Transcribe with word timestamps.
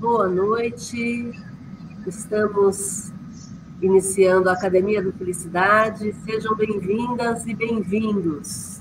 Boa 0.00 0.26
noite. 0.26 1.30
Estamos 2.06 3.12
iniciando 3.82 4.48
a 4.48 4.54
Academia 4.54 5.02
da 5.02 5.12
Felicidade. 5.12 6.14
Sejam 6.24 6.56
bem-vindas 6.56 7.46
e 7.46 7.54
bem-vindos. 7.54 8.80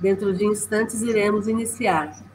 Dentro 0.00 0.36
de 0.36 0.44
instantes 0.44 1.02
iremos 1.02 1.46
iniciar. 1.46 2.29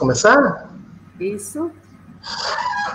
Começar? 0.00 0.74
Isso. 1.20 1.70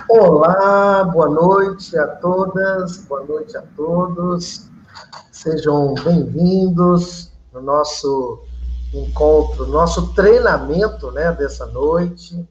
Olá, 0.08 1.04
boa 1.04 1.28
noite 1.28 1.96
a 1.96 2.08
todas, 2.08 2.98
boa 3.04 3.22
noite 3.22 3.56
a 3.56 3.62
todos. 3.76 4.68
Sejam 5.30 5.94
bem-vindos 5.94 7.30
no 7.52 7.62
nosso 7.62 8.42
encontro, 8.92 9.68
nosso 9.68 10.14
treinamento, 10.14 11.12
né, 11.12 11.30
dessa 11.30 11.64
noite. 11.66 12.44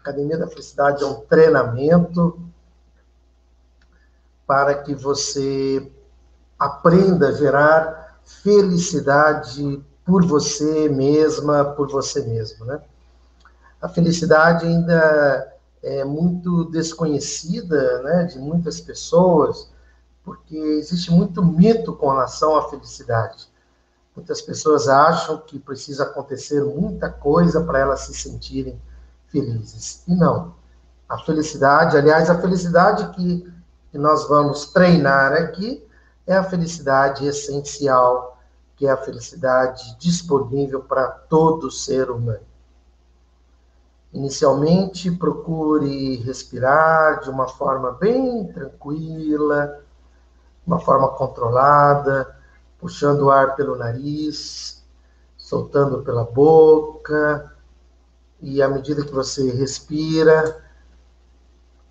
Academia 0.00 0.38
da 0.38 0.48
Felicidade 0.48 1.04
é 1.04 1.06
um 1.06 1.20
treinamento 1.20 2.40
para 4.44 4.74
que 4.74 4.92
você 4.92 5.88
aprenda 6.58 7.28
a 7.28 7.32
gerar 7.32 8.18
felicidade 8.24 9.80
por 10.04 10.26
você 10.26 10.88
mesma, 10.88 11.64
por 11.64 11.88
você 11.88 12.24
mesmo, 12.24 12.64
né? 12.64 12.80
A 13.80 13.88
felicidade 13.88 14.66
ainda 14.66 15.56
é 15.82 16.04
muito 16.04 16.64
desconhecida 16.64 18.02
né, 18.02 18.24
de 18.24 18.38
muitas 18.38 18.80
pessoas, 18.80 19.70
porque 20.24 20.56
existe 20.56 21.12
muito 21.12 21.44
mito 21.44 21.94
com 21.94 22.10
relação 22.10 22.56
à 22.56 22.68
felicidade. 22.68 23.48
Muitas 24.16 24.40
pessoas 24.40 24.88
acham 24.88 25.38
que 25.38 25.58
precisa 25.58 26.04
acontecer 26.04 26.64
muita 26.64 27.10
coisa 27.10 27.62
para 27.62 27.78
elas 27.78 28.00
se 28.00 28.14
sentirem 28.14 28.80
felizes. 29.28 30.02
E 30.08 30.14
não. 30.14 30.54
A 31.08 31.18
felicidade, 31.18 31.96
aliás, 31.96 32.28
a 32.28 32.40
felicidade 32.40 33.14
que, 33.14 33.52
que 33.92 33.98
nós 33.98 34.26
vamos 34.26 34.72
treinar 34.72 35.32
aqui 35.34 35.86
é 36.26 36.34
a 36.34 36.42
felicidade 36.42 37.26
essencial, 37.26 38.40
que 38.74 38.86
é 38.86 38.90
a 38.90 38.96
felicidade 38.96 39.96
disponível 39.98 40.82
para 40.82 41.06
todo 41.06 41.70
ser 41.70 42.10
humano. 42.10 42.40
Inicialmente, 44.12 45.10
procure 45.10 46.16
respirar 46.16 47.20
de 47.20 47.30
uma 47.30 47.48
forma 47.48 47.92
bem 47.92 48.46
tranquila, 48.52 49.80
uma 50.66 50.80
forma 50.80 51.08
controlada, 51.08 52.36
puxando 52.78 53.22
o 53.22 53.30
ar 53.30 53.56
pelo 53.56 53.76
nariz, 53.76 54.84
soltando 55.36 56.02
pela 56.02 56.24
boca, 56.24 57.52
e 58.40 58.62
à 58.62 58.68
medida 58.68 59.04
que 59.04 59.12
você 59.12 59.50
respira, 59.50 60.64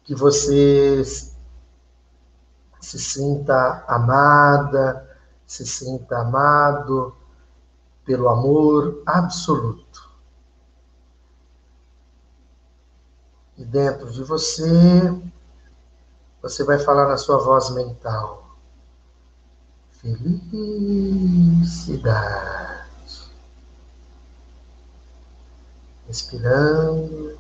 que 0.04 0.14
você 0.14 1.04
se 1.04 3.00
sinta 3.00 3.84
amada, 3.88 5.10
se 5.46 5.66
sinta 5.66 6.20
amado 6.20 7.16
pelo 8.06 8.30
amor 8.30 9.02
absoluto. 9.06 10.05
E 13.58 13.64
dentro 13.64 14.12
de 14.12 14.22
você, 14.24 14.68
você 16.42 16.64
vai 16.64 16.80
falar 16.80 17.08
na 17.08 17.18
sua 17.18 17.38
voz 17.38 17.70
mental: 17.72 18.58
felicidade. 19.92 22.86
Respirando, 26.08 27.38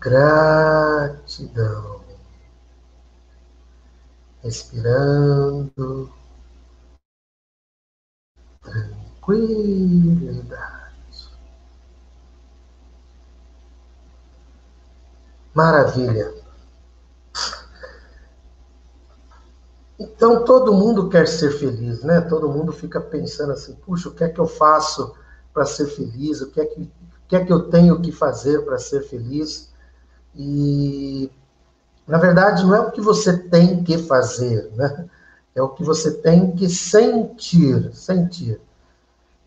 gratidão. 0.00 1.98
Respirando, 4.42 6.10
tranquilidade. 8.62 10.77
Maravilha. 15.58 16.32
Então 19.98 20.44
todo 20.44 20.72
mundo 20.72 21.08
quer 21.08 21.26
ser 21.26 21.50
feliz, 21.50 22.00
né? 22.04 22.20
Todo 22.20 22.48
mundo 22.48 22.70
fica 22.70 23.00
pensando 23.00 23.54
assim: 23.54 23.74
puxa, 23.84 24.08
o 24.08 24.14
que 24.14 24.22
é 24.22 24.28
que 24.28 24.38
eu 24.38 24.46
faço 24.46 25.16
para 25.52 25.66
ser 25.66 25.88
feliz? 25.88 26.40
O 26.42 26.52
que 26.52 26.60
é 26.60 26.64
que, 26.64 26.82
o 26.82 26.88
que, 27.26 27.34
é 27.34 27.44
que 27.44 27.52
eu 27.52 27.68
tenho 27.68 28.00
que 28.00 28.12
fazer 28.12 28.64
para 28.64 28.78
ser 28.78 29.02
feliz? 29.02 29.74
E 30.32 31.28
na 32.06 32.18
verdade 32.18 32.64
não 32.64 32.76
é 32.76 32.80
o 32.80 32.92
que 32.92 33.00
você 33.00 33.36
tem 33.36 33.82
que 33.82 33.98
fazer, 33.98 34.70
né? 34.76 35.08
É 35.56 35.60
o 35.60 35.70
que 35.70 35.82
você 35.82 36.12
tem 36.12 36.52
que 36.52 36.68
sentir, 36.68 37.92
sentir. 37.96 38.60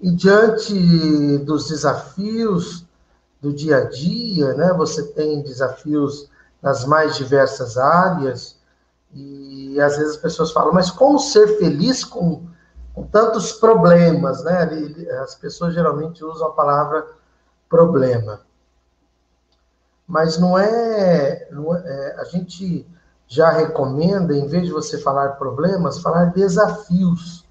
E 0.02 0.12
diante 0.12 1.38
dos 1.38 1.70
desafios 1.70 2.86
do 3.42 3.52
dia 3.52 3.78
a 3.78 3.90
dia, 3.90 4.54
né? 4.54 4.72
Você 4.74 5.08
tem 5.14 5.42
desafios 5.42 6.30
nas 6.62 6.86
mais 6.86 7.16
diversas 7.18 7.78
áreas 7.78 8.60
e 9.14 9.82
às 9.82 9.98
vezes 9.98 10.16
as 10.16 10.22
pessoas 10.22 10.52
falam, 10.52 10.74
mas 10.74 10.92
como 10.92 11.20
ser 11.20 11.58
feliz 11.58 12.04
com, 12.04 12.48
com 12.94 13.04
tantos 13.08 13.52
problemas, 13.54 14.44
né? 14.44 14.70
As 15.24 15.36
pessoas 15.36 15.74
geralmente 15.74 16.24
usam 16.24 16.48
a 16.48 16.54
palavra 16.54 17.08
problema, 17.68 18.42
mas 20.08 20.38
não 20.38 20.58
é, 20.58 21.48
não 21.52 21.76
é, 21.76 21.82
é 21.86 22.22
a 22.22 22.26
gente 22.26 22.88
já 23.28 23.50
recomenda, 23.50 24.36
em 24.36 24.46
vez 24.46 24.66
de 24.66 24.74
você 24.74 24.98
falar 24.98 25.30
problemas, 25.32 26.02
falar 26.02 26.26
desafios, 26.26 27.46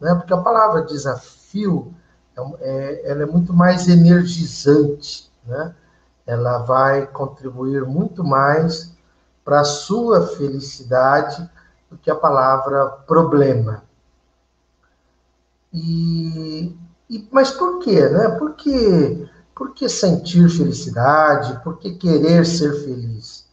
né? 0.00 0.14
Porque 0.14 0.32
a 0.32 0.40
palavra 0.40 0.86
desafio 0.86 1.92
é, 2.60 3.10
ela 3.10 3.22
é 3.22 3.26
muito 3.26 3.52
mais 3.52 3.88
energizante, 3.88 5.30
né? 5.46 5.74
Ela 6.26 6.58
vai 6.58 7.06
contribuir 7.06 7.84
muito 7.84 8.22
mais 8.22 8.92
para 9.44 9.60
a 9.60 9.64
sua 9.64 10.28
felicidade 10.36 11.48
do 11.90 11.98
que 11.98 12.10
a 12.10 12.14
palavra 12.14 12.86
problema. 12.86 13.82
E, 15.72 16.76
e 17.08 17.28
mas 17.30 17.50
por 17.50 17.80
quê, 17.80 18.08
né? 18.08 18.28
Por 18.30 18.54
que, 18.54 19.28
por 19.54 19.74
que 19.74 19.88
sentir 19.88 20.48
felicidade? 20.48 21.62
Por 21.62 21.78
que 21.78 21.92
querer 21.94 22.46
ser 22.46 22.72
feliz? 22.84 23.48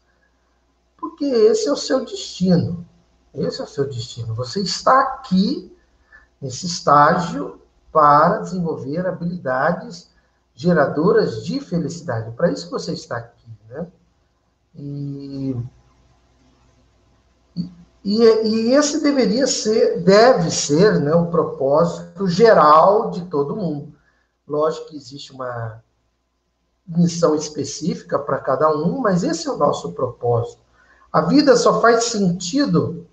Porque 0.98 1.25
esse 1.25 1.68
é 1.68 1.72
o 1.72 1.78
seu 1.78 2.06
destino. 2.06 2.86
Esse 3.34 3.62
é 3.62 3.64
o 3.64 3.68
seu 3.68 3.88
destino. 3.88 4.34
Você 4.34 4.62
está 4.62 5.00
aqui 5.00 5.75
nesse 6.42 6.66
estágio 6.66 7.59
para 7.97 8.38
desenvolver 8.38 9.08
habilidades 9.08 10.12
geradoras 10.54 11.44
de 11.44 11.60
felicidade. 11.60 12.30
Para 12.33 12.51
isso 12.51 12.69
você 12.69 12.94
está 12.94 13.18
aqui, 13.18 13.50
né? 13.68 13.88
E, 14.75 15.57
e, 18.06 18.21
e, 18.24 18.74
esse 18.75 19.01
deveria 19.01 19.48
ser, 19.48 20.04
deve 20.04 20.51
ser, 20.51 21.00
né, 21.00 21.16
o 21.16 21.31
propósito 21.31 22.27
geral 22.27 23.10
de 23.10 23.25
todo 23.25 23.56
mundo. 23.56 23.92
Lógico 24.48 24.89
que 24.89 24.95
existe 24.95 25.33
uma 25.33 25.81
missão 26.88 27.33
específica 27.33 28.19
para 28.19 28.38
cada 28.38 28.69
um, 28.69 29.00
mas 29.00 29.24
esse 29.24 29.48
é 29.48 29.51
o 29.51 29.57
nosso 29.57 29.92
propósito. 29.94 30.62
A 31.12 31.21
vida 31.21 31.57
só 31.57 31.81
faz 31.81 32.04
sentido 32.04 33.07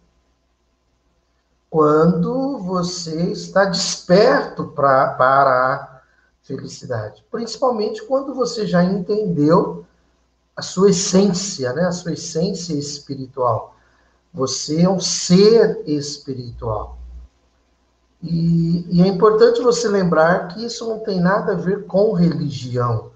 quando 1.74 2.56
você 2.58 3.32
está 3.32 3.64
desperto 3.64 4.68
pra, 4.68 5.08
para 5.14 5.50
a 5.50 6.00
felicidade. 6.44 7.24
Principalmente 7.32 8.00
quando 8.04 8.32
você 8.32 8.64
já 8.64 8.84
entendeu 8.84 9.84
a 10.54 10.62
sua 10.62 10.90
essência, 10.90 11.72
né? 11.72 11.82
a 11.86 11.90
sua 11.90 12.12
essência 12.12 12.74
espiritual. 12.74 13.74
Você 14.32 14.82
é 14.82 14.88
um 14.88 15.00
ser 15.00 15.82
espiritual. 15.84 16.96
E, 18.22 18.86
e, 18.88 19.02
é 19.02 19.08
importante 19.08 19.60
você 19.60 19.88
lembrar 19.88 20.54
que 20.54 20.64
isso 20.64 20.88
não 20.88 21.00
tem 21.00 21.20
nada 21.20 21.54
a 21.54 21.56
ver 21.56 21.86
com 21.86 22.12
religião. 22.12 23.10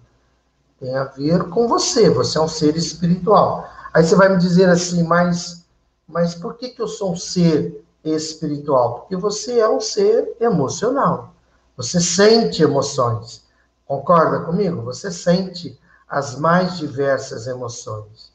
Tem 0.80 0.96
a 0.96 1.04
ver 1.04 1.48
com 1.48 1.68
você. 1.68 2.10
Você 2.10 2.36
é 2.36 2.40
um 2.40 2.48
ser 2.48 2.76
espiritual. 2.76 3.70
Aí 3.94 4.02
você 4.02 4.16
vai 4.16 4.28
me 4.30 4.36
dizer 4.36 4.68
assim, 4.68 5.04
mas, 5.04 5.64
mas 6.08 6.34
por 6.34 6.54
que, 6.54 6.70
que 6.70 6.82
eu 6.82 6.88
sou 6.88 7.12
um 7.12 7.16
ser 7.16 7.84
espiritual? 8.04 9.00
Porque 9.00 9.16
você 9.16 9.58
é 9.58 9.68
um 9.68 9.80
ser 9.80 10.36
emocional. 10.40 11.34
Você 11.76 12.00
sente 12.00 12.62
emoções. 12.62 13.44
Concorda 13.86 14.40
comigo? 14.40 14.82
Você 14.82 15.10
sente 15.10 15.78
as 16.08 16.38
mais 16.38 16.76
diversas 16.76 17.46
emoções. 17.46 18.32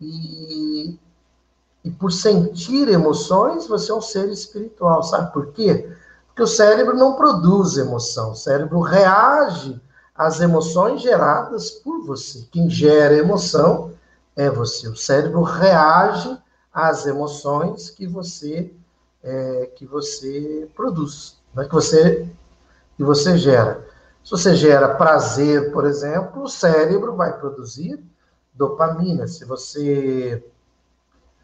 E, 0.00 0.98
e 1.84 1.90
por 1.90 2.10
sentir 2.10 2.88
emoções, 2.88 3.66
você 3.66 3.92
é 3.92 3.94
um 3.94 4.00
ser 4.00 4.28
espiritual. 4.28 5.02
Sabe 5.02 5.32
por 5.32 5.52
quê? 5.52 5.90
Porque 6.26 6.42
o 6.42 6.46
cérebro 6.46 6.96
não 6.96 7.14
produz 7.14 7.76
emoção. 7.76 8.32
O 8.32 8.36
cérebro 8.36 8.80
reage 8.80 9.80
às 10.14 10.40
emoções 10.40 11.00
geradas 11.00 11.70
por 11.70 12.04
você. 12.04 12.46
Quem 12.50 12.68
gera 12.68 13.14
emoção 13.14 13.92
é 14.34 14.50
você. 14.50 14.88
O 14.88 14.96
cérebro 14.96 15.42
reage 15.42 16.36
às 16.72 17.06
emoções 17.06 17.90
que 17.90 18.06
você 18.06 18.74
é, 19.24 19.70
que 19.74 19.86
você 19.86 20.68
produz, 20.76 21.38
né? 21.54 21.64
que 21.64 21.72
você 21.72 22.28
que 22.96 23.02
você 23.02 23.36
gera. 23.36 23.84
Se 24.22 24.30
você 24.30 24.54
gera 24.54 24.94
prazer, 24.94 25.72
por 25.72 25.84
exemplo, 25.84 26.44
o 26.44 26.48
cérebro 26.48 27.16
vai 27.16 27.36
produzir 27.36 28.00
dopamina. 28.54 29.26
Se 29.26 29.44
você 29.44 30.44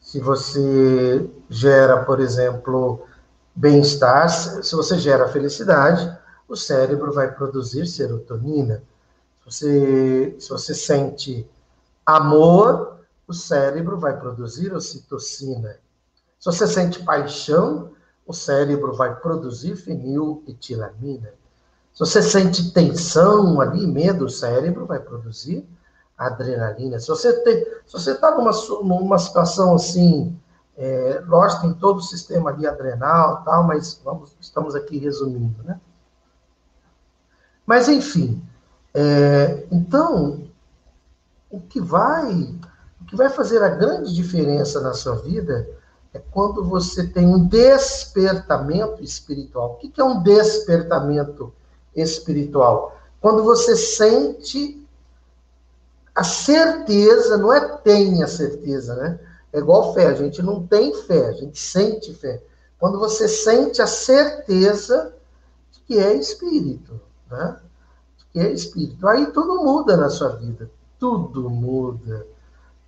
se 0.01 0.21
você 0.21 1.29
gera, 1.49 2.05
por 2.05 2.21
exemplo, 2.21 3.05
bem-estar, 3.55 4.29
se 4.31 4.75
você 4.75 4.99
gera 4.99 5.29
felicidade, 5.29 6.19
o 6.49 6.57
cérebro 6.57 7.13
vai 7.13 7.33
produzir 7.33 7.87
serotonina. 7.87 8.83
Se 9.39 9.45
você, 9.45 10.37
se 10.39 10.49
você 10.49 10.75
sente 10.75 11.49
amor, 12.05 12.99
o 13.27 13.33
cérebro 13.33 13.99
vai 13.99 14.19
produzir 14.19 14.73
ocitocina. 14.73 15.79
Se 16.41 16.47
você 16.47 16.67
sente 16.67 17.05
paixão, 17.05 17.91
o 18.27 18.33
cérebro 18.33 18.95
vai 18.95 19.15
produzir 19.15 19.77
feniletilamina. 19.77 21.35
Se 21.93 22.01
você 22.01 22.23
sente 22.23 22.73
tensão 22.73 23.61
ali, 23.61 23.87
medo, 23.87 24.25
o 24.25 24.31
cérebro 24.31 24.87
vai 24.87 24.99
produzir 24.99 25.69
adrenalina. 26.17 26.99
Se 26.99 27.09
você 27.09 27.29
está 27.29 28.31
numa, 28.37 28.53
numa 28.83 29.19
situação 29.19 29.75
assim, 29.75 30.35
é, 30.79 31.23
lógico, 31.27 31.63
tem 31.63 31.75
todo 31.75 31.99
o 31.99 32.03
sistema 32.03 32.49
ali 32.49 32.67
adrenal, 32.67 33.45
tal, 33.45 33.65
mas 33.65 34.01
vamos, 34.03 34.35
estamos 34.41 34.75
aqui 34.75 34.97
resumindo, 34.97 35.63
né? 35.63 35.79
Mas 37.67 37.87
enfim, 37.87 38.43
é, 38.95 39.67
então 39.71 40.49
o 41.51 41.61
que 41.61 41.81
vai 41.81 42.59
o 43.01 43.05
que 43.05 43.17
vai 43.17 43.29
fazer 43.29 43.63
a 43.63 43.69
grande 43.69 44.15
diferença 44.15 44.81
na 44.81 44.93
sua 44.95 45.17
vida 45.17 45.69
é 46.13 46.19
quando 46.19 46.65
você 46.65 47.07
tem 47.07 47.27
um 47.27 47.47
despertamento 47.47 49.03
espiritual. 49.03 49.73
O 49.73 49.77
que 49.77 50.01
é 50.01 50.05
um 50.05 50.23
despertamento 50.23 51.53
espiritual? 51.95 52.97
Quando 53.21 53.45
você 53.45 53.77
sente 53.77 54.85
a 56.15 56.25
certeza, 56.25 57.37
não 57.37 57.53
é 57.53 57.61
tem 57.79 58.23
a 58.23 58.27
certeza, 58.27 58.97
né? 58.97 59.21
É 59.53 59.59
igual 59.59 59.95
fé, 59.95 60.07
a 60.07 60.15
gente 60.15 60.43
não 60.43 60.67
tem 60.67 60.95
fé, 61.03 61.29
a 61.29 61.33
gente 61.33 61.59
sente 61.59 62.13
fé. 62.15 62.43
Quando 62.79 62.99
você 62.99 63.29
sente 63.29 63.81
a 63.81 63.87
certeza 63.87 65.15
de 65.73 65.81
que 65.81 65.99
é 65.99 66.15
espírito, 66.15 67.01
né? 67.31 67.57
De 68.17 68.25
que 68.33 68.41
é 68.41 68.53
espírito. 68.53 69.07
Aí 69.07 69.27
tudo 69.27 69.63
muda 69.63 69.97
na 69.97 70.09
sua 70.09 70.31
vida. 70.31 70.71
Tudo 70.99 71.49
muda. 71.49 72.27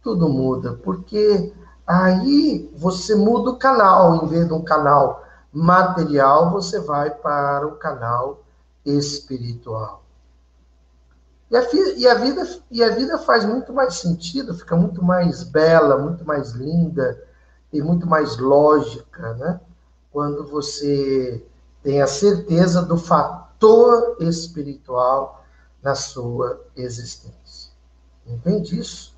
Tudo 0.03 0.29
muda. 0.29 0.73
Porque 0.73 1.53
Aí 1.87 2.71
você 2.77 3.15
muda 3.15 3.51
o 3.51 3.57
canal, 3.57 4.25
em 4.25 4.29
vez 4.29 4.47
de 4.47 4.53
um 4.53 4.63
canal 4.63 5.25
material, 5.53 6.51
você 6.51 6.81
vai 6.81 7.11
para 7.11 7.67
o 7.67 7.73
canal 7.73 8.43
espiritual. 8.85 10.03
E 11.51 11.57
a, 11.57 11.69
e 11.97 12.09
a, 12.09 12.15
vida, 12.15 12.61
e 12.71 12.83
a 12.83 12.89
vida 12.95 13.19
faz 13.19 13.45
muito 13.45 13.73
mais 13.73 13.97
sentido, 13.97 14.55
fica 14.55 14.75
muito 14.75 15.05
mais 15.05 15.43
bela, 15.43 15.99
muito 15.99 16.25
mais 16.25 16.53
linda 16.53 17.23
e 17.71 17.83
muito 17.83 18.07
mais 18.07 18.39
lógica, 18.39 19.35
né? 19.35 19.61
Quando 20.11 20.47
você 20.47 21.45
tem 21.83 22.01
a 22.01 22.07
certeza 22.07 22.81
do 22.81 22.97
fator 22.97 24.17
espiritual 24.21 25.45
na 25.83 25.95
sua 25.95 26.65
existência. 26.75 27.71
Entende 28.27 28.79
isso? 28.79 29.15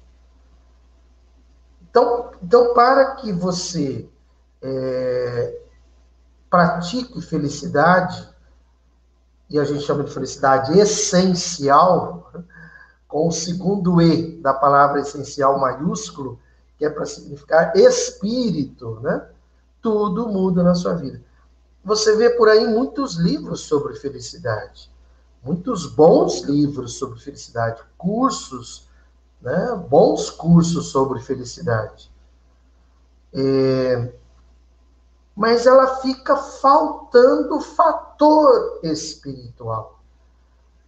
Então, 1.95 2.33
então 2.43 2.75
para 2.75 3.15
que 3.15 3.33
você 3.33 4.11
é, 4.61 5.61
pratique 6.51 7.23
felicidade, 7.23 8.29
e 9.49 9.61
a 9.61 9.65
gente 9.65 9.85
chama 9.85 10.03
de 10.03 10.13
felicidade 10.13 10.77
essencial, 10.77 12.33
com 13.07 13.29
o 13.29 13.31
segundo 13.31 14.03
E 14.03 14.41
da 14.41 14.53
palavra 14.53 15.03
essencial 15.03 15.61
maiúsculo, 15.61 16.41
que 16.77 16.85
é 16.85 16.91
para 16.91 17.07
significar 17.07 17.77
espírito, 17.77 18.99
né? 19.01 19.29
Tudo 19.81 20.27
muda 20.29 20.65
na 20.65 20.75
sua 20.75 20.95
vida. 20.95 21.23
Você 21.85 22.17
vê 22.17 22.31
por 22.31 22.49
aí 22.49 22.67
muitos 22.67 23.15
livros 23.15 23.61
sobre 23.61 23.95
felicidade, 23.95 24.91
muitos 25.45 25.87
bons 25.87 26.41
livros 26.41 26.95
sobre 26.95 27.21
felicidade, 27.21 27.81
cursos 27.97 28.84
né, 29.45 29.79
bons 29.89 30.31
cursos 30.31 30.87
sobre 30.87 31.21
felicidade. 31.21 32.11
É, 33.33 34.13
mas 35.37 35.67
ela 35.67 35.97
fica 35.97 36.35
faltando 36.37 37.61
fator 37.61 38.81
espiritual. 38.83 40.01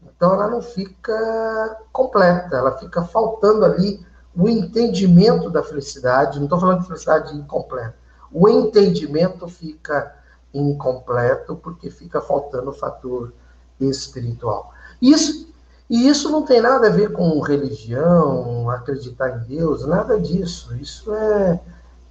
Então 0.03 0.33
ela 0.33 0.49
não 0.49 0.63
fica 0.63 1.79
completa, 1.93 2.57
ela 2.57 2.79
fica 2.79 3.05
faltando 3.05 3.65
ali 3.65 4.05
o 4.35 4.49
entendimento 4.49 5.51
da 5.51 5.63
felicidade. 5.63 6.39
Não 6.39 6.47
estou 6.47 6.61
falando 6.61 6.81
de 6.81 6.87
felicidade 6.87 7.37
incompleta. 7.37 7.97
O 8.33 8.49
entendimento 8.49 9.47
fica 9.49 10.15
incompleto 10.55 11.57
porque 11.57 11.91
fica 11.91 12.21
faltando 12.21 12.71
o 12.71 12.75
fator 12.75 13.33
espiritual. 13.81 14.73
Isso 15.03 15.53
e 15.89 16.09
isso 16.09 16.31
não 16.31 16.45
tem 16.45 16.61
nada 16.61 16.89
a 16.89 16.91
ver 16.91 17.13
com 17.13 17.41
religião, 17.41 18.69
acreditar 18.71 19.39
em 19.39 19.57
Deus, 19.57 19.87
nada 19.87 20.19
disso. 20.19 20.75
Isso 20.77 21.15
é, 21.15 21.61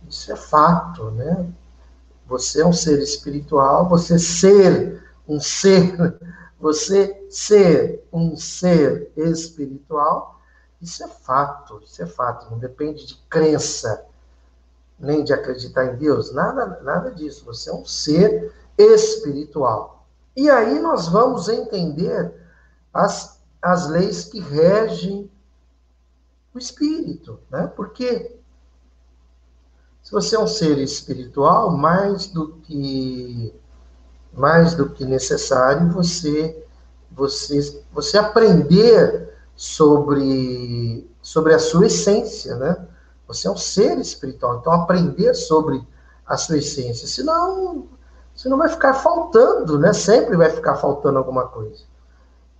isso 0.07 0.31
é 0.31 0.35
fato, 0.35 1.11
né? 1.11 1.45
Você 2.25 2.61
é 2.61 2.65
um 2.65 2.73
ser 2.73 2.99
espiritual, 2.99 3.89
você 3.89 4.17
ser 4.17 5.03
um 5.27 5.39
ser, 5.39 6.17
você 6.59 7.25
ser 7.29 8.07
um 8.13 8.37
ser 8.37 9.11
espiritual, 9.17 10.39
isso 10.81 11.03
é 11.03 11.07
fato, 11.07 11.81
isso 11.83 12.01
é 12.01 12.05
fato, 12.05 12.49
não 12.49 12.57
depende 12.57 13.05
de 13.05 13.15
crença, 13.29 14.05
nem 14.97 15.23
de 15.23 15.33
acreditar 15.33 15.85
em 15.85 15.97
Deus, 15.97 16.33
nada, 16.33 16.79
nada 16.81 17.11
disso. 17.11 17.43
Você 17.45 17.69
é 17.69 17.73
um 17.73 17.85
ser 17.85 18.53
espiritual. 18.77 20.05
E 20.35 20.49
aí 20.49 20.79
nós 20.79 21.07
vamos 21.09 21.49
entender 21.49 22.33
as 22.93 23.34
as 23.65 23.89
leis 23.89 24.25
que 24.25 24.39
regem 24.39 25.29
o 26.53 26.59
espírito, 26.59 27.39
né? 27.49 27.65
Porque 27.75 28.39
se 30.03 30.11
você 30.11 30.35
é 30.35 30.39
um 30.39 30.45
ser 30.45 30.77
espiritual, 30.77 31.71
mais 31.71 32.27
do 32.27 32.57
que 32.57 33.51
mais 34.31 34.75
do 34.75 34.89
que 34.89 35.03
necessário 35.03 35.89
você 35.91 36.63
você 37.09 37.83
você 37.91 38.19
aprender 38.19 39.33
sobre 39.55 41.09
sobre 41.19 41.55
a 41.55 41.59
sua 41.59 41.87
essência, 41.87 42.55
né? 42.57 42.87
Você 43.27 43.47
é 43.47 43.51
um 43.51 43.57
ser 43.57 43.97
espiritual, 43.97 44.59
então 44.59 44.73
aprender 44.73 45.33
sobre 45.33 45.83
a 46.23 46.37
sua 46.37 46.59
essência, 46.59 47.07
senão 47.07 47.87
você 48.35 48.47
não 48.47 48.59
vai 48.59 48.69
ficar 48.69 48.93
faltando, 48.93 49.79
né? 49.79 49.91
Sempre 49.91 50.37
vai 50.37 50.51
ficar 50.51 50.75
faltando 50.75 51.17
alguma 51.17 51.47
coisa. 51.47 51.83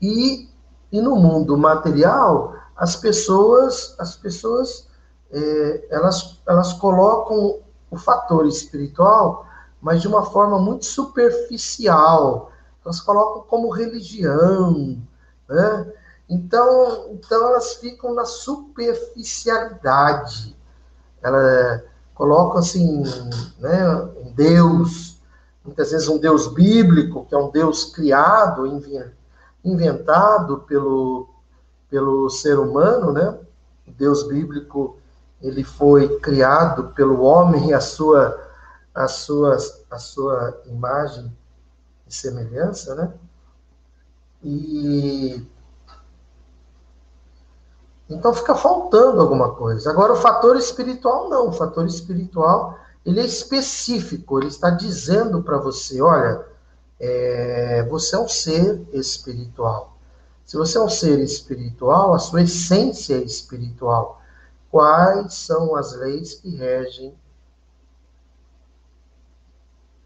E 0.01 0.49
e 0.95 1.01
no 1.01 1.17
mundo 1.17 1.57
material, 1.57 2.55
as 2.77 2.95
pessoas, 2.95 3.93
as 3.99 4.15
pessoas 4.15 4.87
é, 5.29 5.87
elas, 5.89 6.39
elas 6.47 6.71
colocam 6.71 7.59
o 7.91 7.97
fator 7.97 8.45
espiritual, 8.45 9.45
mas 9.81 10.01
de 10.01 10.07
uma 10.07 10.25
forma 10.25 10.57
muito 10.57 10.85
superficial. 10.85 12.49
Elas 12.85 13.01
colocam 13.01 13.43
como 13.43 13.69
religião, 13.69 14.97
né? 15.49 15.93
Então, 16.29 17.09
então 17.11 17.49
elas 17.49 17.73
ficam 17.73 18.13
na 18.13 18.23
superficialidade. 18.23 20.55
Elas 21.21 21.81
colocam 22.13 22.59
assim, 22.59 23.03
né, 23.59 24.09
Deus, 24.33 25.19
muitas 25.63 25.91
vezes 25.91 26.07
um 26.07 26.17
Deus 26.17 26.47
bíblico, 26.47 27.25
que 27.25 27.35
é 27.35 27.37
um 27.37 27.51
Deus 27.51 27.83
criado, 27.83 28.65
inventado 29.65 30.59
pelo, 30.59 31.27
pelo 31.89 32.29
ser 32.29 32.59
humano, 32.59 33.11
né? 33.11 33.37
O 33.87 33.91
Deus 33.91 34.23
bíblico, 34.23 34.97
ele 35.41 35.63
foi 35.63 36.19
criado 36.19 36.89
pelo 36.93 37.21
homem 37.21 37.69
e 37.69 37.73
a 37.73 37.81
sua, 37.81 38.39
a 38.93 39.07
sua, 39.07 39.57
a 39.89 39.97
sua 39.97 40.61
imagem 40.67 41.35
e 42.07 42.13
semelhança, 42.13 42.95
né? 42.95 43.13
E 44.43 45.45
então 48.07 48.31
fica 48.35 48.53
faltando 48.53 49.19
alguma 49.19 49.55
coisa. 49.55 49.89
Agora 49.89 50.13
o 50.13 50.17
fator 50.17 50.55
espiritual 50.55 51.27
não, 51.27 51.49
o 51.49 51.51
fator 51.51 51.87
espiritual 51.87 52.77
ele 53.03 53.19
é 53.19 53.25
específico, 53.25 54.39
ele 54.39 54.47
está 54.47 54.69
dizendo 54.69 55.41
para 55.41 55.57
você, 55.57 56.01
olha, 56.01 56.43
é, 56.99 57.83
você 57.83 58.15
é 58.15 58.19
um 58.19 58.27
ser 58.27 58.85
espiritual. 58.93 59.97
Se 60.45 60.57
você 60.57 60.77
é 60.77 60.81
um 60.81 60.89
ser 60.89 61.19
espiritual, 61.19 62.13
a 62.13 62.19
sua 62.19 62.43
essência 62.43 63.15
é 63.15 63.23
espiritual. 63.23 64.21
Quais 64.69 65.33
são 65.33 65.75
as 65.75 65.95
leis 65.95 66.35
que 66.35 66.55
regem? 66.55 67.15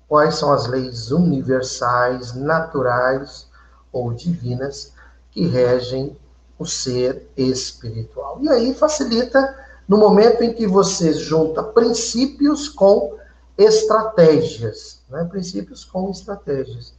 Quais 0.08 0.36
são 0.36 0.51
as 0.51 0.65
leis 0.65 1.12
universais, 1.12 2.34
naturais 2.34 3.48
ou 3.91 4.13
divinas 4.13 4.93
que 5.31 5.46
regem 5.46 6.17
o 6.58 6.65
ser 6.65 7.29
espiritual? 7.36 8.39
E 8.41 8.50
aí 8.50 8.74
facilita 8.74 9.55
no 9.88 9.98
momento 9.98 10.43
em 10.43 10.53
que 10.53 10.65
você 10.65 11.13
junta 11.13 11.62
princípios 11.62 12.69
com 12.69 13.19
estratégias, 13.60 15.04
né? 15.10 15.25
princípios 15.25 15.84
com 15.84 16.10
estratégias. 16.10 16.94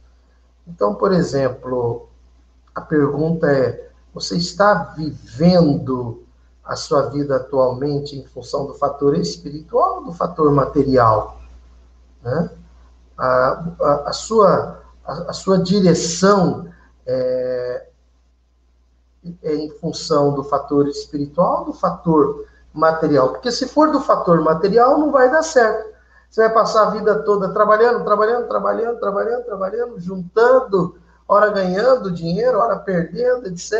Então, 0.67 0.93
por 0.93 1.11
exemplo, 1.11 2.07
a 2.73 2.81
pergunta 2.81 3.51
é: 3.51 3.89
você 4.13 4.37
está 4.37 4.93
vivendo 4.95 6.23
a 6.63 6.75
sua 6.75 7.09
vida 7.09 7.37
atualmente 7.37 8.15
em 8.15 8.23
função 8.25 8.67
do 8.67 8.75
fator 8.75 9.17
espiritual 9.17 9.97
ou 9.97 10.03
do 10.05 10.13
fator 10.13 10.51
material? 10.51 11.41
Né? 12.21 12.51
A, 13.17 13.65
a, 13.81 14.09
a 14.09 14.13
sua, 14.13 14.83
a, 15.03 15.13
a, 15.31 15.33
sua 15.33 15.57
direção 15.57 16.71
é, 17.07 17.87
é 19.41 19.55
em 19.55 19.71
função 19.71 20.35
do 20.35 20.43
fator 20.43 20.87
espiritual 20.87 21.61
ou 21.61 21.65
do 21.65 21.73
fator 21.73 22.45
material. 22.71 23.29
Porque 23.29 23.51
se 23.51 23.67
for 23.67 23.91
do 23.91 23.99
fator 23.99 24.41
material, 24.41 24.99
não 24.99 25.11
vai 25.11 25.31
dar 25.31 25.41
certo. 25.41 25.90
Você 26.31 26.43
vai 26.43 26.53
passar 26.53 26.87
a 26.87 26.91
vida 26.91 27.23
toda 27.23 27.53
trabalhando, 27.53 28.05
trabalhando, 28.05 28.47
trabalhando, 28.47 28.99
trabalhando, 28.99 29.43
trabalhando, 29.43 29.99
juntando, 29.99 30.97
hora 31.27 31.51
ganhando 31.51 32.09
dinheiro, 32.09 32.57
hora 32.57 32.79
perdendo, 32.79 33.47
etc. 33.47 33.73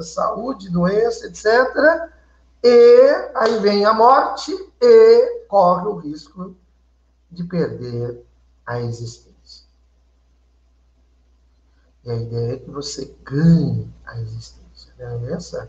Saúde, 0.00 0.70
doença, 0.70 1.26
etc. 1.26 1.44
E 2.62 3.30
aí 3.34 3.58
vem 3.58 3.84
a 3.84 3.92
morte 3.92 4.52
e 4.80 5.46
corre 5.48 5.88
o 5.88 5.96
risco 5.96 6.54
de 7.28 7.42
perder 7.42 8.24
a 8.64 8.80
existência. 8.80 9.66
E 12.04 12.10
a 12.10 12.14
ideia 12.14 12.52
é 12.52 12.58
que 12.58 12.70
você 12.70 13.12
ganhe 13.24 13.92
a 14.06 14.20
existência. 14.20 14.94
Né? 14.96 15.32
Essa, 15.32 15.68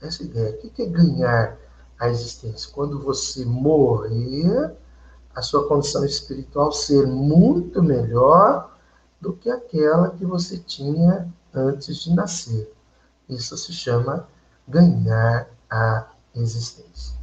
essa 0.00 0.22
ideia. 0.22 0.54
O 0.64 0.70
que 0.70 0.82
é 0.82 0.86
ganhar 0.86 1.58
a 1.98 2.08
existência. 2.08 2.70
Quando 2.72 2.98
você 3.00 3.44
morrer, 3.44 4.74
a 5.34 5.42
sua 5.42 5.66
condição 5.66 6.04
espiritual 6.04 6.72
ser 6.72 7.06
muito 7.06 7.82
melhor 7.82 8.70
do 9.20 9.32
que 9.32 9.50
aquela 9.50 10.10
que 10.10 10.24
você 10.24 10.58
tinha 10.58 11.32
antes 11.54 11.98
de 11.98 12.14
nascer. 12.14 12.72
Isso 13.28 13.56
se 13.56 13.72
chama 13.72 14.26
ganhar 14.66 15.48
a 15.70 16.06
existência. 16.34 17.16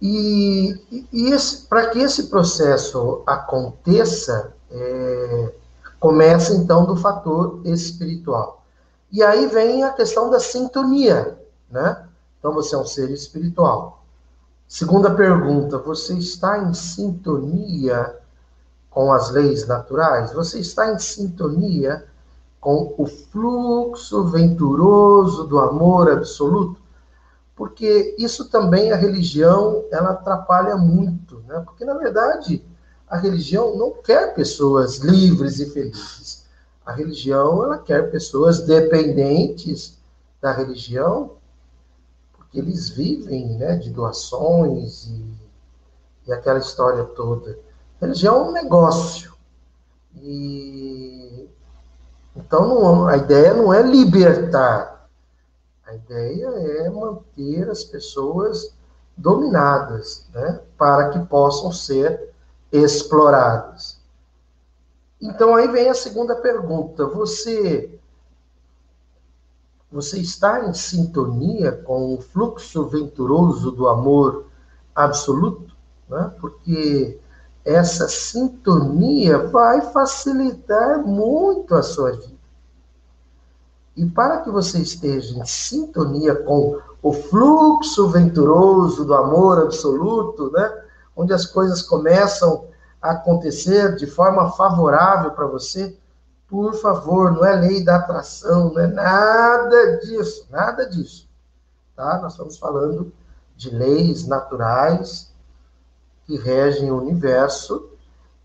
E, 0.00 1.06
e 1.12 1.30
para 1.68 1.90
que 1.90 1.98
esse 1.98 2.28
processo 2.28 3.22
aconteça, 3.26 4.54
é, 4.70 5.52
começa 5.98 6.54
então 6.54 6.86
do 6.86 6.96
fator 6.96 7.60
espiritual. 7.64 8.64
E 9.12 9.22
aí 9.22 9.46
vem 9.46 9.84
a 9.84 9.92
questão 9.92 10.30
da 10.30 10.40
sintonia, 10.40 11.38
né? 11.70 12.06
Então 12.38 12.54
você 12.54 12.74
é 12.74 12.78
um 12.78 12.86
ser 12.86 13.10
espiritual. 13.10 13.99
Segunda 14.70 15.12
pergunta: 15.12 15.78
você 15.78 16.14
está 16.14 16.56
em 16.62 16.72
sintonia 16.72 18.16
com 18.88 19.12
as 19.12 19.28
leis 19.32 19.66
naturais? 19.66 20.32
Você 20.32 20.60
está 20.60 20.92
em 20.92 20.98
sintonia 21.00 22.06
com 22.60 22.94
o 22.96 23.04
fluxo 23.04 24.22
venturoso 24.28 25.48
do 25.48 25.58
amor 25.58 26.08
absoluto? 26.08 26.80
Porque 27.56 28.14
isso 28.16 28.48
também 28.48 28.92
a 28.92 28.96
religião 28.96 29.84
ela 29.90 30.10
atrapalha 30.10 30.76
muito, 30.76 31.40
né? 31.48 31.60
Porque 31.66 31.84
na 31.84 31.94
verdade 31.94 32.64
a 33.08 33.16
religião 33.16 33.76
não 33.76 33.90
quer 33.90 34.34
pessoas 34.34 34.98
livres 34.98 35.58
e 35.58 35.68
felizes. 35.68 36.46
A 36.86 36.92
religião 36.92 37.64
ela 37.64 37.78
quer 37.78 38.08
pessoas 38.12 38.60
dependentes 38.60 39.98
da 40.40 40.52
religião 40.52 41.39
que 42.50 42.58
eles 42.58 42.90
vivem 42.90 43.56
né, 43.56 43.76
de 43.76 43.90
doações 43.90 45.06
e, 45.06 45.34
e 46.26 46.32
aquela 46.32 46.58
história 46.58 47.04
toda. 47.04 47.58
Religião 48.00 48.36
é 48.36 48.48
um 48.48 48.52
negócio. 48.52 49.34
E 50.16 51.48
então 52.34 52.68
não, 52.68 53.06
a 53.06 53.16
ideia 53.16 53.54
não 53.54 53.72
é 53.72 53.82
libertar. 53.82 55.08
A 55.86 55.94
ideia 55.94 56.46
é 56.46 56.90
manter 56.90 57.68
as 57.68 57.84
pessoas 57.84 58.74
dominadas, 59.16 60.26
né, 60.32 60.60
para 60.78 61.10
que 61.10 61.18
possam 61.26 61.72
ser 61.72 62.32
exploradas. 62.72 64.00
Então 65.20 65.54
aí 65.54 65.68
vem 65.68 65.90
a 65.90 65.94
segunda 65.94 66.36
pergunta: 66.36 67.06
você 67.06 67.99
você 69.90 70.18
está 70.20 70.68
em 70.68 70.72
sintonia 70.72 71.72
com 71.72 72.14
o 72.14 72.20
fluxo 72.20 72.86
venturoso 72.86 73.72
do 73.72 73.88
amor 73.88 74.46
absoluto? 74.94 75.74
Né? 76.08 76.32
Porque 76.40 77.18
essa 77.64 78.08
sintonia 78.08 79.48
vai 79.48 79.80
facilitar 79.92 81.04
muito 81.04 81.74
a 81.74 81.82
sua 81.82 82.12
vida. 82.12 82.40
E 83.96 84.06
para 84.06 84.38
que 84.42 84.50
você 84.50 84.78
esteja 84.78 85.36
em 85.36 85.44
sintonia 85.44 86.36
com 86.36 86.78
o 87.02 87.12
fluxo 87.12 88.08
venturoso 88.08 89.04
do 89.04 89.14
amor 89.14 89.58
absoluto, 89.58 90.50
né? 90.52 90.84
onde 91.16 91.32
as 91.32 91.46
coisas 91.46 91.82
começam 91.82 92.66
a 93.02 93.10
acontecer 93.10 93.96
de 93.96 94.06
forma 94.06 94.52
favorável 94.52 95.32
para 95.32 95.46
você, 95.46 95.98
por 96.50 96.74
favor, 96.74 97.30
não 97.30 97.44
é 97.44 97.54
lei 97.54 97.84
da 97.84 97.96
atração, 97.96 98.72
não 98.72 98.80
é 98.80 98.88
nada 98.88 99.98
disso, 99.98 100.48
nada 100.50 100.84
disso. 100.84 101.28
Tá? 101.94 102.18
Nós 102.20 102.32
estamos 102.32 102.58
falando 102.58 103.12
de 103.56 103.70
leis 103.70 104.26
naturais 104.26 105.32
que 106.26 106.36
regem 106.36 106.90
o 106.90 106.98
universo 106.98 107.88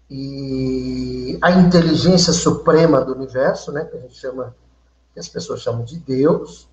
e 0.08 1.38
a 1.42 1.52
inteligência 1.52 2.32
suprema 2.32 3.02
do 3.02 3.14
universo, 3.14 3.72
né, 3.72 3.86
que 3.86 3.98
a 3.98 4.02
gente 4.02 4.14
chama, 4.14 4.56
que 5.12 5.20
as 5.20 5.28
pessoas 5.28 5.62
chamam 5.62 5.84
de 5.84 5.98
Deus. 5.98 6.70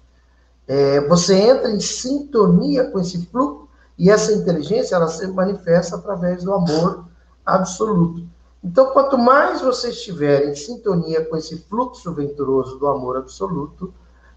É, 0.68 1.00
você 1.08 1.34
entra 1.34 1.70
em 1.70 1.80
sintonia 1.80 2.90
com 2.90 3.00
esse 3.00 3.24
fluxo 3.26 3.68
e 3.98 4.10
essa 4.10 4.32
inteligência 4.32 4.96
ela 4.96 5.08
se 5.08 5.26
manifesta 5.28 5.96
através 5.96 6.44
do 6.44 6.52
amor 6.52 7.06
absoluto. 7.44 8.26
Então, 8.62 8.92
quanto 8.92 9.18
mais 9.18 9.60
você 9.60 9.90
estiver 9.90 10.48
em 10.48 10.54
sintonia 10.54 11.24
com 11.24 11.36
esse 11.36 11.58
fluxo 11.68 12.12
venturoso 12.12 12.78
do 12.78 12.86
amor 12.86 13.16
absoluto, 13.16 13.92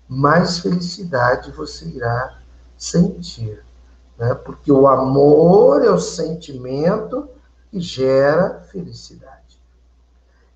mais 0.08 0.60
felicidade 0.60 1.52
você 1.52 1.86
irá 1.86 2.40
sentir. 2.76 3.64
Né? 4.18 4.34
Porque 4.34 4.72
o 4.72 4.88
amor 4.88 5.84
é 5.84 5.92
o 5.92 6.00
sentimento 6.00 7.30
que 7.70 7.80
gera 7.80 8.62
felicidade. 8.72 9.36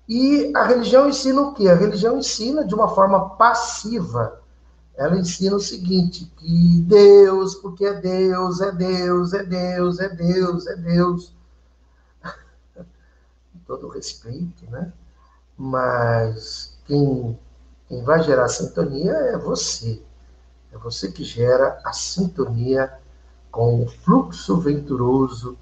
E 0.08 0.50
a 0.56 0.64
religião 0.64 1.08
ensina 1.08 1.40
o 1.40 1.54
quê? 1.54 1.68
A 1.68 1.74
religião 1.74 2.18
ensina 2.18 2.64
de 2.64 2.74
uma 2.74 2.88
forma 2.88 3.36
passiva. 3.36 4.40
Ela 4.96 5.16
ensina 5.16 5.54
o 5.54 5.60
seguinte: 5.60 6.24
que 6.36 6.80
Deus, 6.80 7.54
porque 7.54 7.84
é 7.86 7.94
Deus, 7.94 8.60
é 8.60 8.72
Deus, 8.72 9.32
é 9.32 9.44
Deus, 9.44 10.00
é 10.00 10.08
Deus, 10.08 10.66
é 10.66 10.74
Deus 10.74 11.39
todo 13.70 13.86
respeito, 13.86 14.68
né? 14.68 14.92
Mas 15.56 16.76
quem, 16.86 17.38
quem 17.86 18.02
vai 18.02 18.20
gerar 18.24 18.48
sintonia 18.48 19.12
é 19.12 19.38
você. 19.38 20.02
É 20.72 20.78
você 20.78 21.12
que 21.12 21.22
gera 21.22 21.80
a 21.84 21.92
sintonia 21.92 22.92
com 23.48 23.84
o 23.84 23.88
fluxo 23.88 24.60
venturoso 24.60 25.56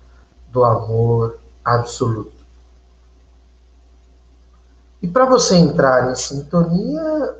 do 0.50 0.64
amor 0.64 1.38
absoluto. 1.62 2.46
E 5.02 5.08
para 5.08 5.26
você 5.26 5.56
entrar 5.56 6.10
em 6.10 6.14
sintonia, 6.14 7.38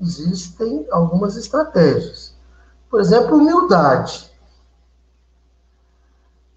existem 0.00 0.86
algumas 0.92 1.36
estratégias. 1.36 2.36
Por 2.88 3.00
exemplo, 3.00 3.36
humildade. 3.36 4.30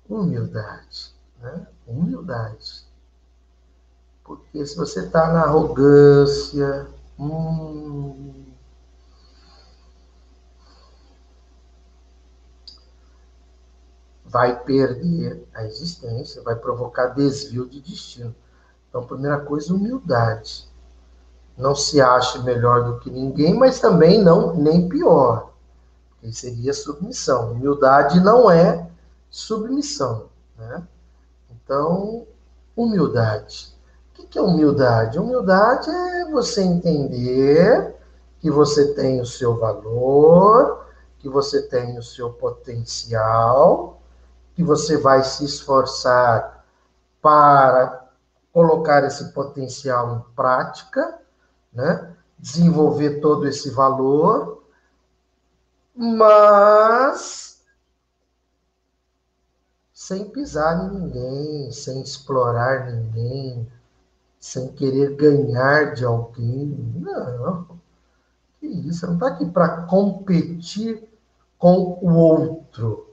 Humildade. 0.07 1.15
Né? 1.41 1.67
Humildade. 1.87 2.84
Porque 4.25 4.65
se 4.65 4.75
você 4.75 5.01
está 5.01 5.31
na 5.31 5.43
arrogância, 5.43 6.87
hum, 7.17 8.43
vai 14.25 14.59
perder 14.63 15.47
a 15.53 15.63
existência, 15.63 16.41
vai 16.41 16.55
provocar 16.55 17.09
desvio 17.09 17.69
de 17.69 17.79
destino. 17.79 18.35
Então, 18.89 19.05
primeira 19.05 19.39
coisa, 19.39 19.71
humildade. 19.71 20.67
Não 21.55 21.75
se 21.75 22.01
ache 22.01 22.39
melhor 22.39 22.83
do 22.83 22.99
que 22.99 23.11
ninguém, 23.11 23.53
mas 23.53 23.79
também 23.79 24.21
não 24.21 24.55
nem 24.55 24.89
pior. 24.89 25.53
Que 26.19 26.33
seria 26.33 26.73
submissão. 26.73 27.51
Humildade 27.51 28.19
não 28.19 28.49
é 28.49 28.89
submissão, 29.29 30.29
né? 30.57 30.85
Então, 31.51 32.25
humildade. 32.75 33.74
O 34.17 34.27
que 34.27 34.39
é 34.39 34.41
humildade? 34.41 35.19
Humildade 35.19 35.89
é 35.89 36.31
você 36.31 36.61
entender 36.61 37.95
que 38.39 38.49
você 38.49 38.93
tem 38.93 39.19
o 39.19 39.25
seu 39.25 39.57
valor, 39.57 40.85
que 41.19 41.27
você 41.27 41.61
tem 41.63 41.97
o 41.97 42.03
seu 42.03 42.31
potencial, 42.31 44.01
que 44.53 44.63
você 44.63 44.97
vai 44.97 45.23
se 45.23 45.43
esforçar 45.43 46.65
para 47.21 48.07
colocar 48.53 49.03
esse 49.03 49.33
potencial 49.33 50.15
em 50.15 50.35
prática, 50.35 51.19
né? 51.73 52.15
desenvolver 52.37 53.19
todo 53.19 53.47
esse 53.47 53.69
valor, 53.69 54.63
mas 55.95 57.61
sem 59.91 60.29
pisar 60.29 60.85
em 60.85 60.99
ninguém, 60.99 61.71
sem 61.71 62.01
explorar 62.01 62.91
ninguém, 62.91 63.67
sem 64.45 64.67
querer 64.73 65.15
ganhar 65.15 65.95
de 65.95 66.05
alguém. 66.05 66.93
Não. 66.97 67.65
Que 68.59 68.67
isso? 68.67 68.99
Você 68.99 69.07
não 69.07 69.15
está 69.15 69.27
aqui 69.29 69.45
para 69.45 69.81
competir 69.83 71.09
com 71.57 71.97
o 71.99 72.13
outro. 72.13 73.09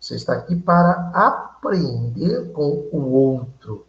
Você 0.00 0.14
está 0.14 0.32
aqui 0.32 0.56
para 0.56 1.10
aprender 1.12 2.50
com 2.52 2.88
o 2.90 3.12
outro 3.12 3.84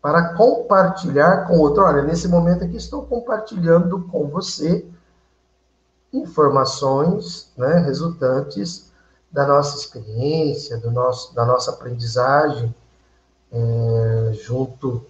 para 0.00 0.34
compartilhar 0.34 1.46
com 1.46 1.58
outro. 1.58 1.84
Olha, 1.84 2.02
nesse 2.02 2.26
momento 2.26 2.64
aqui 2.64 2.76
estou 2.76 3.04
compartilhando 3.04 4.00
com 4.08 4.26
você 4.26 4.84
informações 6.12 7.52
né, 7.56 7.78
resultantes 7.80 8.90
da 9.30 9.46
nossa 9.46 9.76
experiência, 9.76 10.78
do 10.78 10.90
nosso, 10.90 11.34
da 11.34 11.44
nossa 11.44 11.70
aprendizagem, 11.70 12.74
é, 13.52 14.32
junto 14.32 15.06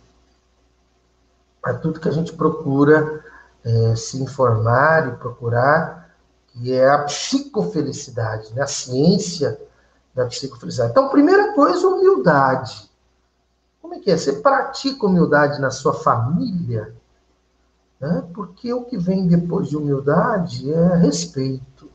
a 1.62 1.74
tudo 1.74 2.00
que 2.00 2.08
a 2.08 2.12
gente 2.12 2.32
procura 2.32 3.24
é, 3.64 3.94
se 3.94 4.20
informar 4.20 5.08
e 5.08 5.16
procurar, 5.16 6.10
que 6.48 6.72
é 6.72 6.88
a 6.88 7.04
psicofelicidade, 7.04 8.52
né, 8.54 8.62
a 8.62 8.66
ciência 8.66 9.58
da 10.14 10.26
psicofelicidade. 10.26 10.90
Então, 10.90 11.08
primeira 11.08 11.54
coisa, 11.54 11.88
humildade. 11.88 12.90
Como 13.80 13.94
é 13.94 13.98
que 14.00 14.10
é? 14.10 14.16
Você 14.16 14.34
pratica 14.34 15.06
humildade 15.06 15.60
na 15.60 15.70
sua 15.70 15.94
família? 15.94 16.94
Né? 18.00 18.24
Porque 18.34 18.72
o 18.72 18.84
que 18.84 18.98
vem 18.98 19.26
depois 19.26 19.68
de 19.68 19.76
humildade 19.76 20.70
é 20.70 20.96
respeito. 20.96 21.88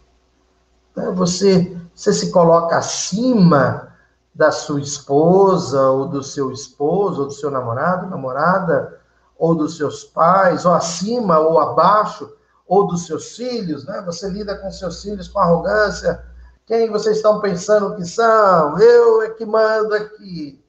Né? 0.96 1.12
Você, 1.12 1.78
você 1.94 2.14
se 2.14 2.32
coloca 2.32 2.78
acima 2.78 3.94
da 4.34 4.52
sua 4.52 4.80
esposa, 4.80 5.90
ou 5.90 6.08
do 6.08 6.24
seu 6.24 6.52
esposo, 6.52 7.22
ou 7.22 7.28
do 7.28 7.34
seu 7.34 7.52
namorado, 7.52 8.08
namorada, 8.08 8.97
ou 9.38 9.56
dos 9.56 9.78
seus 9.78 10.04
pais, 10.04 10.66
ou 10.66 10.74
acima 10.74 11.40
ou 11.40 11.60
abaixo, 11.60 12.32
ou 12.68 12.88
dos 12.88 13.06
seus 13.06 13.36
filhos, 13.36 13.86
né? 13.86 14.02
Você 14.06 14.30
lida 14.30 14.58
com 14.58 14.72
seus 14.72 15.02
filhos 15.02 15.28
com 15.28 15.40
arrogância. 15.40 16.24
Quem 16.66 16.90
vocês 16.90 17.18
estão 17.18 17.40
pensando 17.40 17.96
que 17.96 18.06
são? 18.06 18.78
Eu 18.80 19.22
é 19.22 19.30
que 19.30 19.46
mando 19.46 19.94
aqui 19.94 20.62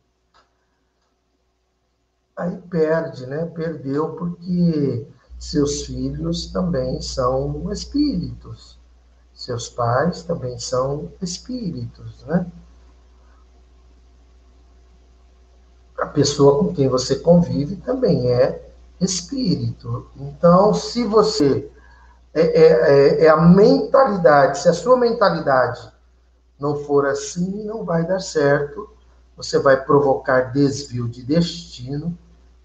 aí 2.38 2.56
perde, 2.70 3.26
né? 3.26 3.46
Perdeu 3.46 4.14
porque 4.14 5.06
seus 5.38 5.82
filhos 5.82 6.46
também 6.52 7.02
são 7.02 7.70
espíritos. 7.72 8.78
Seus 9.34 9.68
pais 9.68 10.22
também 10.22 10.58
são 10.58 11.12
espíritos, 11.20 12.24
né? 12.24 12.46
A 15.98 16.06
pessoa 16.06 16.58
com 16.58 16.72
quem 16.72 16.88
você 16.88 17.16
convive 17.16 17.76
também 17.76 18.30
é 18.30 18.70
espírito. 19.00 20.10
Então, 20.16 20.72
se 20.74 21.04
você 21.04 21.70
é, 22.34 22.40
é, 22.40 22.66
é, 22.66 23.24
é 23.24 23.28
a 23.28 23.36
mentalidade, 23.36 24.58
se 24.58 24.68
a 24.68 24.72
sua 24.72 24.96
mentalidade 24.96 25.90
não 26.58 26.76
for 26.84 27.06
assim, 27.06 27.64
não 27.64 27.84
vai 27.84 28.06
dar 28.06 28.20
certo. 28.20 28.90
Você 29.36 29.58
vai 29.58 29.82
provocar 29.84 30.52
desvio 30.52 31.08
de 31.08 31.22
destino 31.22 32.16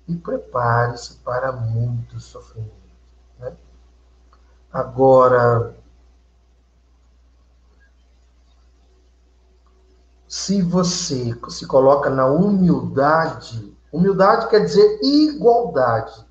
e 0.07 0.15
prepare-se 0.15 1.15
para 1.17 1.51
muito 1.51 2.19
sofrimento. 2.19 2.71
Né? 3.39 3.53
Agora, 4.71 5.75
se 10.33 10.63
você 10.63 11.31
se 11.47 11.67
coloca 11.67 12.09
na 12.09 12.25
humildade, 12.25 13.77
humildade 13.91 14.49
quer 14.49 14.65
dizer 14.65 14.99
igualdade, 15.03 16.25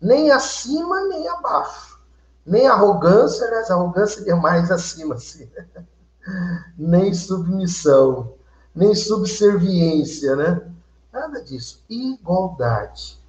nem 0.00 0.30
acima 0.30 1.02
nem 1.08 1.26
abaixo, 1.26 1.98
nem 2.46 2.68
arrogância, 2.68 3.44
aliás, 3.44 3.68
arrogância 3.68 4.30
é 4.30 4.34
mais 4.36 4.70
acima, 4.70 5.16
assim, 5.16 5.50
nem 6.78 7.12
submissão, 7.12 8.32
nem 8.72 8.94
subserviência, 8.94 10.36
né? 10.36 10.62
Nada 11.12 11.42
disso. 11.42 11.82
Igualdade 11.90 13.20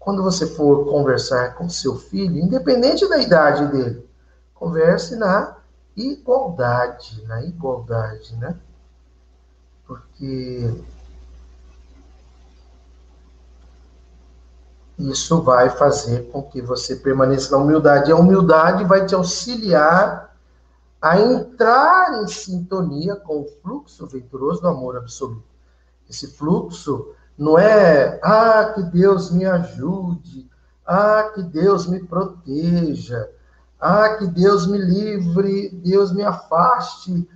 quando 0.00 0.20
você 0.20 0.48
for 0.48 0.84
conversar 0.86 1.54
com 1.54 1.68
seu 1.68 1.94
filho, 1.94 2.40
independente 2.40 3.08
da 3.08 3.18
idade 3.18 3.70
dele, 3.70 4.04
converse 4.52 5.14
na 5.14 5.58
igualdade, 5.96 7.24
na 7.28 7.40
igualdade, 7.44 8.34
né? 8.34 8.58
Porque 9.86 10.70
isso 14.98 15.42
vai 15.42 15.70
fazer 15.70 16.30
com 16.30 16.42
que 16.42 16.62
você 16.62 16.96
permaneça 16.96 17.50
na 17.50 17.62
humildade. 17.62 18.10
E 18.10 18.12
a 18.12 18.16
humildade 18.16 18.84
vai 18.84 19.04
te 19.04 19.14
auxiliar 19.14 20.32
a 21.00 21.18
entrar 21.20 22.22
em 22.22 22.28
sintonia 22.28 23.16
com 23.16 23.40
o 23.40 23.48
fluxo 23.60 24.06
venturoso 24.06 24.62
do 24.62 24.68
amor 24.68 24.96
absoluto. 24.96 25.42
Esse 26.08 26.28
fluxo 26.28 27.12
não 27.36 27.58
é, 27.58 28.20
ah, 28.22 28.72
que 28.74 28.82
Deus 28.84 29.32
me 29.32 29.44
ajude, 29.44 30.48
ah, 30.86 31.32
que 31.34 31.42
Deus 31.42 31.86
me 31.88 32.04
proteja, 32.04 33.28
ah, 33.80 34.16
que 34.16 34.26
Deus 34.28 34.66
me 34.66 34.78
livre, 34.78 35.70
Deus 35.70 36.12
me 36.12 36.22
afaste 36.22 37.28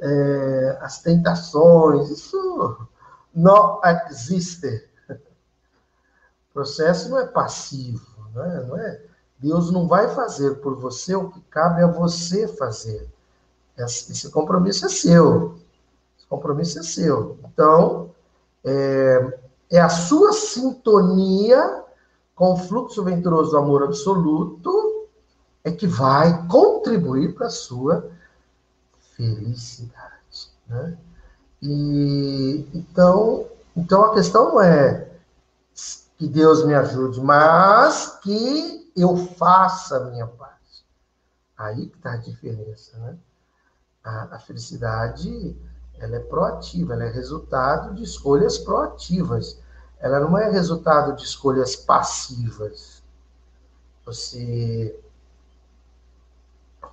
é, 0.00 0.78
as 0.80 1.00
tentações. 1.02 2.10
Isso 2.10 2.88
não 3.34 3.80
existe. 4.10 4.88
O 5.08 6.54
processo 6.54 7.10
não 7.10 7.18
é 7.18 7.26
passivo, 7.26 8.06
é? 8.34 8.64
Não 8.64 8.78
é? 8.78 9.02
Deus 9.38 9.70
não 9.70 9.86
vai 9.86 10.08
fazer 10.08 10.56
por 10.56 10.76
você 10.76 11.14
o 11.14 11.28
que 11.28 11.40
cabe 11.50 11.82
a 11.82 11.86
você 11.86 12.48
fazer. 12.48 13.06
Esse 13.76 14.30
compromisso 14.30 14.86
é 14.86 14.88
seu. 14.88 15.56
Esse 16.16 16.26
compromisso 16.26 16.78
é 16.78 16.82
seu. 16.82 17.38
Então, 17.44 18.10
é, 18.64 19.38
é 19.70 19.78
a 19.78 19.90
sua 19.90 20.32
sintonia 20.32 21.84
com 22.34 22.54
o 22.54 22.56
fluxo 22.56 23.04
venturoso 23.04 23.50
do 23.50 23.58
amor 23.58 23.82
absoluto 23.82 25.08
é 25.62 25.70
que 25.70 25.86
vai 25.86 26.46
contribuir 26.46 27.34
para 27.34 27.48
a 27.48 27.50
sua 27.50 28.10
felicidade. 29.16 30.50
Né? 30.68 30.98
E, 31.62 32.68
então, 32.74 33.48
então 33.76 34.04
a 34.04 34.14
questão 34.14 34.50
não 34.52 34.60
é 34.60 35.10
que 36.18 36.28
Deus 36.28 36.64
me 36.64 36.74
ajude, 36.74 37.20
mas 37.20 38.18
que 38.22 38.92
eu 38.96 39.16
faça 39.16 39.96
a 39.96 40.04
minha 40.10 40.26
parte. 40.26 40.86
Aí 41.56 41.86
que 41.86 41.96
está 41.96 42.12
a 42.12 42.16
diferença, 42.16 42.96
né? 42.98 43.16
A, 44.04 44.36
a 44.36 44.38
felicidade 44.38 45.56
ela 45.98 46.16
é 46.16 46.20
proativa, 46.20 46.92
ela 46.92 47.04
é 47.04 47.10
resultado 47.10 47.94
de 47.94 48.02
escolhas 48.02 48.58
proativas. 48.58 49.58
ela 49.98 50.20
não 50.20 50.36
é 50.36 50.50
resultado 50.50 51.16
de 51.16 51.24
escolhas 51.24 51.74
passivas. 51.74 53.02
Você 54.04 54.98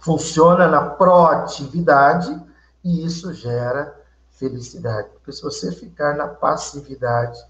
funciona 0.03 0.67
na 0.67 0.89
proatividade 0.89 2.39
e 2.83 3.05
isso 3.05 3.33
gera 3.33 3.97
felicidade. 4.31 5.09
Porque 5.13 5.31
se 5.31 5.41
você 5.41 5.71
ficar 5.71 6.15
na 6.17 6.27
passividade, 6.27 7.41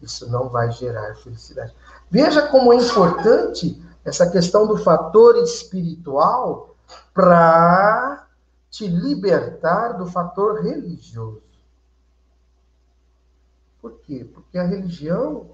isso 0.00 0.28
não 0.28 0.48
vai 0.48 0.70
gerar 0.72 1.14
felicidade. 1.14 1.72
Veja 2.10 2.48
como 2.48 2.72
é 2.72 2.76
importante 2.76 3.80
essa 4.04 4.28
questão 4.28 4.66
do 4.66 4.76
fator 4.78 5.36
espiritual 5.38 6.74
para 7.14 8.26
te 8.68 8.88
libertar 8.88 9.92
do 9.92 10.06
fator 10.06 10.60
religioso. 10.60 11.42
Por 13.80 13.92
quê? 14.00 14.28
Porque 14.32 14.58
a 14.58 14.64
religião, 14.64 15.50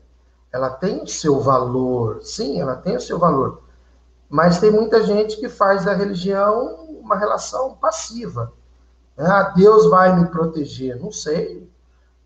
ela 0.51 0.71
tem 0.71 1.03
o 1.03 1.07
seu 1.07 1.41
valor. 1.41 2.23
Sim, 2.23 2.61
ela 2.61 2.77
tem 2.77 2.97
o 2.97 3.01
seu 3.01 3.19
valor. 3.19 3.68
Mas 4.29 4.59
tem 4.59 4.71
muita 4.71 5.03
gente 5.03 5.37
que 5.39 5.49
faz 5.49 5.85
da 5.85 5.95
religião 5.95 6.87
uma 7.01 7.17
relação 7.17 7.75
passiva. 7.75 8.53
Ah, 9.17 9.55
Deus 9.57 9.87
vai 9.87 10.15
me 10.15 10.27
proteger. 10.27 11.01
Não 11.01 11.11
sei. 11.11 11.69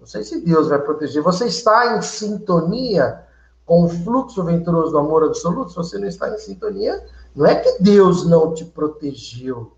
Não 0.01 0.07
sei 0.07 0.25
se 0.25 0.41
Deus 0.41 0.69
vai 0.69 0.81
proteger. 0.81 1.23
Você 1.23 1.47
está 1.47 1.97
em 1.97 2.03
sintonia 2.03 3.25
com 3.65 3.85
o 3.85 3.89
fluxo 3.89 4.43
venturoso 4.43 4.91
do 4.91 4.99
amor 4.99 5.23
absoluto? 5.23 5.71
Se 5.71 5.77
você 5.77 5.99
não 5.99 6.09
está 6.09 6.29
em 6.29 6.39
sintonia, 6.39 7.07
não 7.35 7.47
é 7.47 7.55
que 7.55 7.83
Deus 7.83 8.27
não 8.27 8.53
te 8.53 8.65
protegeu, 8.65 9.73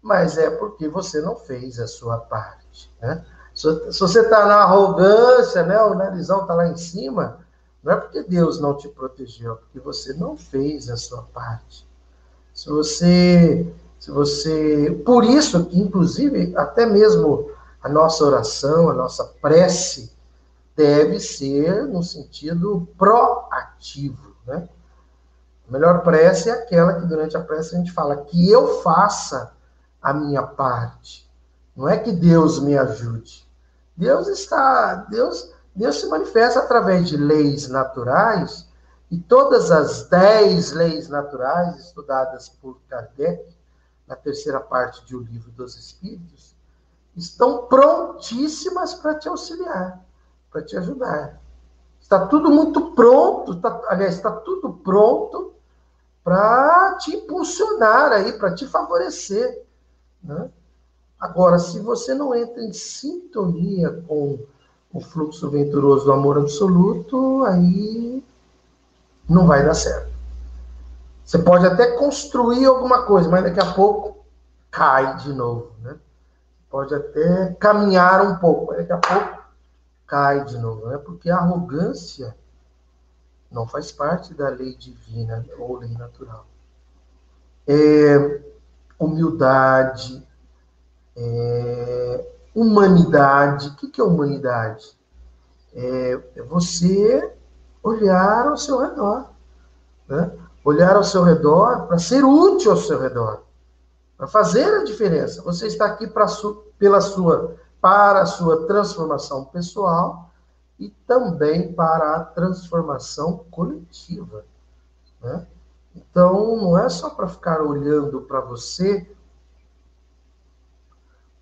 mas 0.00 0.38
é 0.38 0.50
porque 0.50 0.88
você 0.88 1.20
não 1.20 1.34
fez 1.34 1.80
a 1.80 1.86
sua 1.86 2.18
parte. 2.18 2.92
Né? 3.00 3.24
Se, 3.54 3.72
você 3.98 4.20
está 4.20 4.46
na 4.46 4.56
arrogância, 4.56 5.62
né, 5.62 5.80
o 5.82 5.94
narizão 5.94 6.42
está 6.42 6.54
lá 6.54 6.68
em 6.68 6.76
cima, 6.76 7.40
não 7.84 7.92
é 7.92 7.96
porque 7.96 8.22
Deus 8.22 8.58
não 8.58 8.76
te 8.76 8.88
protegeu, 8.88 9.52
é 9.52 9.56
porque 9.56 9.78
você 9.78 10.14
não 10.14 10.36
fez 10.38 10.88
a 10.88 10.96
sua 10.96 11.22
parte. 11.34 11.86
Se 12.54 12.70
você, 12.70 13.74
se 14.00 14.10
você, 14.10 15.02
por 15.04 15.22
isso 15.22 15.66
que 15.66 15.78
inclusive 15.78 16.56
até 16.56 16.86
mesmo 16.86 17.50
a 17.82 17.88
nossa 17.88 18.24
oração, 18.24 18.88
a 18.88 18.94
nossa 18.94 19.24
prece 19.42 20.10
deve 20.74 21.20
ser 21.20 21.86
no 21.86 22.02
sentido 22.02 22.88
proativo, 22.96 24.34
né? 24.46 24.66
A 25.68 25.72
melhor 25.72 26.02
prece 26.02 26.48
é 26.50 26.52
aquela 26.52 27.00
que 27.00 27.06
durante 27.06 27.36
a 27.36 27.40
prece 27.40 27.74
a 27.74 27.78
gente 27.78 27.92
fala 27.92 28.16
que 28.16 28.50
eu 28.50 28.82
faça 28.82 29.52
a 30.00 30.12
minha 30.12 30.42
parte. 30.42 31.30
Não 31.76 31.88
é 31.88 31.98
que 31.98 32.12
Deus 32.12 32.60
me 32.60 32.76
ajude. 32.76 33.46
Deus 33.96 34.28
está, 34.28 34.94
Deus, 35.10 35.53
Deus 35.74 36.00
se 36.00 36.06
manifesta 36.06 36.60
através 36.60 37.08
de 37.08 37.16
leis 37.16 37.68
naturais 37.68 38.68
e 39.10 39.18
todas 39.18 39.70
as 39.70 40.08
dez 40.08 40.72
leis 40.72 41.08
naturais 41.08 41.76
estudadas 41.78 42.48
por 42.48 42.78
Kardec 42.88 43.44
na 44.06 44.14
terceira 44.14 44.60
parte 44.60 45.04
de 45.04 45.16
O 45.16 45.20
Livro 45.20 45.50
dos 45.52 45.76
Espíritos 45.76 46.54
estão 47.16 47.66
prontíssimas 47.66 48.94
para 48.94 49.14
te 49.14 49.28
auxiliar, 49.28 50.00
para 50.50 50.62
te 50.62 50.76
ajudar. 50.76 51.40
Está 52.00 52.26
tudo 52.26 52.50
muito 52.50 52.92
pronto, 52.92 53.52
está, 53.52 53.80
aliás, 53.88 54.14
está 54.14 54.30
tudo 54.30 54.74
pronto 54.74 55.54
para 56.22 56.96
te 56.96 57.16
impulsionar 57.16 58.12
aí, 58.12 58.32
para 58.32 58.54
te 58.54 58.66
favorecer, 58.66 59.64
né? 60.22 60.50
Agora, 61.18 61.58
se 61.58 61.80
você 61.80 62.14
não 62.14 62.34
entra 62.34 62.62
em 62.62 62.72
sintonia 62.72 64.02
com 64.06 64.38
o 64.94 65.00
fluxo 65.00 65.50
venturoso 65.50 66.04
do 66.04 66.12
amor 66.12 66.38
absoluto, 66.38 67.44
aí 67.44 68.24
não 69.28 69.44
vai 69.44 69.64
dar 69.64 69.74
certo. 69.74 70.14
Você 71.24 71.38
pode 71.38 71.66
até 71.66 71.96
construir 71.96 72.64
alguma 72.64 73.02
coisa, 73.02 73.28
mas 73.28 73.42
daqui 73.42 73.58
a 73.58 73.72
pouco 73.72 74.24
cai 74.70 75.16
de 75.16 75.32
novo, 75.32 75.72
né? 75.82 75.96
Pode 76.70 76.94
até 76.94 77.54
caminhar 77.58 78.24
um 78.24 78.36
pouco, 78.36 78.66
mas 78.66 78.86
daqui 78.86 78.92
a 78.92 78.98
pouco 78.98 79.42
cai 80.06 80.44
de 80.44 80.56
novo, 80.58 80.86
né? 80.86 80.98
Porque 80.98 81.28
a 81.28 81.38
arrogância 81.38 82.36
não 83.50 83.66
faz 83.66 83.90
parte 83.90 84.32
da 84.32 84.48
lei 84.48 84.76
divina 84.76 85.44
ou 85.58 85.78
lei 85.78 85.92
natural. 85.94 86.46
É, 87.66 88.42
humildade, 88.98 90.24
é, 91.16 92.33
humanidade. 92.54 93.68
O 93.68 93.74
que 93.74 94.00
é 94.00 94.04
humanidade? 94.04 94.96
É, 95.74 96.20
é 96.36 96.42
você 96.42 97.32
olhar 97.82 98.46
ao 98.46 98.56
seu 98.56 98.78
redor. 98.78 99.30
Né? 100.08 100.30
Olhar 100.64 100.96
ao 100.96 101.04
seu 101.04 101.22
redor 101.22 101.86
para 101.86 101.98
ser 101.98 102.24
útil 102.24 102.70
ao 102.70 102.76
seu 102.76 103.00
redor. 103.00 103.42
Para 104.16 104.26
fazer 104.26 104.72
a 104.72 104.84
diferença. 104.84 105.42
Você 105.42 105.66
está 105.66 105.86
aqui 105.86 106.06
para 106.06 106.28
su, 106.28 106.64
pela 106.78 107.00
sua, 107.00 107.56
para 107.80 108.22
a 108.22 108.26
sua 108.26 108.66
transformação 108.66 109.44
pessoal 109.46 110.30
e 110.78 110.88
também 111.06 111.72
para 111.72 112.16
a 112.16 112.24
transformação 112.24 113.44
coletiva. 113.50 114.44
Né? 115.20 115.46
Então, 115.94 116.56
não 116.56 116.78
é 116.78 116.88
só 116.88 117.10
para 117.10 117.28
ficar 117.28 117.60
olhando 117.60 118.22
para 118.22 118.40
você 118.40 119.08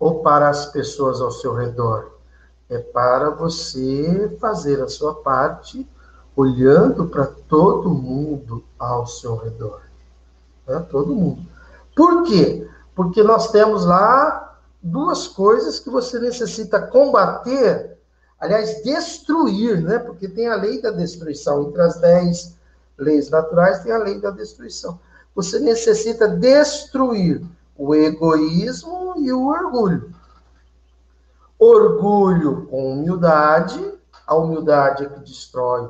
ou 0.03 0.21
para 0.21 0.49
as 0.49 0.65
pessoas 0.65 1.21
ao 1.21 1.31
seu 1.31 1.53
redor. 1.53 2.17
É 2.69 2.77
para 2.77 3.29
você 3.29 4.35
fazer 4.37 4.81
a 4.81 4.89
sua 4.89 5.15
parte 5.15 5.87
olhando 6.35 7.07
para 7.07 7.25
todo 7.47 7.89
mundo 7.89 8.65
ao 8.77 9.07
seu 9.07 9.37
redor. 9.37 9.81
Né? 10.67 10.85
Todo 10.91 11.15
mundo. 11.15 11.47
Por 11.95 12.23
quê? 12.23 12.67
Porque 12.93 13.23
nós 13.23 13.49
temos 13.49 13.85
lá 13.85 14.59
duas 14.81 15.25
coisas 15.25 15.79
que 15.79 15.89
você 15.89 16.19
necessita 16.19 16.81
combater, 16.81 17.97
aliás, 18.37 18.83
destruir, 18.83 19.81
né? 19.81 19.99
Porque 19.99 20.27
tem 20.27 20.49
a 20.49 20.57
lei 20.57 20.81
da 20.81 20.91
destruição. 20.91 21.69
Entre 21.69 21.81
as 21.81 21.97
dez 22.01 22.57
leis 22.97 23.29
naturais 23.29 23.79
tem 23.83 23.93
a 23.93 23.99
lei 23.99 24.19
da 24.19 24.31
destruição. 24.31 24.99
Você 25.33 25.59
necessita 25.59 26.27
destruir 26.27 27.41
o 27.77 27.95
egoísmo 27.95 29.15
e 29.17 29.31
o 29.31 29.47
orgulho. 29.47 30.13
Orgulho 31.57 32.67
com 32.67 32.93
humildade, 32.93 33.93
a 34.27 34.35
humildade 34.35 35.05
é 35.05 35.09
que 35.09 35.19
destrói 35.21 35.89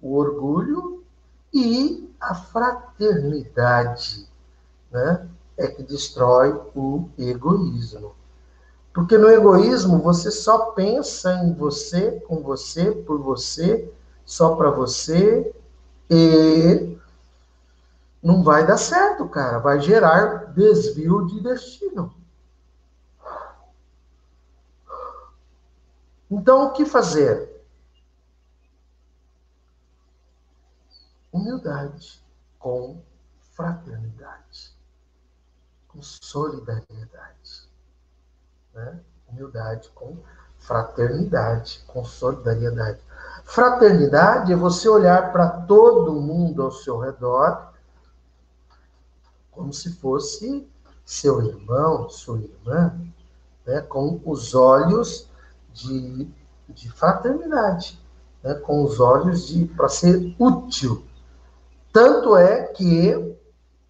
o 0.00 0.16
orgulho, 0.16 1.04
e 1.52 2.08
a 2.20 2.34
fraternidade, 2.34 4.28
né? 4.90 5.28
É 5.56 5.66
que 5.68 5.82
destrói 5.82 6.58
o 6.74 7.08
egoísmo. 7.18 8.14
Porque 8.92 9.18
no 9.18 9.28
egoísmo 9.28 9.98
você 9.98 10.30
só 10.30 10.70
pensa 10.70 11.34
em 11.44 11.52
você, 11.54 12.12
com 12.26 12.40
você, 12.42 12.92
por 12.92 13.18
você, 13.20 13.92
só 14.24 14.54
para 14.56 14.70
você, 14.70 15.52
e 16.08 16.96
não 18.22 18.42
vai 18.42 18.66
dar 18.66 18.76
certo, 18.76 19.28
cara. 19.28 19.58
Vai 19.58 19.80
gerar 19.80 20.52
desvio 20.52 21.26
de 21.26 21.40
destino. 21.40 22.14
Então, 26.30 26.66
o 26.66 26.72
que 26.72 26.84
fazer? 26.84 27.48
Humildade 31.32 32.22
com 32.58 33.02
fraternidade, 33.52 34.76
com 35.88 36.02
solidariedade. 36.02 37.68
Né? 38.74 39.00
Humildade 39.28 39.88
com 39.90 40.18
fraternidade, 40.58 41.82
com 41.86 42.04
solidariedade. 42.04 43.00
Fraternidade 43.44 44.52
é 44.52 44.56
você 44.56 44.88
olhar 44.88 45.32
para 45.32 45.48
todo 45.62 46.20
mundo 46.20 46.62
ao 46.62 46.70
seu 46.70 46.98
redor 46.98 47.69
como 49.60 49.74
se 49.74 49.92
fosse 49.92 50.66
seu 51.04 51.42
irmão, 51.42 52.08
sua 52.08 52.38
irmã, 52.38 52.98
né, 53.66 53.82
com 53.82 54.18
os 54.24 54.54
olhos 54.54 55.28
de, 55.74 56.26
de 56.66 56.90
fraternidade, 56.90 58.02
né, 58.42 58.54
com 58.54 58.82
os 58.82 58.98
olhos 58.98 59.48
de 59.48 59.66
para 59.66 59.90
ser 59.90 60.34
útil. 60.38 61.04
Tanto 61.92 62.36
é 62.38 62.68
que, 62.68 63.36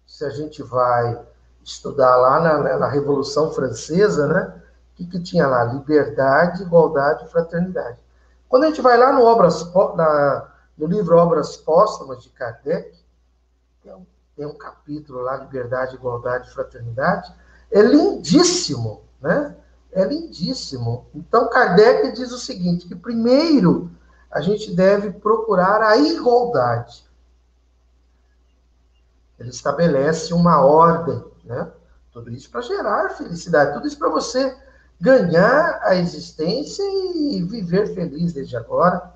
se 0.05 0.25
a 0.25 0.29
gente 0.29 0.61
vai 0.61 1.25
estudar 1.63 2.17
lá 2.17 2.41
na, 2.41 2.77
na 2.79 2.87
Revolução 2.89 3.51
Francesa, 3.53 4.27
né, 4.27 4.61
que, 4.93 5.05
que 5.05 5.23
tinha 5.23 5.47
lá? 5.47 5.63
Liberdade, 5.63 6.63
igualdade 6.63 7.23
e 7.23 7.29
fraternidade. 7.29 7.97
Quando 8.49 8.65
a 8.65 8.67
gente 8.67 8.81
vai 8.81 8.97
lá 8.97 9.13
no, 9.13 9.23
Obras, 9.23 9.73
na, 9.95 10.51
no 10.77 10.85
livro 10.85 11.15
Obras 11.15 11.55
Póstumas 11.55 12.21
de 12.21 12.29
Kardec, 12.29 12.99
um 13.85 14.05
tem 14.41 14.47
um 14.47 14.57
capítulo 14.57 15.21
lá, 15.21 15.37
Liberdade, 15.37 15.93
Igualdade 15.93 16.49
e 16.49 16.51
Fraternidade, 16.51 17.31
é 17.69 17.79
lindíssimo, 17.79 19.03
né? 19.21 19.55
É 19.91 20.03
lindíssimo. 20.03 21.05
Então, 21.13 21.47
Kardec 21.47 22.11
diz 22.13 22.31
o 22.31 22.39
seguinte, 22.39 22.87
que 22.87 22.95
primeiro 22.95 23.91
a 24.31 24.41
gente 24.41 24.73
deve 24.73 25.11
procurar 25.11 25.83
a 25.83 25.95
igualdade. 25.95 27.05
Ele 29.37 29.49
estabelece 29.49 30.33
uma 30.33 30.65
ordem, 30.65 31.23
né? 31.43 31.71
Tudo 32.11 32.31
isso 32.31 32.49
para 32.49 32.61
gerar 32.61 33.09
felicidade, 33.11 33.73
tudo 33.73 33.87
isso 33.87 33.99
para 33.99 34.09
você 34.09 34.57
ganhar 34.99 35.81
a 35.83 35.95
existência 35.95 36.83
e 36.83 37.43
viver 37.43 37.93
feliz 37.93 38.33
desde 38.33 38.57
agora, 38.57 39.13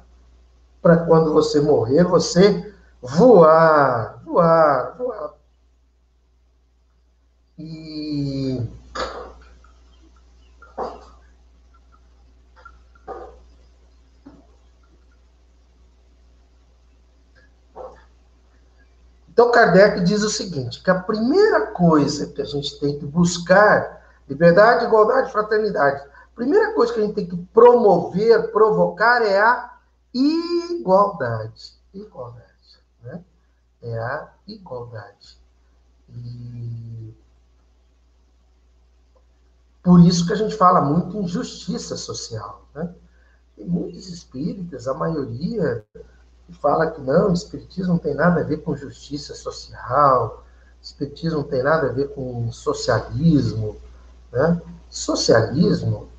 para 0.83 0.97
quando 0.97 1.33
você 1.33 1.59
morrer, 1.59 2.03
você 2.03 2.71
voar, 3.01 4.14
voar, 4.25 4.97
voar. 4.97 5.33
E 7.57 8.61
Então, 19.35 19.51
Kardec 19.51 19.99
diz 19.99 20.23
o 20.23 20.29
seguinte: 20.29 20.81
que 20.81 20.89
a 20.89 20.97
primeira 20.97 21.67
coisa 21.67 22.27
que 22.27 22.41
a 22.41 22.45
gente 22.45 22.79
tem 22.79 22.97
que 22.97 23.05
buscar, 23.05 24.01
liberdade, 24.29 24.85
igualdade, 24.85 25.29
fraternidade, 25.29 26.01
a 26.01 26.35
primeira 26.35 26.73
coisa 26.73 26.93
que 26.93 27.01
a 27.01 27.03
gente 27.03 27.15
tem 27.15 27.27
que 27.27 27.35
promover, 27.53 28.49
provocar 28.53 29.21
é 29.21 29.38
a 29.38 29.77
igualdade. 30.13 31.73
Igualdade. 31.93 32.45
Né? 33.03 33.21
É 33.86 34.00
a 34.00 34.34
igualdade. 34.48 35.38
E 36.10 37.13
por 39.84 40.00
isso 40.00 40.26
que 40.26 40.34
a 40.34 40.36
gente 40.36 40.56
fala 40.58 40.82
muito 40.82 41.15
em 41.17 41.28
justiça 41.28 41.95
social. 41.95 42.65
Né? 42.74 42.89
Tem 43.56 43.67
muitos 43.67 44.10
espíritas, 44.10 44.88
a 44.88 44.95
maioria 44.95 45.86
e 46.50 46.54
fala 46.54 46.89
que 46.89 47.00
não, 47.02 47.30
o 47.30 47.34
Espiritismo 47.34 47.93
não 47.93 48.00
tem 48.00 48.15
nada 48.15 48.41
a 48.41 48.43
ver 48.43 48.58
com 48.58 48.76
justiça 48.76 49.36
social, 49.36 50.43
Espiritismo 50.82 51.39
não 51.39 51.48
tem 51.48 51.62
nada 51.62 51.88
a 51.88 51.91
ver 51.91 52.10
com 52.15 52.52
socialismo. 52.52 53.78
Né? 54.32 54.60
Socialismo, 54.89 56.10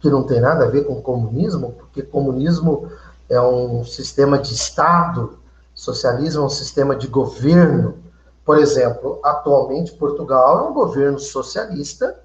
que 0.00 0.08
não 0.08 0.24
tem 0.24 0.40
nada 0.40 0.64
a 0.64 0.68
ver 0.68 0.84
com 0.84 1.02
comunismo, 1.02 1.72
porque 1.72 2.02
comunismo 2.02 2.88
é 3.28 3.40
um 3.40 3.84
sistema 3.84 4.38
de 4.38 4.54
Estado, 4.54 5.38
socialismo 5.76 6.42
é 6.42 6.46
um 6.46 6.50
sistema 6.50 6.96
de 6.96 7.06
governo. 7.06 8.02
Por 8.44 8.58
exemplo, 8.58 9.20
atualmente 9.22 9.92
Portugal 9.92 10.60
é 10.66 10.70
um 10.70 10.72
governo 10.72 11.18
socialista 11.18 12.18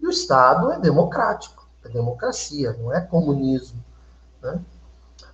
e 0.00 0.06
o 0.06 0.10
Estado 0.10 0.72
é 0.72 0.78
democrático, 0.78 1.68
é 1.84 1.88
democracia, 1.88 2.72
não 2.80 2.92
é 2.92 3.00
comunismo. 3.02 3.84
Né? 4.42 4.58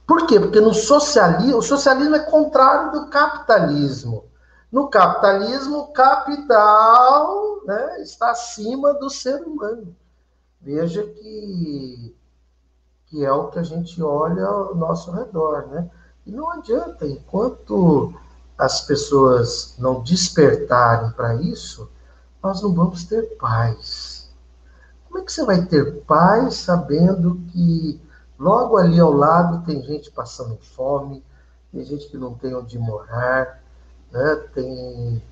Por 0.06 0.26
quê? 0.26 0.40
Porque 0.40 0.60
no 0.60 0.74
socialismo, 0.74 1.58
o 1.58 1.62
socialismo 1.62 2.16
é 2.16 2.20
contrário 2.20 2.90
do 2.90 3.08
capitalismo. 3.08 4.24
No 4.72 4.88
capitalismo, 4.88 5.78
o 5.78 5.92
capital 5.92 7.64
né, 7.64 8.02
está 8.02 8.30
acima 8.30 8.94
do 8.94 9.08
ser 9.08 9.42
humano. 9.42 9.94
Veja 10.60 11.04
que, 11.04 12.16
que 13.06 13.24
é 13.24 13.32
o 13.32 13.48
que 13.48 13.58
a 13.60 13.62
gente 13.62 14.02
olha 14.02 14.44
ao 14.44 14.74
nosso 14.74 15.12
redor. 15.12 15.68
Né? 15.68 15.88
Não 16.30 16.50
adianta, 16.50 17.06
enquanto 17.06 18.14
as 18.56 18.82
pessoas 18.82 19.74
não 19.78 20.02
despertarem 20.02 21.10
para 21.12 21.34
isso, 21.36 21.90
nós 22.42 22.62
não 22.62 22.74
vamos 22.74 23.04
ter 23.04 23.36
paz. 23.36 24.30
Como 25.06 25.18
é 25.18 25.24
que 25.24 25.32
você 25.32 25.44
vai 25.44 25.64
ter 25.66 26.02
paz 26.02 26.54
sabendo 26.54 27.40
que 27.52 28.00
Logo 28.40 28.78
ali 28.78 28.98
ao 28.98 29.12
lado 29.12 29.66
tem 29.66 29.82
gente 29.82 30.10
passando 30.10 30.56
fome, 30.74 31.22
tem 31.70 31.84
gente 31.84 32.08
que 32.08 32.16
não 32.16 32.32
tem 32.32 32.54
onde 32.54 32.78
morar, 32.78 33.62
né? 34.10 34.36
tem, 34.54 35.22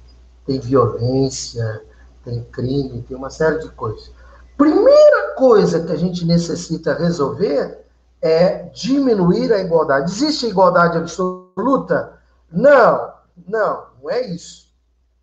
tem 0.45 0.61
violência, 0.61 1.83
tem 2.23 2.45
crime, 2.45 3.01
tem 3.01 3.17
uma 3.17 3.31
série 3.31 3.61
de 3.61 3.71
coisas. 3.71 4.13
Primeira 4.59 5.35
coisa 5.37 5.83
que 5.87 5.91
a 5.91 5.97
gente 5.97 6.27
necessita 6.27 6.93
resolver 6.93 7.83
é 8.21 8.65
diminuir 8.71 9.53
a 9.53 9.59
igualdade. 9.59 10.11
Existe 10.11 10.47
igualdade 10.47 10.97
absoluta? 10.99 12.19
Não, 12.51 13.15
não, 13.47 13.87
não 14.03 14.11
é 14.11 14.27
isso. 14.27 14.69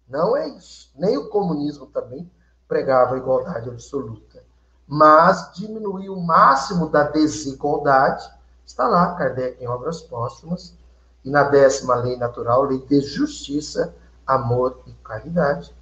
Não 0.07 0.35
é 0.37 0.47
isso. 0.49 0.91
Nem 0.95 1.17
o 1.17 1.29
comunismo 1.29 1.87
também 1.87 2.29
pregava 2.67 3.17
igualdade 3.17 3.69
absoluta 3.69 4.45
mas 4.87 5.51
diminuir 5.53 6.09
o 6.09 6.19
máximo 6.19 6.89
da 6.89 7.03
desigualdade. 7.03 8.29
Está 8.65 8.87
lá, 8.87 9.13
Kardec 9.15 9.63
em 9.63 9.67
Obras 9.67 10.01
Póstumas, 10.01 10.75
e 11.23 11.29
na 11.29 11.43
décima 11.43 11.95
lei 11.95 12.17
natural, 12.17 12.63
lei 12.63 12.79
de 12.79 13.01
justiça, 13.01 13.93
amor 14.25 14.79
e 14.85 14.93
caridade. 15.03 15.73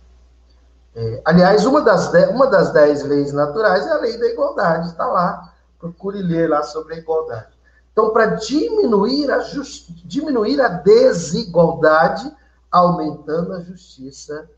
É, 0.95 1.21
aliás, 1.25 1.65
uma 1.65 1.81
das, 1.81 2.11
dez, 2.11 2.29
uma 2.29 2.47
das 2.47 2.71
dez 2.71 3.03
leis 3.03 3.33
naturais 3.33 3.85
é 3.85 3.91
a 3.91 3.97
lei 3.97 4.17
da 4.17 4.27
igualdade, 4.27 4.87
está 4.87 5.05
lá. 5.05 5.52
Procure 5.83 6.21
ler 6.21 6.49
lá 6.49 6.63
sobre 6.63 6.93
a 6.93 6.97
igualdade. 6.97 7.51
Então, 7.91 8.11
para 8.11 8.35
diminuir 8.35 9.29
a, 9.29 9.39
just, 9.39 9.91
diminuir 10.05 10.61
a 10.61 10.69
desigualdade, 10.69 12.33
aumentando 12.71 13.51
a 13.51 13.59
justiça 13.59 14.49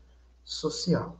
social. 0.44 1.16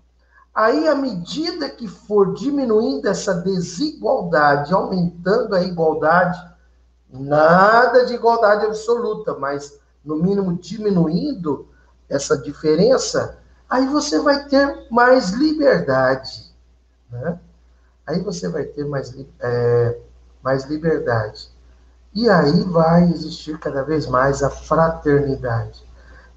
Aí, 0.55 0.87
à 0.87 0.95
medida 0.95 1.69
que 1.69 1.89
for 1.89 2.35
diminuindo 2.35 3.09
essa 3.09 3.35
desigualdade, 3.35 4.73
aumentando 4.73 5.57
a 5.57 5.63
igualdade, 5.63 6.41
nada 7.11 8.07
de 8.07 8.15
igualdade 8.15 8.65
absoluta, 8.65 9.35
mas 9.35 9.77
no 10.05 10.15
mínimo 10.15 10.57
diminuindo 10.57 11.69
essa 12.09 12.39
diferença, 12.39 13.41
aí 13.69 13.87
você 13.87 14.21
vai 14.21 14.47
ter 14.47 14.87
mais 14.89 15.31
liberdade. 15.31 16.55
Né? 17.11 17.41
Aí 18.07 18.21
você 18.23 18.49
vai 18.49 18.65
ter 18.65 18.85
mais, 18.85 19.15
é, 19.41 19.99
mais 20.43 20.65
liberdade. 20.65 21.51
E 22.15 22.31
aí 22.31 22.63
vai 22.63 23.05
existir 23.11 23.59
cada 23.59 23.83
vez 23.83 24.07
mais 24.07 24.43
a 24.43 24.49
fraternidade. 24.49 25.85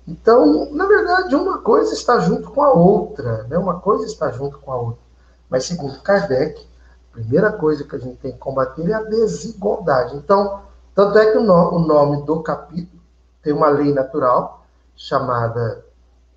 Então, 0.08 0.71
na 0.71 0.88
verdade, 0.88 1.36
uma 1.36 1.60
coisa 1.60 1.93
está 1.93 2.19
junto 2.19 2.49
com 2.49 2.63
a 2.63 2.73
outra, 2.73 3.43
né? 3.43 3.58
uma 3.58 3.79
coisa 3.79 4.05
está 4.05 4.32
junto 4.32 4.58
com 4.58 4.71
a 4.71 4.75
outra. 4.75 5.01
Mas, 5.49 5.65
segundo 5.65 6.01
Kardec, 6.01 6.67
a 7.12 7.13
primeira 7.13 7.51
coisa 7.51 7.84
que 7.84 7.95
a 7.95 7.99
gente 7.99 8.17
tem 8.17 8.32
que 8.32 8.39
combater 8.39 8.89
é 8.89 8.93
a 8.93 9.03
desigualdade. 9.03 10.15
Então, 10.15 10.63
tanto 10.95 11.17
é 11.17 11.32
que 11.32 11.38
o, 11.38 11.43
no, 11.43 11.75
o 11.75 11.79
nome 11.79 12.23
do 12.23 12.41
capítulo 12.41 13.01
tem 13.43 13.53
uma 13.53 13.69
lei 13.69 13.93
natural 13.93 14.65
chamada 14.95 15.86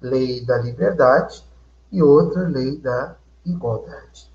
Lei 0.01 0.45
da 0.45 0.59
Liberdade 0.59 1.43
e 1.91 2.03
outra 2.03 2.43
Lei 2.43 2.77
da 2.79 3.17
Igualdade. 3.45 4.32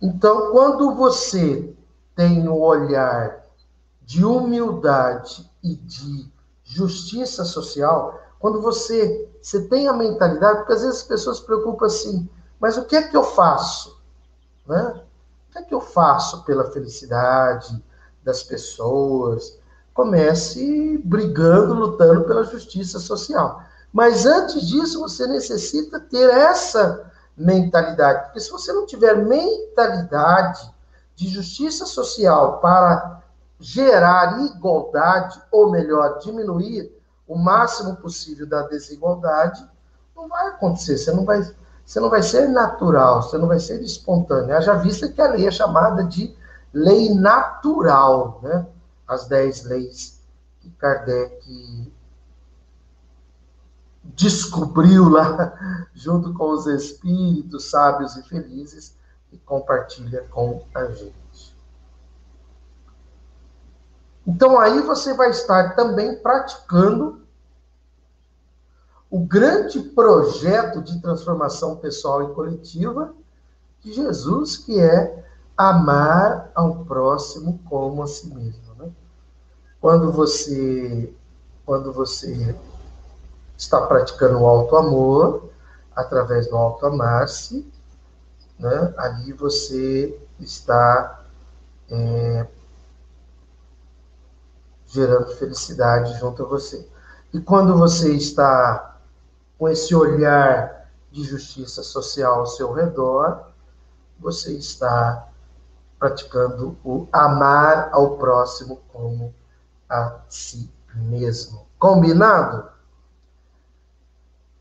Então, 0.00 0.50
quando 0.50 0.94
você 0.94 1.74
tem 2.14 2.48
o 2.48 2.58
olhar 2.58 3.44
de 4.02 4.24
humildade 4.24 5.50
e 5.62 5.74
de 5.74 6.30
justiça 6.64 7.44
social, 7.44 8.20
quando 8.38 8.60
você, 8.60 9.28
você 9.40 9.62
tem 9.62 9.88
a 9.88 9.92
mentalidade, 9.92 10.58
porque 10.58 10.74
às 10.74 10.82
vezes 10.82 11.00
as 11.00 11.06
pessoas 11.06 11.38
se 11.38 11.44
preocupam 11.44 11.86
assim, 11.86 12.28
mas 12.60 12.76
o 12.76 12.84
que 12.84 12.96
é 12.96 13.02
que 13.02 13.16
eu 13.16 13.24
faço? 13.24 13.98
Né? 14.66 15.00
O 15.48 15.52
que 15.52 15.58
é 15.58 15.62
que 15.62 15.74
eu 15.74 15.80
faço 15.80 16.44
pela 16.44 16.70
felicidade 16.70 17.82
das 18.22 18.42
pessoas? 18.42 19.58
Comece 19.94 20.98
brigando, 21.04 21.74
lutando 21.74 22.24
pela 22.24 22.44
justiça 22.44 22.98
social. 22.98 23.62
Mas 23.92 24.26
antes 24.26 24.66
disso, 24.66 25.00
você 25.00 25.26
necessita 25.26 25.98
ter 25.98 26.28
essa 26.30 27.10
mentalidade. 27.36 28.24
Porque 28.24 28.40
se 28.40 28.50
você 28.50 28.72
não 28.72 28.86
tiver 28.86 29.14
mentalidade 29.16 30.70
de 31.14 31.28
justiça 31.28 31.86
social 31.86 32.58
para 32.58 33.22
gerar 33.58 34.40
igualdade, 34.44 35.40
ou 35.50 35.70
melhor, 35.70 36.18
diminuir 36.18 36.92
o 37.26 37.36
máximo 37.36 37.96
possível 37.96 38.46
da 38.46 38.62
desigualdade, 38.62 39.66
não 40.14 40.28
vai 40.28 40.48
acontecer. 40.48 40.98
Você 40.98 41.12
não 41.12 41.24
vai, 41.24 41.42
você 41.84 42.00
não 42.00 42.10
vai 42.10 42.22
ser 42.22 42.48
natural, 42.48 43.22
você 43.22 43.38
não 43.38 43.48
vai 43.48 43.58
ser 43.58 43.82
espontâneo. 43.82 44.60
Já 44.62 44.74
vista 44.74 45.08
que 45.08 45.20
a 45.20 45.28
lei 45.28 45.46
é 45.46 45.50
chamada 45.50 46.04
de 46.04 46.34
lei 46.72 47.14
natural, 47.14 48.40
né? 48.42 48.66
As 49.08 49.26
dez 49.26 49.64
leis 49.64 50.20
que 50.60 50.70
Kardec 50.70 51.92
descobriu 54.14 55.08
lá, 55.08 55.54
junto 55.94 56.32
com 56.34 56.50
os 56.50 56.66
espíritos 56.66 57.70
sábios 57.70 58.16
e 58.16 58.22
felizes, 58.22 58.96
e 59.32 59.38
compartilha 59.38 60.22
com 60.30 60.64
a 60.74 60.86
gente. 60.86 61.56
Então 64.26 64.58
aí 64.58 64.80
você 64.80 65.14
vai 65.14 65.30
estar 65.30 65.76
também 65.76 66.16
praticando 66.16 67.20
o 69.10 69.20
grande 69.20 69.80
projeto 69.80 70.82
de 70.82 71.00
transformação 71.00 71.76
pessoal 71.76 72.24
e 72.24 72.34
coletiva 72.34 73.14
de 73.80 73.92
Jesus, 73.92 74.56
que 74.56 74.80
é 74.80 75.24
amar 75.56 76.50
ao 76.54 76.84
próximo 76.84 77.60
como 77.68 78.02
a 78.02 78.06
si 78.06 78.28
mesmo. 78.34 78.74
Né? 78.78 78.90
Quando 79.80 80.10
você, 80.10 81.14
quando 81.64 81.92
você 81.92 82.54
está 83.56 83.80
praticando 83.86 84.40
o 84.40 84.46
alto 84.46 84.76
amor, 84.76 85.50
através 85.94 86.48
do 86.48 86.56
alto 86.56 86.86
amar-se, 86.86 87.70
né? 88.58 88.94
ali 88.98 89.32
você 89.32 90.18
está 90.38 91.24
é, 91.90 92.46
gerando 94.86 95.28
felicidade 95.36 96.18
junto 96.18 96.42
a 96.42 96.46
você. 96.46 96.88
E 97.32 97.40
quando 97.40 97.76
você 97.76 98.12
está 98.14 98.98
com 99.58 99.68
esse 99.68 99.94
olhar 99.94 100.90
de 101.10 101.24
justiça 101.24 101.82
social 101.82 102.40
ao 102.40 102.46
seu 102.46 102.72
redor, 102.72 103.48
você 104.18 104.52
está 104.52 105.28
praticando 105.98 106.76
o 106.84 107.08
amar 107.10 107.88
ao 107.92 108.16
próximo 108.18 108.82
como 108.92 109.34
a 109.88 110.20
si 110.28 110.70
mesmo. 110.94 111.66
Combinado? 111.78 112.75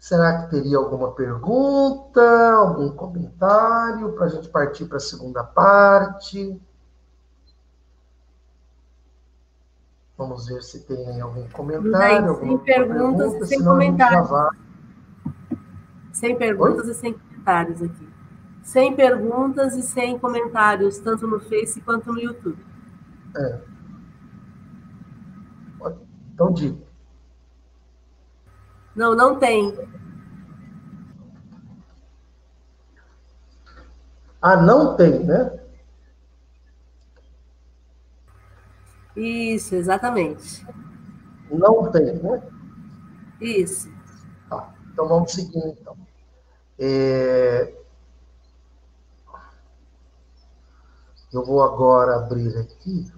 Será 0.06 0.44
que 0.44 0.52
teria 0.52 0.78
alguma 0.78 1.14
pergunta, 1.14 2.22
algum 2.54 2.92
comentário 2.92 4.14
para 4.14 4.26
a 4.26 4.30
gente 4.30 4.48
partir 4.50 4.86
para 4.86 4.98
a 4.98 5.00
segunda 5.00 5.44
parte? 5.44 6.62
Vamos 10.16 10.46
ver 10.46 10.62
se 10.62 10.86
tem 10.86 11.20
algum 11.20 11.50
comentário. 11.50 12.36
sem 12.38 12.58
perguntas 12.60 13.32
pergunta, 13.32 13.46
e 13.46 13.48
sem 13.48 13.64
comentários. 13.64 14.30
Sem 16.14 16.38
perguntas 16.38 16.86
Oi? 16.86 16.92
e 16.92 16.94
sem 16.94 17.14
comentários 17.14 17.82
aqui. 17.82 18.10
Sem 18.62 18.96
perguntas 18.96 19.76
e 19.76 19.82
sem 19.82 20.20
comentários, 20.20 21.00
tanto 21.00 21.26
no 21.26 21.40
Face 21.40 21.82
quanto 21.82 22.14
no 22.14 22.20
YouTube. 22.20 22.64
É. 23.36 23.60
Então 26.32 26.54
diga. 26.54 26.85
Não, 28.96 29.14
não 29.14 29.38
tem. 29.38 29.76
Ah, 34.42 34.56
não 34.56 34.96
tem, 34.96 35.24
né? 35.24 35.60
Isso, 39.16 39.76
exatamente. 39.76 40.66
Não 41.50 41.92
tem, 41.92 42.14
né? 42.14 42.44
Isso. 43.42 43.90
Tá, 44.50 44.74
então 44.92 45.08
vamos 45.08 45.32
seguir, 45.32 45.66
então. 45.68 45.98
É... 46.78 47.74
Eu 51.34 51.44
vou 51.44 51.62
agora 51.62 52.16
abrir 52.16 52.58
aqui 52.58 53.12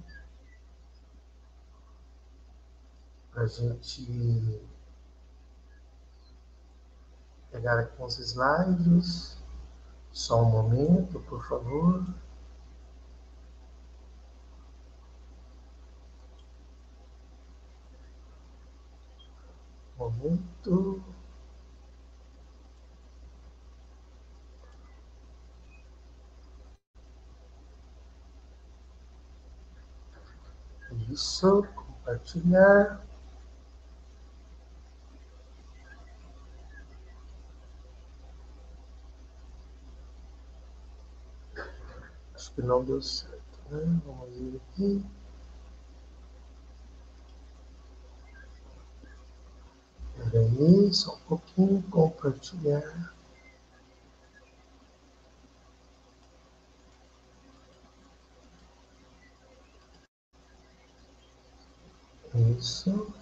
para 3.31 3.43
a 3.43 3.47
gente 3.47 4.59
pegar 7.57 7.79
aqui 7.79 8.01
uns 8.01 8.19
slides. 8.19 9.37
Só 10.11 10.43
um 10.43 10.45
momento, 10.45 11.19
por 11.21 11.43
favor. 11.47 12.05
Momento. 19.97 21.03
Isso, 31.09 31.67
compartilhar. 31.75 33.06
Que 42.57 42.63
não 42.63 42.83
deu 42.83 42.99
certo, 42.99 43.59
né? 43.69 44.01
Vamos 44.03 44.35
ver 44.35 44.59
aqui. 44.71 45.05
Peraí, 50.31 50.91
só 50.91 51.13
um 51.13 51.19
pouquinho, 51.27 51.83
compartilhar. 51.91 53.13
Isso. 62.57 63.13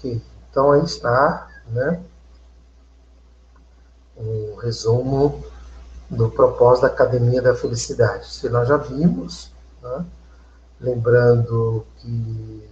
Ok, 0.00 0.22
então 0.50 0.72
aí 0.72 0.82
está, 0.82 1.46
né? 1.68 2.02
Um 4.16 4.54
resumo 4.56 5.44
do 6.08 6.30
propósito 6.30 6.82
da 6.82 6.88
Academia 6.88 7.42
da 7.42 7.54
Felicidade. 7.54 8.26
Se 8.26 8.48
nós 8.48 8.66
já 8.66 8.78
vimos, 8.78 9.52
né? 9.82 10.06
lembrando 10.80 11.86
que 11.98 12.66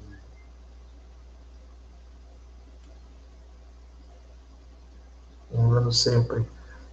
lembrando 5.51 5.93
sempre 5.93 6.49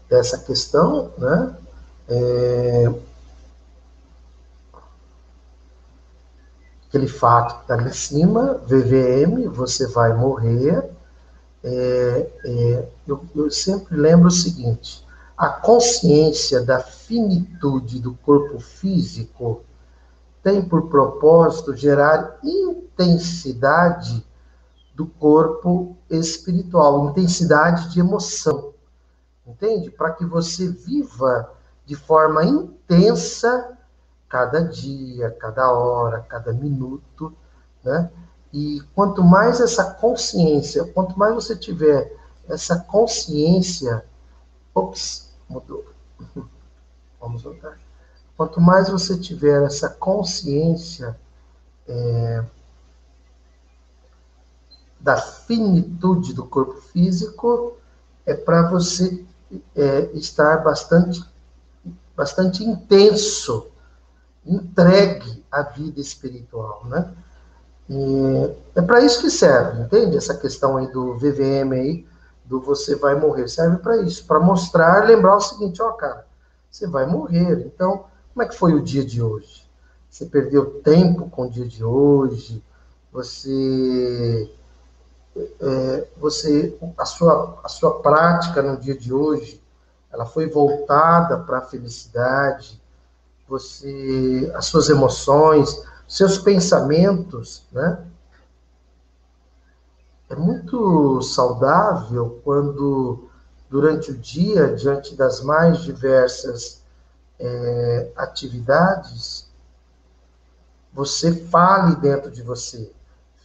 dessa 0.10 0.38
questão, 0.40 1.14
né? 1.18 1.58
É, 2.10 2.94
aquele 6.96 7.08
fato 7.10 7.56
que 7.56 7.62
está 7.62 7.74
ali 7.74 7.90
em 7.90 7.94
cima, 7.94 8.54
VVM, 8.66 9.50
você 9.50 9.86
vai 9.88 10.14
morrer. 10.14 10.90
É, 11.62 12.32
é, 12.46 12.90
eu, 13.06 13.26
eu 13.36 13.52
sempre 13.52 13.98
lembro 13.98 14.30
o 14.30 14.32
seguinte: 14.32 15.06
a 15.38 15.50
consciência 15.50 16.62
da 16.62 16.80
finitude 16.80 18.00
do 18.00 18.14
corpo 18.14 18.60
físico 18.60 19.64
tem 20.42 20.64
por 20.64 20.90
propósito 20.90 21.76
gerar 21.76 22.40
intensidade 22.42 24.26
do 24.94 25.06
corpo 25.06 25.98
espiritual, 26.10 27.10
intensidade 27.10 27.92
de 27.92 28.00
emoção. 28.00 28.74
Entende? 29.46 29.92
Para 29.92 30.12
que 30.12 30.26
você 30.26 30.70
viva 30.70 31.52
de 31.86 31.96
forma 31.96 32.46
intensa 32.46 33.75
cada 34.30 34.62
dia, 34.62 35.32
cada 35.32 35.72
hora, 35.72 36.22
cada 36.22 36.52
minuto, 36.54 37.34
né? 37.84 38.10
E 38.52 38.82
quanto 38.94 39.24
mais 39.24 39.60
essa 39.60 39.94
consciência, 39.94 40.86
quanto 40.94 41.18
mais 41.18 41.36
você 41.36 41.56
tiver 41.56 42.16
essa 42.48 42.80
consciência, 42.80 44.06
ops, 44.74 45.30
mudou. 45.50 45.86
Vamos 47.20 47.44
voltar. 47.44 47.78
Quanto 48.38 48.60
mais 48.60 48.90
você 48.90 49.18
tiver 49.18 49.64
essa 49.64 49.90
consciência 49.90 51.18
é, 51.88 52.44
da 55.00 55.18
finitude 55.18 56.34
do 56.34 56.46
corpo 56.46 56.82
físico, 56.82 57.78
é 58.26 58.34
para 58.34 58.70
você 58.70 59.26
é, 59.76 60.12
estar 60.14 60.64
bastante, 60.64 61.24
bastante 62.16 62.64
intenso 62.64 63.72
entregue 64.46 65.44
à 65.52 65.62
vida 65.64 66.00
espiritual, 66.00 66.84
né? 66.86 67.12
E 67.90 68.52
é 68.76 68.82
para 68.82 69.02
isso 69.02 69.22
que 69.22 69.30
serve, 69.30 69.84
entende? 69.84 70.18
Essa 70.18 70.36
questão 70.36 70.78
aí 70.78 70.92
do 70.92 71.16
VVM 71.16 71.74
aí, 71.74 72.08
do 72.44 72.60
você 72.60 72.96
vai 72.96 73.20
morrer, 73.20 73.48
serve 73.48 73.78
para 73.78 73.98
isso, 73.98 74.26
para 74.26 74.40
mostrar, 74.40 75.06
lembrar 75.06 75.36
o 75.36 75.42
seguinte, 75.42 75.82
ó, 75.82 75.92
cara, 75.92 76.26
você 76.70 76.88
vai 76.88 77.06
morrer. 77.06 77.66
Então, 77.66 78.06
como 78.34 78.44
é 78.44 78.48
que 78.48 78.58
foi 78.58 78.74
o 78.74 78.84
dia 78.84 79.06
de 79.06 79.22
hoje? 79.22 79.66
Você 80.10 80.26
perdeu 80.26 80.82
tempo 80.82 81.30
com 81.30 81.44
o 81.44 81.50
dia 81.50 81.68
de 81.68 81.84
hoje? 81.84 82.64
Você 83.12 84.50
é, 85.36 86.08
você 86.18 86.78
a 86.98 87.06
sua 87.06 87.60
a 87.64 87.68
sua 87.68 88.00
prática 88.00 88.62
no 88.62 88.78
dia 88.78 88.98
de 88.98 89.14
hoje 89.14 89.62
ela 90.12 90.26
foi 90.26 90.50
voltada 90.50 91.38
para 91.40 91.58
a 91.58 91.62
felicidade 91.62 92.82
você 93.48 94.52
as 94.56 94.66
suas 94.66 94.90
emoções 94.90 95.84
seus 96.08 96.38
pensamentos 96.38 97.64
né 97.72 98.06
é 100.30 100.36
muito 100.36 101.22
saudável 101.22 102.42
quando 102.44 103.30
durante 103.70 104.12
o 104.12 104.18
dia 104.18 104.76
diante 104.76 105.16
das 105.16 105.42
mais 105.42 105.80
diversas 105.80 106.82
é, 107.40 108.12
atividades 108.16 109.46
você 110.96 111.46
fale 111.48 111.98
dentro 111.98 112.32
de 112.32 112.42
você 112.42 112.90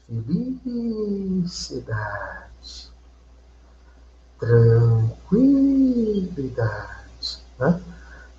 felicidade, 0.06 1.50
tranquilidade? 4.38 6.99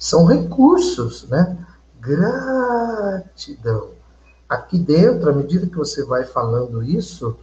São 0.01 0.25
recursos, 0.25 1.29
né? 1.29 1.55
Gratidão. 1.99 3.91
Aqui 4.49 4.79
dentro, 4.79 5.29
à 5.29 5.33
medida 5.33 5.67
que 5.67 5.77
você 5.77 6.03
vai 6.03 6.23
falando 6.23 6.81
isso, 6.81 7.37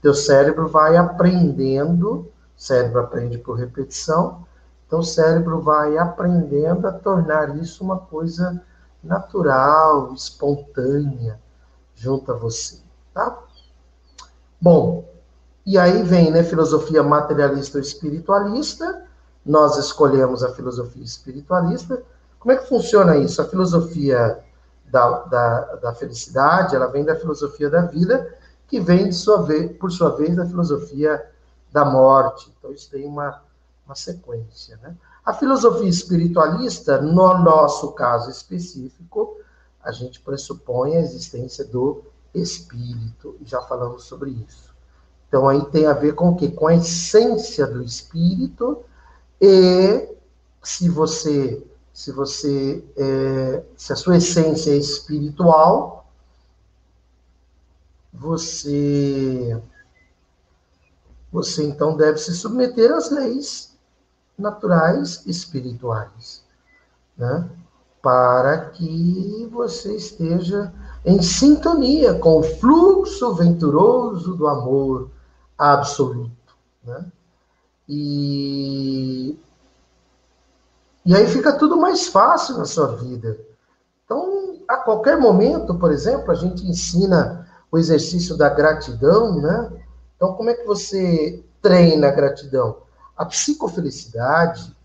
teu 0.00 0.14
cérebro 0.14 0.68
vai 0.68 0.96
aprendendo, 0.96 2.30
cérebro 2.56 3.00
aprende 3.00 3.36
por 3.36 3.58
repetição, 3.58 4.46
então 4.86 5.00
o 5.00 5.04
cérebro 5.04 5.60
vai 5.60 5.98
aprendendo 5.98 6.86
a 6.86 6.92
tornar 6.92 7.56
isso 7.56 7.82
uma 7.82 7.98
coisa 7.98 8.62
natural, 9.02 10.14
espontânea, 10.14 11.40
junto 11.96 12.30
a 12.30 12.36
você, 12.36 12.78
tá? 13.12 13.42
Bom, 14.60 15.04
e 15.66 15.76
aí 15.76 16.04
vem, 16.04 16.30
né, 16.30 16.44
filosofia 16.44 17.02
materialista 17.02 17.78
ou 17.78 17.82
espiritualista. 17.82 19.07
Nós 19.44 19.76
escolhemos 19.76 20.42
a 20.42 20.52
filosofia 20.52 21.02
espiritualista. 21.02 22.02
Como 22.38 22.52
é 22.52 22.56
que 22.56 22.68
funciona 22.68 23.16
isso? 23.16 23.40
A 23.40 23.46
filosofia 23.46 24.38
da, 24.86 25.20
da, 25.24 25.60
da 25.76 25.94
felicidade, 25.94 26.74
ela 26.74 26.86
vem 26.86 27.04
da 27.04 27.16
filosofia 27.16 27.70
da 27.70 27.82
vida, 27.82 28.34
que 28.66 28.80
vem, 28.80 29.10
sua 29.12 29.42
vez, 29.42 29.76
por 29.76 29.90
sua 29.90 30.10
vez, 30.10 30.36
da 30.36 30.46
filosofia 30.46 31.24
da 31.72 31.84
morte. 31.84 32.52
Então, 32.58 32.72
isso 32.72 32.90
tem 32.90 33.06
uma, 33.06 33.42
uma 33.86 33.94
sequência, 33.94 34.78
né? 34.82 34.94
A 35.24 35.34
filosofia 35.34 35.88
espiritualista, 35.88 37.00
no 37.02 37.38
nosso 37.38 37.92
caso 37.92 38.30
específico, 38.30 39.36
a 39.82 39.92
gente 39.92 40.20
pressupõe 40.20 40.96
a 40.96 41.00
existência 41.00 41.64
do 41.64 42.02
espírito, 42.34 43.36
já 43.44 43.60
falamos 43.62 44.04
sobre 44.04 44.30
isso. 44.30 44.74
Então 45.28 45.46
aí 45.48 45.62
tem 45.66 45.86
a 45.86 45.92
ver 45.92 46.14
com 46.14 46.30
o 46.30 46.36
quê? 46.36 46.48
Com 46.48 46.66
a 46.66 46.74
essência 46.74 47.66
do 47.66 47.82
espírito 47.82 48.84
e 49.40 50.08
se 50.62 50.88
você 50.88 51.64
se 51.92 52.12
você 52.12 52.84
é, 52.96 53.64
se 53.76 53.92
a 53.92 53.96
sua 53.96 54.18
essência 54.18 54.70
é 54.70 54.76
espiritual, 54.76 56.06
você 58.12 59.60
você 61.30 61.64
então 61.64 61.96
deve 61.96 62.18
se 62.18 62.34
submeter 62.34 62.92
às 62.92 63.10
leis 63.10 63.76
naturais 64.38 65.26
espirituais, 65.26 66.44
né? 67.16 67.50
Para 68.00 68.70
que 68.70 69.48
você 69.50 69.96
esteja 69.96 70.72
em 71.04 71.20
sintonia 71.20 72.14
com 72.14 72.38
o 72.38 72.42
fluxo 72.42 73.34
venturoso 73.34 74.36
do 74.36 74.46
amor 74.46 75.10
absoluto. 75.58 76.56
Né? 76.84 77.10
E, 77.88 79.38
e 81.04 81.14
aí 81.14 81.26
fica 81.26 81.52
tudo 81.56 81.76
mais 81.76 82.08
fácil 82.08 82.58
na 82.58 82.64
sua 82.64 82.96
vida. 82.96 83.38
Então, 84.04 84.58
a 84.68 84.76
qualquer 84.76 85.18
momento, 85.18 85.74
por 85.74 85.90
exemplo, 85.90 86.30
a 86.30 86.34
gente 86.34 86.66
ensina 86.66 87.48
o 87.70 87.78
exercício 87.78 88.36
da 88.36 88.48
gratidão, 88.48 89.40
né? 89.40 89.72
Então, 90.16 90.34
como 90.34 90.50
é 90.50 90.54
que 90.54 90.64
você 90.64 91.42
treina 91.62 92.08
a 92.08 92.12
gratidão? 92.12 92.78
A 93.16 93.24
psicofelicidade, 93.24 94.76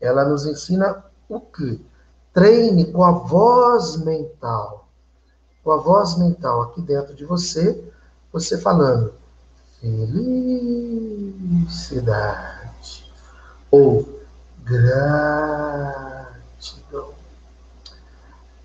ela 0.00 0.24
nos 0.24 0.46
ensina 0.46 1.04
o 1.28 1.40
quê? 1.40 1.80
Treine 2.32 2.92
com 2.92 3.02
a 3.02 3.12
voz 3.12 3.96
mental 3.96 4.84
com 5.64 5.72
a 5.72 5.78
voz 5.78 6.16
mental 6.18 6.62
aqui 6.62 6.82
dentro 6.82 7.14
de 7.14 7.24
você, 7.24 7.82
você 8.30 8.58
falando 8.58 9.14
felicidade 11.64 13.12
ou 13.70 14.08
gratidão. 14.62 15.84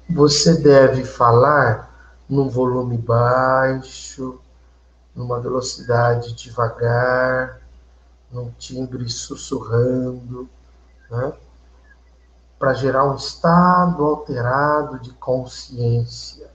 Você 0.09 0.61
deve 0.61 1.03
falar 1.03 1.89
num 2.27 2.47
volume 2.47 2.97
baixo, 2.97 4.39
numa 5.13 5.41
velocidade 5.41 6.33
devagar, 6.33 7.59
num 8.31 8.49
timbre 8.51 9.09
sussurrando, 9.09 10.49
né? 11.11 11.33
para 12.57 12.73
gerar 12.73 13.05
um 13.11 13.15
estado 13.15 14.05
alterado 14.05 14.99
de 14.99 15.11
consciência 15.13 16.49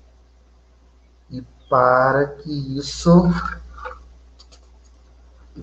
para 1.68 2.26
que 2.26 2.78
isso 2.78 3.24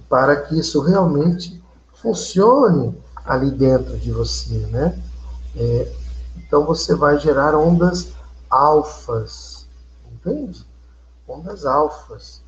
para 0.09 0.41
que 0.41 0.57
isso 0.57 0.81
realmente 0.81 1.61
funcione 1.93 2.97
ali 3.25 3.51
dentro 3.51 3.97
de 3.97 4.11
você, 4.11 4.57
né? 4.67 5.01
É, 5.55 5.93
então 6.35 6.65
você 6.65 6.95
vai 6.95 7.19
gerar 7.19 7.55
ondas 7.55 8.13
alfas, 8.49 9.67
entende? 10.11 10.65
Ondas 11.27 11.65
alfas. 11.65 12.41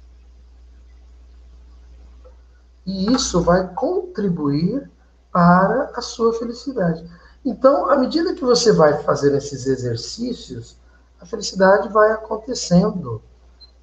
E 2.86 3.12
isso 3.14 3.42
vai 3.42 3.68
contribuir 3.74 4.90
para 5.32 5.92
a 5.96 6.02
sua 6.02 6.34
felicidade. 6.34 7.10
Então, 7.46 7.90
à 7.90 7.98
medida 7.98 8.34
que 8.34 8.44
você 8.44 8.72
vai 8.72 9.02
fazer 9.04 9.36
esses 9.36 9.66
exercícios, 9.66 10.78
a 11.20 11.26
felicidade 11.26 11.90
vai 11.90 12.12
acontecendo 12.12 13.22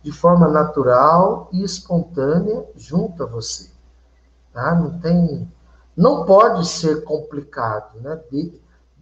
de 0.02 0.12
forma 0.12 0.48
natural 0.48 1.48
e 1.52 1.62
espontânea 1.62 2.66
junto 2.74 3.22
a 3.22 3.26
você. 3.26 3.70
Tá? 4.52 4.74
Não 4.74 4.98
tem, 4.98 5.50
não 5.96 6.24
pode 6.24 6.66
ser 6.66 7.04
complicado, 7.04 8.00
né? 8.00 8.18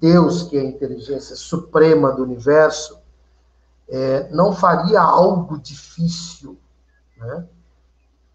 Deus, 0.01 0.45
que 0.45 0.57
é 0.57 0.61
a 0.61 0.65
inteligência 0.65 1.35
suprema 1.37 2.13
do 2.13 2.23
universo, 2.23 2.99
é, 3.89 4.29
não 4.31 4.53
faria 4.53 5.01
algo 5.01 5.59
difícil, 5.59 6.59
né? 7.17 7.47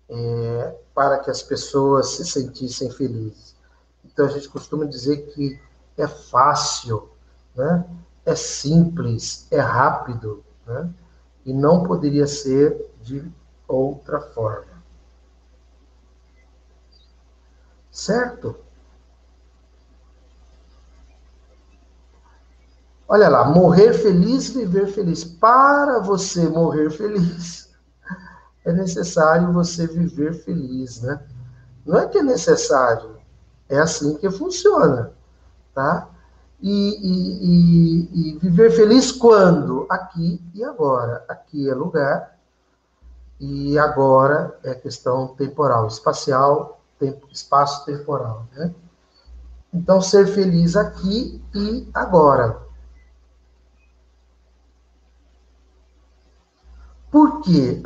É, 0.10 0.76
para 0.94 1.20
que 1.20 1.32
as 1.32 1.42
pessoas 1.42 2.10
se 2.12 2.26
sentissem 2.26 2.92
felizes. 2.92 3.56
Então 4.04 4.26
a 4.26 4.30
gente 4.30 4.50
costuma 4.50 4.86
dizer 4.86 5.34
que 5.34 5.60
é 5.98 6.08
fácil, 6.08 7.10
né? 7.56 7.86
É 8.26 8.36
simples, 8.36 9.48
é 9.52 9.60
rápido, 9.60 10.44
né? 10.66 10.90
E 11.46 11.54
não 11.54 11.84
poderia 11.84 12.28
ser 12.28 12.90
de 13.02 13.32
outra 13.68 14.20
forma. 14.20 14.74
Certo? 17.92 18.56
Olha 23.08 23.30
lá, 23.30 23.46
morrer 23.46 23.94
feliz, 23.94 24.50
viver 24.50 24.88
feliz. 24.88 25.24
Para 25.24 26.00
você 26.00 26.48
morrer 26.50 26.90
feliz, 26.90 27.70
é 28.66 28.74
necessário 28.74 29.54
você 29.54 29.86
viver 29.86 30.34
feliz, 30.44 31.02
né? 31.02 31.22
Não 31.86 32.00
é 32.00 32.08
que 32.08 32.18
é 32.18 32.24
necessário, 32.24 33.18
é 33.68 33.78
assim 33.78 34.16
que 34.18 34.32
funciona, 34.32 35.12
tá? 35.74 36.10
E, 36.62 36.72
e, 36.72 37.44
e, 37.44 38.36
e, 38.36 38.40
viver 38.40 38.72
feliz 38.72 39.12
quando? 39.12 39.73
Aqui 39.90 40.42
e 40.54 40.64
agora. 40.64 41.26
Aqui 41.28 41.70
é 41.70 41.74
lugar 41.74 42.38
e 43.40 43.78
agora 43.78 44.58
é 44.64 44.74
questão 44.74 45.28
temporal, 45.36 45.88
espacial, 45.88 46.82
tempo, 47.00 47.28
espaço 47.32 47.86
temporal. 47.86 48.48
Né? 48.54 48.74
Então, 49.74 50.02
ser 50.02 50.28
feliz 50.28 50.76
aqui 50.76 51.44
e 51.54 51.90
agora. 51.94 52.62
Por 57.12 57.42
Porque 57.44 57.82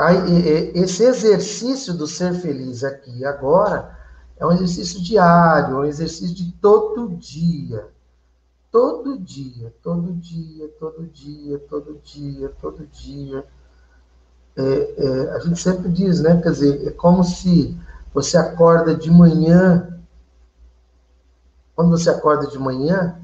esse 0.73 1.03
exercício 1.03 1.93
do 1.93 2.07
ser 2.07 2.33
feliz 2.35 2.83
aqui 2.83 3.19
e 3.19 3.25
agora 3.25 3.97
é 4.37 4.45
um 4.45 4.51
exercício 4.51 5.01
diário, 5.01 5.75
é 5.75 5.79
um 5.79 5.85
exercício 5.85 6.33
de 6.35 6.51
todo 6.53 7.15
dia. 7.17 7.89
Todo 8.77 9.17
dia, 9.17 9.73
todo 9.81 10.13
dia, 10.13 10.69
todo 10.79 11.07
dia, 11.07 11.57
todo 11.67 11.99
dia, 12.03 12.53
todo 12.61 12.85
dia. 12.85 13.43
É, 14.55 15.03
é, 15.03 15.31
a 15.31 15.39
gente 15.39 15.59
sempre 15.59 15.89
diz, 15.89 16.21
né? 16.21 16.39
Quer 16.39 16.51
dizer, 16.51 16.87
é 16.87 16.91
como 16.91 17.23
se 17.23 17.75
você 18.13 18.37
acorda 18.37 18.93
de 18.93 19.09
manhã. 19.09 19.99
Quando 21.75 21.89
você 21.89 22.11
acorda 22.11 22.45
de 22.45 22.59
manhã, 22.59 23.19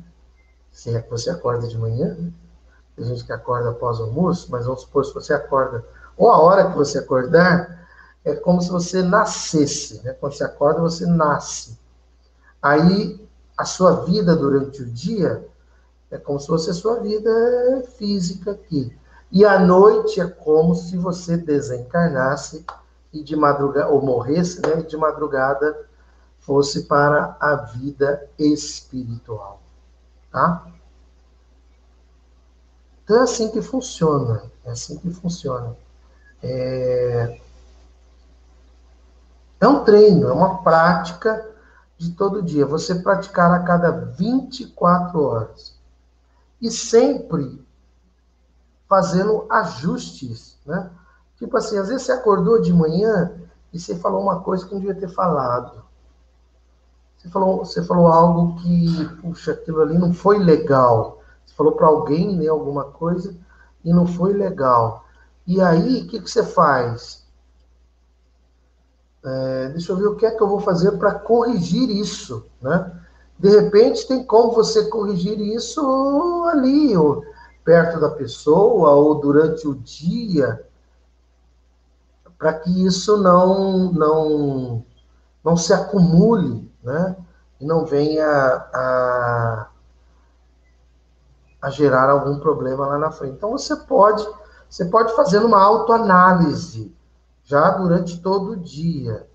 se 0.72 0.90
é 0.90 1.00
que 1.00 1.12
você 1.12 1.30
acorda 1.30 1.68
de 1.68 1.78
manhã, 1.78 2.16
né? 2.16 2.32
tem 2.96 3.06
gente 3.06 3.24
que 3.24 3.32
acorda 3.32 3.70
após 3.70 4.00
o 4.00 4.06
almoço, 4.06 4.48
mas 4.50 4.66
vamos 4.66 4.82
supor, 4.82 5.06
se 5.06 5.14
você 5.14 5.36
acorda, 5.36 5.86
ou 6.18 6.32
a 6.32 6.42
hora 6.42 6.72
que 6.72 6.76
você 6.76 6.98
acordar, 6.98 7.88
é 8.26 8.34
como 8.34 8.60
se 8.60 8.72
você 8.72 9.04
nascesse, 9.04 10.04
né? 10.04 10.14
Quando 10.14 10.34
você 10.34 10.46
acorda, 10.46 10.82
você 10.82 11.06
nasce. 11.06 11.78
Aí, 12.60 13.24
a 13.64 13.66
sua 13.66 14.04
vida 14.04 14.36
durante 14.36 14.82
o 14.82 14.86
dia 14.86 15.48
é 16.12 16.18
como 16.18 16.38
se 16.38 16.48
fosse 16.48 16.70
a 16.70 16.74
sua 16.74 17.00
vida 17.00 17.82
física 17.98 18.52
aqui. 18.52 18.94
E 19.32 19.46
à 19.46 19.58
noite 19.58 20.20
é 20.20 20.28
como 20.28 20.76
se 20.76 20.98
você 20.98 21.38
desencarnasse 21.38 22.66
e 23.14 23.24
de 23.24 23.38
madrugada, 23.38 23.88
ou 23.88 24.02
morresse, 24.02 24.62
né? 24.62 24.82
E 24.82 24.84
de 24.84 24.98
madrugada 24.98 25.88
fosse 26.42 26.84
para 26.84 27.38
a 27.40 27.56
vida 27.56 28.30
espiritual. 28.38 29.62
Tá? 30.30 30.68
Então 33.04 33.18
é 33.18 33.22
assim 33.22 33.50
que 33.50 33.62
funciona. 33.62 34.44
É 34.66 34.72
assim 34.72 34.98
que 34.98 35.10
funciona. 35.10 35.74
É, 36.44 37.40
é 39.62 39.68
um 39.68 39.86
treino, 39.86 40.28
é 40.28 40.34
uma 40.34 40.62
prática 40.62 41.53
de 42.04 42.12
todo 42.12 42.42
dia. 42.42 42.66
Você 42.66 42.96
praticar 42.96 43.52
a 43.52 43.64
cada 43.64 43.92
24 43.92 45.22
horas. 45.22 45.76
E 46.62 46.70
sempre 46.72 47.64
fazendo 48.88 49.46
ajustes, 49.50 50.58
né? 50.66 50.90
Tipo 51.38 51.58
assim, 51.58 51.78
às 51.78 51.90
vezes 51.90 52.04
você 52.04 52.12
acordou 52.12 52.62
de 52.62 52.72
manhã 52.72 53.34
e 53.74 53.80
você 53.80 53.96
falou 53.96 54.22
uma 54.22 54.40
coisa 54.42 54.66
que 54.66 54.74
não 54.74 54.80
devia 54.80 54.96
ter 54.96 55.10
falado. 55.10 55.84
Você 57.18 57.30
falou, 57.30 57.66
você 57.66 57.82
falou 57.84 58.08
algo 58.08 58.56
que, 58.62 59.06
puxa, 59.22 59.54
aquilo 59.54 59.82
ali 59.82 59.98
não 59.98 60.14
foi 60.14 60.38
legal. 60.38 61.22
Você 61.46 61.56
falou 61.56 61.74
para 61.74 61.88
alguém 61.88 62.36
né, 62.36 62.48
alguma 62.48 62.86
coisa 62.86 63.36
e 63.84 63.92
não 63.92 64.06
foi 64.06 64.34
legal. 64.34 65.06
E 65.48 65.62
aí, 65.62 66.02
o 66.02 66.08
que, 66.08 66.22
que 66.22 66.30
você 66.30 66.44
faz? 66.44 67.23
É, 69.26 69.70
deixa 69.70 69.92
eu 69.92 69.96
ver 69.96 70.08
o 70.08 70.16
que 70.16 70.26
é 70.26 70.32
que 70.32 70.44
eu 70.44 70.48
vou 70.48 70.60
fazer 70.60 70.92
para 70.94 71.14
corrigir 71.14 71.90
isso, 71.90 72.46
né? 72.62 72.92
De 73.40 73.50
repente, 73.50 74.08
tem 74.08 74.24
como 74.26 74.52
você 74.52 74.86
corrigir 74.86 75.40
isso 75.40 75.82
ali, 76.52 76.96
ou 76.96 77.24
perto 77.64 78.00
da 78.00 78.10
pessoa, 78.10 78.92
ou 78.92 79.16
durante 79.16 79.68
o 79.68 79.76
dia, 79.76 80.66
para 82.38 82.54
que 82.54 82.86
isso 82.86 83.16
não, 83.18 83.92
não, 83.94 84.86
não 85.44 85.56
se 85.56 85.74
acumule, 85.74 86.70
né? 86.84 87.16
E 87.62 87.66
não 87.66 87.86
venha 87.86 88.28
a, 88.28 89.68
a 91.62 91.70
gerar 91.70 92.10
algum 92.10 92.40
problema 92.40 92.86
lá 92.86 92.98
na 92.98 93.12
frente. 93.12 93.36
Então 93.36 93.52
você 93.52 93.74
pode, 93.76 94.28
você 94.70 94.84
pode 94.84 95.16
fazer 95.16 95.40
uma 95.40 95.62
autoanálise 95.62 96.94
já 97.44 97.70
durante 97.72 98.22
todo 98.22 98.52
o 98.52 98.58
dia, 98.58 99.28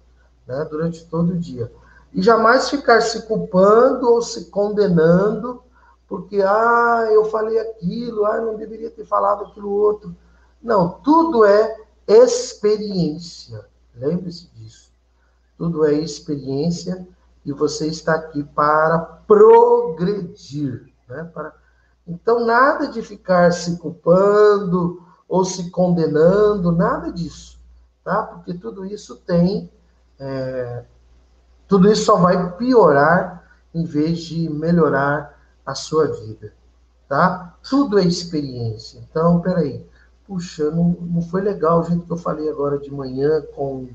né? 0.47 0.67
Durante 0.71 1.05
todo 1.07 1.31
o 1.31 1.39
dia. 1.39 1.73
E 2.13 2.23
jamais 2.23 2.71
ficar 2.71 3.01
se 3.01 3.23
culpando 3.27 4.09
ou 4.09 4.23
se 4.23 4.47
condenando 4.47 5.63
porque 6.09 6.41
ah, 6.41 7.07
eu 7.13 7.27
falei 7.27 7.59
aquilo, 7.59 8.25
ah, 8.25 8.41
não 8.41 8.57
deveria 8.57 8.91
ter 8.91 9.05
falado 9.05 9.45
aquilo 9.45 9.71
outro. 9.71 10.17
Não, 10.63 10.89
tudo 10.89 11.45
é 11.45 11.77
experiência. 12.07 13.67
Lembre-se 13.95 14.49
disso. 14.55 14.91
Tudo 15.59 15.85
é 15.85 15.93
experiência 15.93 17.07
e 17.45 17.53
você 17.53 17.89
está 17.89 18.15
aqui 18.15 18.43
para 18.43 18.99
progredir, 19.27 20.91
né? 21.07 21.25
Para 21.25 21.53
então, 22.11 22.47
nada 22.47 22.89
de 22.89 23.03
ficar 23.03 23.53
se 23.53 23.77
culpando 23.77 25.03
ou 25.29 25.45
se 25.45 25.71
condenando, 25.71 26.73
nada 26.73 27.13
disso, 27.13 27.58
tá? 28.09 28.23
Porque 28.23 28.55
tudo 28.55 28.87
isso 28.87 29.17
tem, 29.17 29.71
é, 30.19 30.83
tudo 31.69 31.93
isso 31.93 32.07
só 32.07 32.17
vai 32.17 32.57
piorar 32.57 33.45
em 33.75 33.85
vez 33.85 34.21
de 34.21 34.49
melhorar 34.49 35.39
a 35.65 35.75
sua 35.75 36.07
vida, 36.07 36.55
tá? 37.07 37.55
Tudo 37.69 37.99
é 37.99 38.05
experiência. 38.05 38.99
Então, 38.99 39.43
peraí, 39.43 39.87
puxa, 40.27 40.71
não, 40.71 40.97
não 41.03 41.21
foi 41.21 41.43
legal 41.43 41.81
o 41.81 41.85
jeito 41.85 42.07
que 42.07 42.11
eu 42.11 42.17
falei 42.17 42.49
agora 42.49 42.79
de 42.79 42.91
manhã 42.91 43.43
com, 43.55 43.87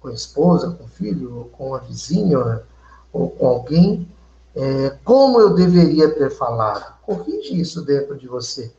com 0.00 0.08
a 0.08 0.12
esposa, 0.12 0.72
com 0.72 0.82
o 0.82 0.88
filho, 0.88 1.36
ou 1.36 1.44
com 1.44 1.72
a 1.72 1.78
vizinha, 1.78 2.64
ou 3.12 3.30
com 3.30 3.46
alguém, 3.46 4.08
é, 4.56 4.90
como 5.04 5.40
eu 5.40 5.54
deveria 5.54 6.12
ter 6.12 6.30
falado? 6.30 6.96
Corrige 7.02 7.60
isso 7.60 7.84
dentro 7.84 8.18
de 8.18 8.26
você. 8.26 8.72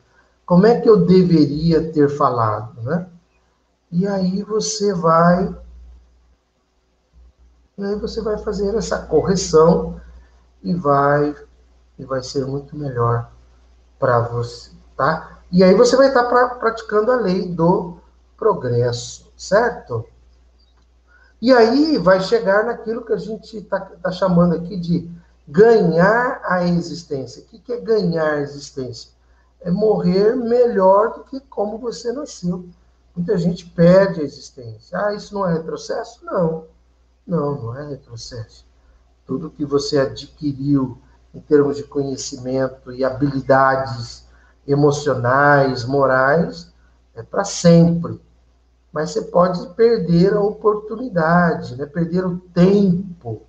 Como 0.46 0.66
é 0.66 0.82
que 0.82 0.90
eu 0.90 1.06
deveria 1.06 1.90
ter 1.94 2.10
falado, 2.10 2.82
né? 2.82 3.08
E 3.92 4.06
aí 4.08 4.44
você 4.44 4.94
vai 4.94 5.56
e 7.78 7.86
aí 7.86 7.96
você 7.96 8.22
vai 8.22 8.38
fazer 8.40 8.76
essa 8.76 9.06
correção 9.06 10.02
e 10.64 10.74
vai 10.74 11.36
e 11.98 12.06
vai 12.06 12.24
ser 12.24 12.46
muito 12.46 12.76
melhor 12.76 13.32
para 14.00 14.20
você, 14.20 14.72
tá? 14.96 15.40
E 15.52 15.64
aí 15.64 15.74
você 15.76 15.96
vai 15.96 16.08
estar 16.08 16.24
pra, 16.26 16.56
praticando 16.56 17.12
a 17.12 17.16
lei 17.16 17.48
do 17.48 17.98
progresso, 18.36 19.32
certo? 19.38 20.06
E 21.42 21.54
aí 21.54 21.98
vai 21.98 22.20
chegar 22.20 22.66
naquilo 22.66 23.06
que 23.06 23.14
a 23.14 23.18
gente 23.18 23.58
está 23.58 23.80
tá 23.80 24.12
chamando 24.12 24.56
aqui 24.56 24.76
de 24.76 25.10
ganhar 25.48 26.42
a 26.44 26.64
existência. 26.66 27.44
O 27.44 27.46
que 27.46 27.72
é 27.72 27.80
ganhar 27.80 28.34
a 28.34 28.42
existência? 28.42 29.12
É 29.62 29.72
morrer 29.72 30.36
melhor 30.36 31.14
do 31.14 31.24
que 31.24 31.40
como 31.42 31.78
você 31.78 32.12
nasceu. 32.12 32.68
Muita 33.18 33.38
gente 33.38 33.66
perde 33.66 34.22
a 34.22 34.24
existência. 34.24 34.98
Ah, 34.98 35.14
isso 35.14 35.34
não 35.34 35.46
é 35.46 35.54
retrocesso? 35.54 36.24
Não. 36.24 36.66
Não, 37.26 37.62
não 37.62 37.78
é 37.78 37.90
retrocesso. 37.90 38.66
Tudo 39.26 39.50
que 39.50 39.66
você 39.66 40.00
adquiriu 40.00 40.98
em 41.34 41.42
termos 41.42 41.76
de 41.76 41.84
conhecimento 41.84 42.94
e 42.94 43.04
habilidades 43.04 44.26
emocionais, 44.66 45.84
morais, 45.84 46.72
é 47.14 47.22
para 47.24 47.44
sempre. 47.44 48.22
Mas 48.94 49.12
você 49.12 49.24
pode 49.24 49.68
perder 49.76 50.34
a 50.34 50.42
oportunidade, 50.42 51.76
né? 51.76 51.86
perder 51.86 52.26
o 52.26 52.38
tempo 52.38 53.42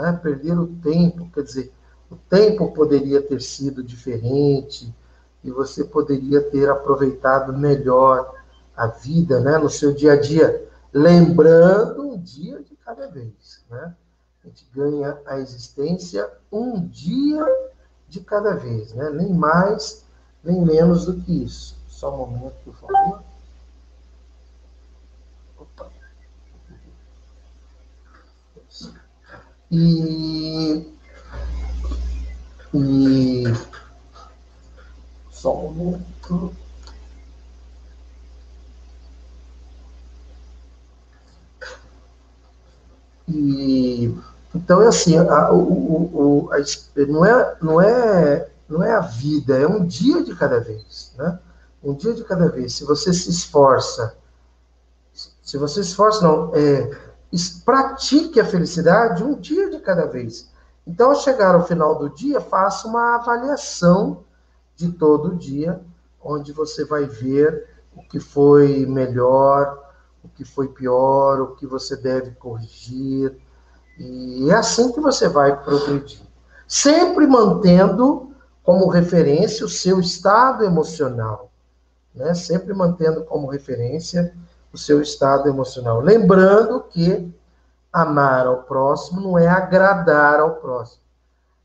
né? 0.00 0.18
perder 0.22 0.58
o 0.58 0.66
tempo, 0.66 1.30
quer 1.32 1.42
dizer, 1.42 1.72
o 2.10 2.16
tempo 2.16 2.72
poderia 2.72 3.22
ter 3.22 3.40
sido 3.40 3.82
diferente 3.82 4.92
e 5.44 5.50
você 5.50 5.84
poderia 5.84 6.40
ter 6.42 6.68
aproveitado 6.68 7.56
melhor 7.56 8.34
a 8.80 8.86
vida, 8.86 9.40
né, 9.40 9.58
no 9.58 9.68
seu 9.68 9.92
dia 9.92 10.14
a 10.14 10.16
dia, 10.18 10.66
lembrando 10.90 12.00
um 12.00 12.18
dia 12.18 12.62
de 12.62 12.74
cada 12.76 13.08
vez, 13.08 13.62
né? 13.68 13.94
A 14.42 14.48
gente 14.48 14.66
ganha 14.74 15.18
a 15.26 15.38
existência 15.38 16.26
um 16.50 16.86
dia 16.86 17.44
de 18.08 18.20
cada 18.20 18.54
vez, 18.54 18.94
né? 18.94 19.10
Nem 19.10 19.34
mais, 19.34 20.02
nem 20.42 20.62
menos 20.62 21.04
do 21.04 21.20
que 21.20 21.44
isso. 21.44 21.76
Só 21.88 22.14
um 22.14 22.26
momento, 22.26 22.54
por 22.64 22.74
favor. 22.76 23.22
E, 29.70 30.90
e 32.72 33.44
só 35.30 35.66
um 35.66 35.72
minuto. 35.74 36.69
E 43.30 44.14
então 44.54 44.82
é 44.82 44.88
assim, 44.88 45.16
a, 45.16 45.52
o, 45.52 46.46
o, 46.46 46.50
a, 46.52 46.58
não, 47.06 47.24
é, 47.24 47.56
não, 47.62 47.80
é, 47.80 48.50
não 48.68 48.82
é 48.82 48.92
a 48.92 49.00
vida, 49.00 49.56
é 49.56 49.66
um 49.66 49.86
dia 49.86 50.24
de 50.24 50.34
cada 50.34 50.58
vez, 50.58 51.14
né? 51.16 51.38
Um 51.82 51.94
dia 51.94 52.12
de 52.12 52.24
cada 52.24 52.48
vez. 52.48 52.74
Se 52.74 52.84
você 52.84 53.12
se 53.12 53.30
esforça, 53.30 54.16
se 55.12 55.56
você 55.56 55.82
se 55.82 55.90
esforça, 55.90 56.22
não, 56.22 56.52
é, 56.54 56.90
pratique 57.64 58.40
a 58.40 58.44
felicidade 58.44 59.22
um 59.22 59.34
dia 59.34 59.70
de 59.70 59.78
cada 59.78 60.06
vez. 60.06 60.50
Então, 60.86 61.10
ao 61.10 61.16
chegar 61.16 61.54
ao 61.54 61.66
final 61.66 61.96
do 61.98 62.10
dia, 62.10 62.40
faça 62.40 62.88
uma 62.88 63.16
avaliação 63.16 64.24
de 64.74 64.90
todo 64.90 65.28
o 65.28 65.36
dia, 65.36 65.80
onde 66.20 66.52
você 66.52 66.84
vai 66.84 67.06
ver 67.06 67.68
o 67.94 68.02
que 68.02 68.18
foi 68.18 68.84
melhor, 68.86 69.78
o 70.22 70.28
que 70.28 70.44
foi 70.44 70.68
pior, 70.68 71.40
o 71.40 71.56
que 71.56 71.66
você 71.66 71.96
deve 71.96 72.32
corrigir. 72.32 73.36
E 73.98 74.50
é 74.50 74.54
assim 74.54 74.92
que 74.92 75.00
você 75.00 75.28
vai 75.28 75.62
progredir. 75.62 76.20
Sempre 76.66 77.26
mantendo 77.26 78.30
como 78.62 78.88
referência 78.88 79.66
o 79.66 79.68
seu 79.68 80.00
estado 80.00 80.64
emocional. 80.64 81.50
Né? 82.14 82.34
Sempre 82.34 82.72
mantendo 82.74 83.24
como 83.24 83.48
referência 83.48 84.34
o 84.72 84.78
seu 84.78 85.00
estado 85.00 85.48
emocional. 85.48 86.00
Lembrando 86.00 86.82
que 86.82 87.34
amar 87.92 88.46
ao 88.46 88.62
próximo 88.62 89.20
não 89.20 89.38
é 89.38 89.48
agradar 89.48 90.40
ao 90.40 90.56
próximo. 90.56 91.02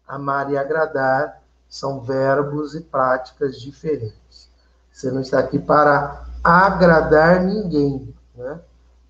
Amar 0.08 0.52
e 0.52 0.58
agradar 0.58 1.42
são 1.68 2.02
verbos 2.02 2.76
e 2.76 2.82
práticas 2.82 3.60
diferentes. 3.60 4.50
Você 4.92 5.12
não 5.12 5.22
está 5.22 5.40
aqui 5.40 5.60
para 5.60 6.26
agradar 6.44 7.44
ninguém, 7.44 8.15
né? 8.38 8.60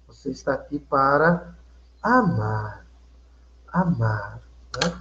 Você 0.07 0.29
está 0.29 0.53
aqui 0.53 0.79
para 0.79 1.55
amar. 2.01 2.85
Amar, 3.71 4.39
né? 4.77 4.93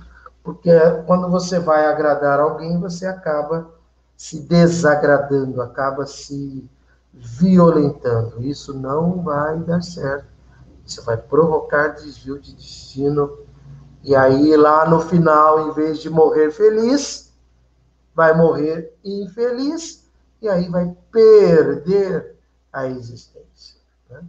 Porque 0.43 0.70
quando 1.07 1.31
você 1.31 1.59
vai 1.59 1.87
agradar 1.87 2.41
alguém, 2.41 2.79
você 2.79 3.07
acaba 3.07 3.70
se 4.16 4.41
desagradando, 4.41 5.62
acaba 5.62 6.07
se 6.07 6.68
violentando. 7.12 8.43
Isso 8.43 8.75
não 8.75 9.22
vai 9.22 9.59
dar 9.61 9.83
certo. 9.83 10.27
Isso 10.85 11.03
vai 11.03 11.16
provocar 11.16 11.89
desvio 11.89 12.39
de 12.39 12.55
destino. 12.55 13.39
E 14.03 14.14
aí, 14.14 14.55
lá 14.57 14.89
no 14.89 15.01
final, 15.01 15.68
em 15.68 15.72
vez 15.72 15.99
de 16.01 16.11
morrer 16.11 16.51
feliz, 16.51 17.33
vai 18.14 18.37
morrer 18.37 18.95
infeliz. 19.03 20.05
E 20.43 20.49
aí 20.49 20.68
vai 20.68 20.95
perder 21.11 22.37
a 22.70 22.87
existência. 22.87 23.74
Né? 24.14 24.24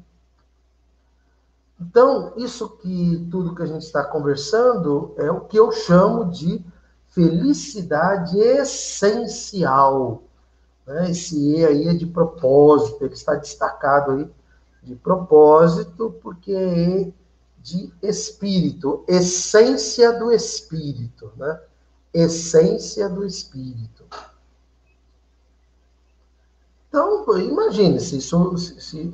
Então, 1.79 2.33
isso 2.37 2.69
que 2.77 3.27
tudo 3.29 3.53
que 3.53 3.61
a 3.61 3.65
gente 3.65 3.83
está 3.83 4.03
conversando 4.03 5.13
é 5.17 5.29
o 5.29 5.41
que 5.41 5.57
eu 5.57 5.71
chamo 5.71 6.31
de 6.31 6.63
felicidade 7.07 8.39
essencial. 8.39 10.23
Né? 10.87 11.11
Esse 11.11 11.55
E 11.55 11.65
aí 11.65 11.87
é 11.87 11.93
de 11.93 12.05
propósito, 12.05 13.03
ele 13.03 13.13
está 13.13 13.35
destacado 13.35 14.11
aí 14.11 14.29
de 14.83 14.95
propósito, 14.95 16.15
porque 16.21 16.51
é 16.53 17.11
de 17.61 17.91
espírito, 18.03 19.03
essência 19.07 20.13
do 20.19 20.31
espírito, 20.31 21.31
né? 21.35 21.59
Essência 22.13 23.09
do 23.09 23.25
espírito. 23.25 24.05
Então, 26.95 27.37
imagine 27.39 27.99
se 27.99 28.19
isso, 28.19 28.57
se, 28.57 28.79
se, 28.79 29.13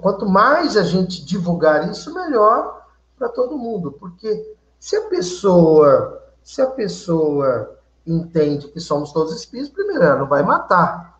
quanto 0.00 0.28
mais 0.28 0.76
a 0.76 0.84
gente 0.84 1.24
divulgar 1.24 1.90
isso, 1.90 2.14
melhor 2.14 2.86
para 3.18 3.28
todo 3.28 3.58
mundo, 3.58 3.90
porque 3.90 4.54
se 4.78 4.94
a 4.94 5.08
pessoa, 5.08 6.22
se 6.44 6.62
a 6.62 6.66
pessoa 6.66 7.80
entende 8.06 8.68
que 8.68 8.78
somos 8.78 9.10
todos 9.10 9.34
espíritos, 9.34 9.74
primeiro, 9.74 10.04
ela 10.04 10.20
não 10.20 10.28
vai 10.28 10.44
matar. 10.44 11.18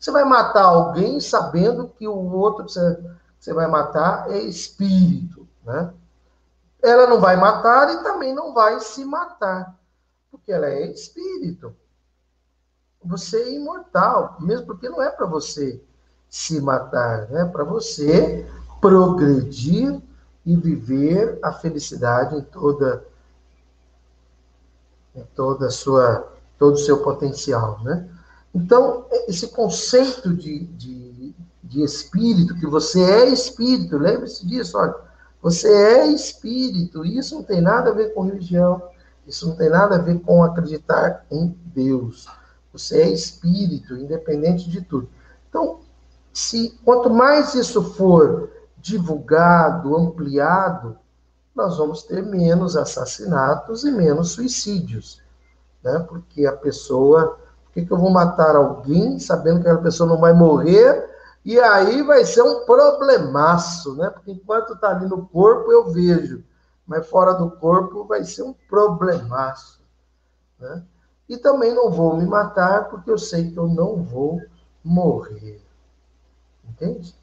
Você 0.00 0.10
vai 0.10 0.24
matar 0.24 0.64
alguém 0.64 1.20
sabendo 1.20 1.86
que 1.86 2.08
o 2.08 2.32
outro 2.32 2.64
que 2.64 2.72
você 3.38 3.52
vai 3.52 3.66
matar 3.66 4.30
é 4.30 4.38
espírito, 4.38 5.46
né? 5.62 5.92
Ela 6.82 7.06
não 7.06 7.20
vai 7.20 7.36
matar 7.36 7.92
e 7.92 8.02
também 8.02 8.34
não 8.34 8.54
vai 8.54 8.80
se 8.80 9.04
matar, 9.04 9.78
porque 10.30 10.50
ela 10.50 10.66
é 10.66 10.86
espírito. 10.90 11.76
Você 13.04 13.36
é 13.36 13.54
imortal, 13.54 14.36
mesmo 14.40 14.66
porque 14.66 14.88
não 14.88 15.02
é 15.02 15.10
para 15.10 15.26
você 15.26 15.82
se 16.28 16.60
matar, 16.60 17.28
né? 17.30 17.42
é 17.42 17.44
para 17.44 17.64
você 17.64 18.46
progredir 18.80 20.00
e 20.44 20.56
viver 20.56 21.38
a 21.42 21.52
felicidade 21.52 22.36
em 22.36 22.42
toda 22.42 23.04
em 25.14 25.24
toda 25.36 25.70
sua, 25.70 26.26
todo 26.58 26.74
o 26.74 26.78
seu 26.78 27.02
potencial, 27.02 27.82
né? 27.82 28.08
Então, 28.54 29.06
esse 29.28 29.48
conceito 29.48 30.34
de, 30.34 30.60
de, 30.60 31.34
de 31.62 31.82
espírito, 31.82 32.54
que 32.54 32.66
você 32.66 33.02
é 33.02 33.28
espírito, 33.28 33.98
lembre-se 33.98 34.46
disso, 34.46 34.78
olha, 34.78 34.94
você 35.40 35.68
é 35.68 36.06
espírito, 36.06 37.04
isso 37.04 37.34
não 37.34 37.42
tem 37.42 37.60
nada 37.60 37.90
a 37.90 37.94
ver 37.94 38.14
com 38.14 38.22
religião, 38.22 38.82
isso 39.26 39.48
não 39.48 39.56
tem 39.56 39.68
nada 39.68 39.96
a 39.96 39.98
ver 39.98 40.20
com 40.20 40.42
acreditar 40.42 41.26
em 41.30 41.54
Deus. 41.74 42.26
Você 42.72 43.02
é 43.02 43.08
espírito, 43.08 43.94
independente 43.94 44.70
de 44.70 44.80
tudo. 44.80 45.08
Então, 45.48 45.80
se 46.32 46.78
quanto 46.84 47.10
mais 47.10 47.54
isso 47.54 47.82
for 47.94 48.50
divulgado, 48.78 49.96
ampliado, 49.96 50.96
nós 51.54 51.76
vamos 51.76 52.02
ter 52.02 52.22
menos 52.22 52.76
assassinatos 52.76 53.84
e 53.84 53.90
menos 53.90 54.32
suicídios. 54.32 55.22
Né? 55.82 55.98
Porque 56.08 56.46
a 56.46 56.56
pessoa. 56.56 57.38
Por 57.64 57.74
que, 57.74 57.86
que 57.86 57.92
eu 57.92 57.98
vou 57.98 58.10
matar 58.10 58.54
alguém 58.54 59.18
sabendo 59.18 59.62
que 59.62 59.66
aquela 59.66 59.82
pessoa 59.82 60.08
não 60.08 60.18
vai 60.18 60.34
morrer? 60.34 61.10
E 61.44 61.58
aí 61.58 62.02
vai 62.02 62.24
ser 62.24 62.42
um 62.42 62.66
problemaço, 62.66 63.96
né? 63.96 64.10
Porque 64.10 64.30
enquanto 64.30 64.74
está 64.74 64.90
ali 64.90 65.06
no 65.06 65.26
corpo 65.26 65.72
eu 65.72 65.90
vejo, 65.90 66.44
mas 66.86 67.08
fora 67.08 67.32
do 67.32 67.50
corpo 67.50 68.04
vai 68.04 68.24
ser 68.24 68.42
um 68.42 68.54
problemaço. 68.68 69.80
Né? 70.60 70.84
E 71.32 71.38
também 71.38 71.74
não 71.74 71.90
vou 71.90 72.14
me 72.14 72.26
matar 72.26 72.90
porque 72.90 73.10
eu 73.10 73.16
sei 73.16 73.50
que 73.50 73.56
eu 73.56 73.66
não 73.66 74.02
vou 74.02 74.42
morrer. 74.84 75.62
Entende? 76.68 77.16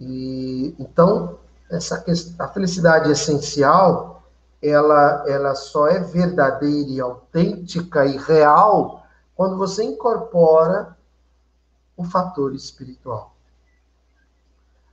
E 0.00 0.74
então 0.78 1.38
essa 1.70 2.02
a 2.38 2.48
felicidade 2.48 3.12
essencial, 3.12 4.22
ela, 4.62 5.28
ela 5.28 5.54
só 5.54 5.86
é 5.88 6.00
verdadeira 6.00 6.88
e 6.88 6.98
autêntica 6.98 8.06
e 8.06 8.16
real 8.16 9.04
quando 9.36 9.58
você 9.58 9.84
incorpora 9.84 10.96
o 11.98 12.04
fator 12.04 12.54
espiritual. 12.54 13.34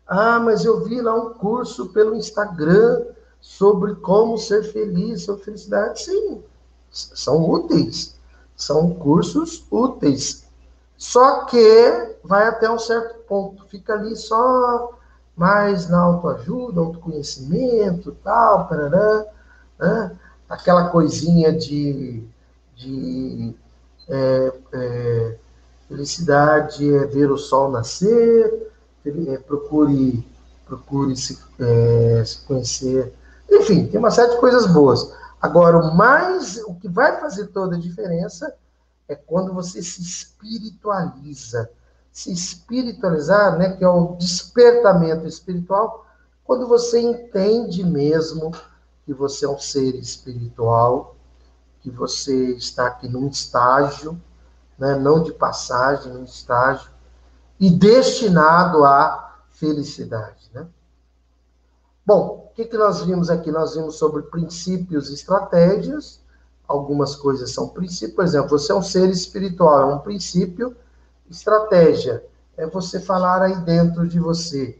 Ah, 0.05 0.41
mas 0.41 0.65
eu 0.65 0.83
vi 0.83 0.99
lá 0.99 1.15
um 1.15 1.35
curso 1.35 1.87
pelo 1.93 2.17
Instagram 2.17 3.05
sobre 3.39 3.95
como 3.95 4.37
ser 4.37 4.61
feliz, 4.73 5.23
sobre 5.23 5.45
felicidade. 5.45 6.03
Sim, 6.03 6.43
são 6.89 7.49
úteis. 7.49 8.19
São 8.61 8.93
cursos 8.93 9.65
úteis. 9.71 10.45
Só 10.95 11.45
que 11.45 12.15
vai 12.23 12.47
até 12.47 12.69
um 12.69 12.77
certo 12.77 13.15
ponto. 13.27 13.65
Fica 13.65 13.93
ali 13.93 14.15
só 14.15 14.91
mais 15.35 15.89
na 15.89 15.99
autoajuda, 15.99 16.79
autoconhecimento, 16.79 18.15
tal, 18.23 18.67
parará, 18.67 19.25
né? 19.79 20.11
aquela 20.47 20.89
coisinha 20.89 21.51
de, 21.51 22.23
de 22.75 23.55
é, 24.07 24.53
é, 24.73 25.35
felicidade 25.87 26.93
é 26.93 27.07
ver 27.07 27.31
o 27.31 27.39
sol 27.39 27.71
nascer, 27.71 28.71
é, 29.03 29.37
procure, 29.39 30.23
procure 30.67 31.15
se, 31.15 31.39
é, 31.59 32.23
se 32.23 32.45
conhecer, 32.45 33.11
enfim, 33.49 33.87
tem 33.87 33.99
uma 33.99 34.11
série 34.11 34.35
de 34.35 34.39
coisas 34.39 34.67
boas. 34.67 35.19
Agora, 35.41 35.77
o 35.79 35.95
mais, 35.95 36.57
o 36.65 36.75
que 36.75 36.87
vai 36.87 37.19
fazer 37.19 37.47
toda 37.47 37.75
a 37.75 37.79
diferença 37.79 38.53
é 39.07 39.15
quando 39.15 39.53
você 39.53 39.81
se 39.81 40.01
espiritualiza 40.01 41.69
se 42.11 42.31
espiritualizar, 42.31 43.57
né, 43.57 43.75
que 43.75 43.83
é 43.83 43.87
o 43.87 44.15
despertamento 44.15 45.25
espiritual, 45.25 46.05
quando 46.43 46.67
você 46.67 46.99
entende 46.99 47.83
mesmo 47.83 48.51
que 49.05 49.13
você 49.13 49.45
é 49.45 49.49
um 49.49 49.59
ser 49.59 49.95
espiritual, 49.95 51.15
que 51.79 51.89
você 51.89 52.51
está 52.51 52.87
aqui 52.87 53.07
num 53.07 53.27
estágio, 53.27 54.21
né, 54.77 54.95
não 54.95 55.23
de 55.23 55.31
passagem, 55.31 56.11
num 56.11 56.25
estágio, 56.25 56.91
e 57.59 57.69
destinado 57.69 58.83
à 58.83 59.37
felicidade. 59.51 60.49
Né? 60.53 60.67
Bom, 62.05 62.40
que, 62.53 62.65
que 62.65 62.77
nós 62.77 63.03
vimos 63.03 63.29
aqui? 63.29 63.51
Nós 63.51 63.75
vimos 63.75 63.95
sobre 63.95 64.23
princípios 64.23 65.09
e 65.09 65.13
estratégias. 65.13 66.19
Algumas 66.67 67.15
coisas 67.15 67.51
são 67.51 67.67
princípios. 67.67 68.15
Por 68.15 68.25
exemplo, 68.25 68.49
você 68.49 68.71
é 68.71 68.75
um 68.75 68.83
ser 68.83 69.09
espiritual, 69.09 69.81
é 69.81 69.95
um 69.95 69.99
princípio 69.99 70.75
Estratégia 71.31 72.23
é 72.57 72.67
você 72.67 72.99
falar 72.99 73.41
aí 73.41 73.55
dentro 73.61 74.05
de 74.05 74.19
você. 74.19 74.77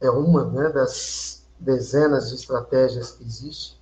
É 0.00 0.08
uma 0.08 0.44
né, 0.44 0.68
das 0.68 1.42
dezenas 1.58 2.28
de 2.28 2.36
estratégias 2.36 3.10
que 3.10 3.24
existe. 3.24 3.76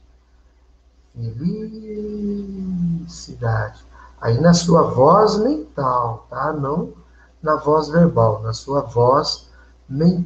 Felicidade. 3.05 3.84
Aí 4.18 4.40
na 4.40 4.55
sua 4.55 4.84
voz 4.84 5.36
mental, 5.36 6.26
tá? 6.30 6.51
Não 6.55 6.94
na 7.42 7.57
voz 7.57 7.90
verbal, 7.90 8.40
na 8.42 8.55
sua 8.55 8.80
voz 8.80 9.45
mental, 9.45 9.45
né? 9.89 10.24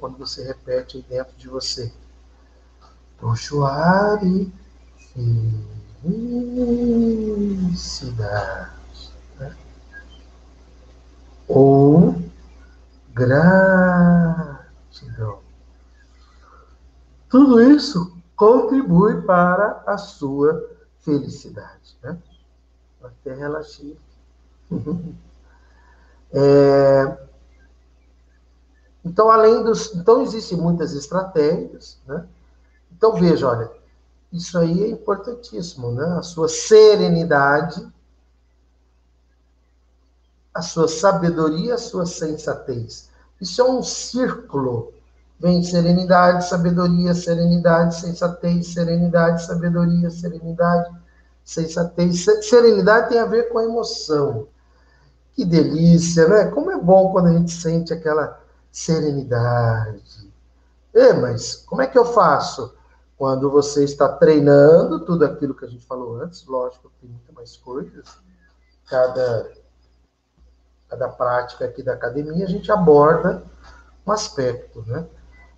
Quando 0.00 0.18
você 0.18 0.44
repete 0.44 0.98
aí 0.98 1.04
dentro 1.08 1.36
de 1.36 1.48
você. 1.48 1.92
Tochuari, 3.20 4.52
felicidade 6.02 8.78
ou 11.48 12.14
gratidão. 13.14 14.58
Tudo 17.28 17.60
isso 17.60 18.16
contribui 18.36 19.22
para 19.22 19.82
a 19.86 19.98
sua 19.98 20.70
felicidade. 21.00 21.96
Né? 22.02 22.16
Até 23.02 23.34
relaxei. 23.34 23.98
É... 26.30 27.27
Então, 29.04 29.30
além 29.30 29.62
dos. 29.62 29.94
Então, 29.94 30.22
existem 30.22 30.58
muitas 30.58 30.92
estratégias. 30.92 31.98
Né? 32.06 32.24
Então, 32.96 33.14
veja, 33.14 33.48
olha, 33.48 33.70
isso 34.32 34.58
aí 34.58 34.84
é 34.84 34.88
importantíssimo, 34.88 35.92
né? 35.92 36.04
A 36.18 36.22
sua 36.22 36.48
serenidade, 36.48 37.86
a 40.52 40.60
sua 40.60 40.88
sabedoria, 40.88 41.74
a 41.74 41.78
sua 41.78 42.04
sensatez. 42.04 43.08
Isso 43.40 43.60
é 43.60 43.64
um 43.64 43.82
círculo. 43.82 44.92
Vem 45.40 45.62
serenidade, 45.62 46.48
sabedoria, 46.48 47.14
serenidade, 47.14 48.00
sensatez, 48.00 48.74
serenidade, 48.74 49.46
sabedoria, 49.46 50.10
serenidade, 50.10 50.90
sensatez. 51.44 52.24
Serenidade 52.42 53.10
tem 53.10 53.20
a 53.20 53.24
ver 53.24 53.48
com 53.50 53.58
a 53.58 53.64
emoção. 53.64 54.48
Que 55.34 55.44
delícia, 55.44 56.26
né? 56.26 56.46
Como 56.46 56.72
é 56.72 56.76
bom 56.76 57.12
quando 57.12 57.28
a 57.28 57.32
gente 57.32 57.52
sente 57.52 57.92
aquela 57.92 58.40
serenidade. 58.70 60.32
É, 60.94 61.12
mas 61.12 61.54
como 61.54 61.82
é 61.82 61.86
que 61.86 61.98
eu 61.98 62.04
faço? 62.04 62.74
Quando 63.16 63.50
você 63.50 63.82
está 63.82 64.08
treinando 64.08 65.04
tudo 65.04 65.24
aquilo 65.24 65.54
que 65.54 65.64
a 65.64 65.68
gente 65.68 65.84
falou 65.84 66.20
antes, 66.20 66.46
lógico, 66.46 66.90
tem 67.00 67.10
muito 67.10 67.32
mais 67.32 67.56
coisas. 67.56 68.06
Cada, 68.86 69.52
cada 70.88 71.08
prática 71.08 71.64
aqui 71.64 71.82
da 71.82 71.94
academia, 71.94 72.44
a 72.44 72.48
gente 72.48 72.70
aborda 72.70 73.42
um 74.06 74.12
aspecto, 74.12 74.84
né? 74.86 75.06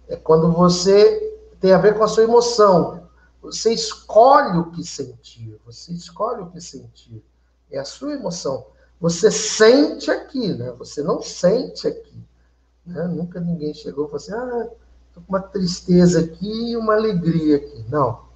É 0.08 0.16
quando 0.16 0.50
você 0.50 1.38
tem 1.60 1.72
a 1.72 1.78
ver 1.78 1.96
com 1.96 2.02
a 2.02 2.08
sua 2.08 2.24
emoção. 2.24 3.08
Você 3.42 3.72
escolhe 3.72 4.58
o 4.58 4.70
que 4.70 4.82
sentir, 4.82 5.60
você 5.64 5.92
escolhe 5.92 6.42
o 6.42 6.50
que 6.50 6.60
sentir. 6.60 7.24
É 7.70 7.78
a 7.78 7.84
sua 7.84 8.12
emoção. 8.12 8.66
Você 9.00 9.30
sente 9.30 10.10
aqui, 10.10 10.52
né? 10.54 10.72
Você 10.72 11.02
não 11.02 11.22
sente 11.22 11.86
aqui. 11.86 12.22
Né? 12.90 13.06
Nunca 13.08 13.40
ninguém 13.40 13.72
chegou 13.72 14.04
e 14.04 14.08
falou 14.08 14.16
assim, 14.16 14.32
ah, 14.34 14.70
Estou 15.10 15.24
com 15.24 15.32
uma 15.32 15.40
tristeza 15.40 16.20
aqui 16.20 16.70
e 16.70 16.76
uma 16.76 16.94
alegria 16.94 17.56
aqui. 17.56 17.84
Não. 17.88 18.30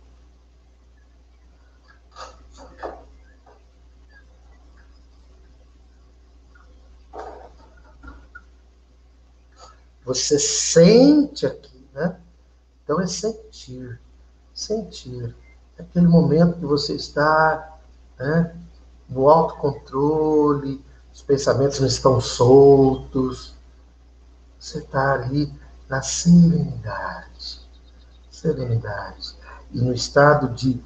Você 10.04 10.38
sente 10.38 11.46
aqui, 11.46 11.88
né? 11.94 12.20
Então 12.82 13.00
é 13.00 13.06
sentir, 13.06 13.98
sentir. 14.52 15.34
Aquele 15.78 16.06
momento 16.06 16.58
que 16.58 16.66
você 16.66 16.94
está 16.94 17.78
né, 18.18 18.54
no 19.08 19.30
autocontrole, 19.30 20.84
os 21.12 21.22
pensamentos 21.22 21.80
não 21.80 21.86
estão 21.86 22.20
soltos, 22.20 23.54
você 24.64 24.78
está 24.78 25.12
ali 25.12 25.52
na 25.90 26.00
serenidade. 26.00 27.60
Serenidade. 28.30 29.36
E 29.70 29.78
no 29.78 29.92
estado 29.92 30.54
de 30.54 30.82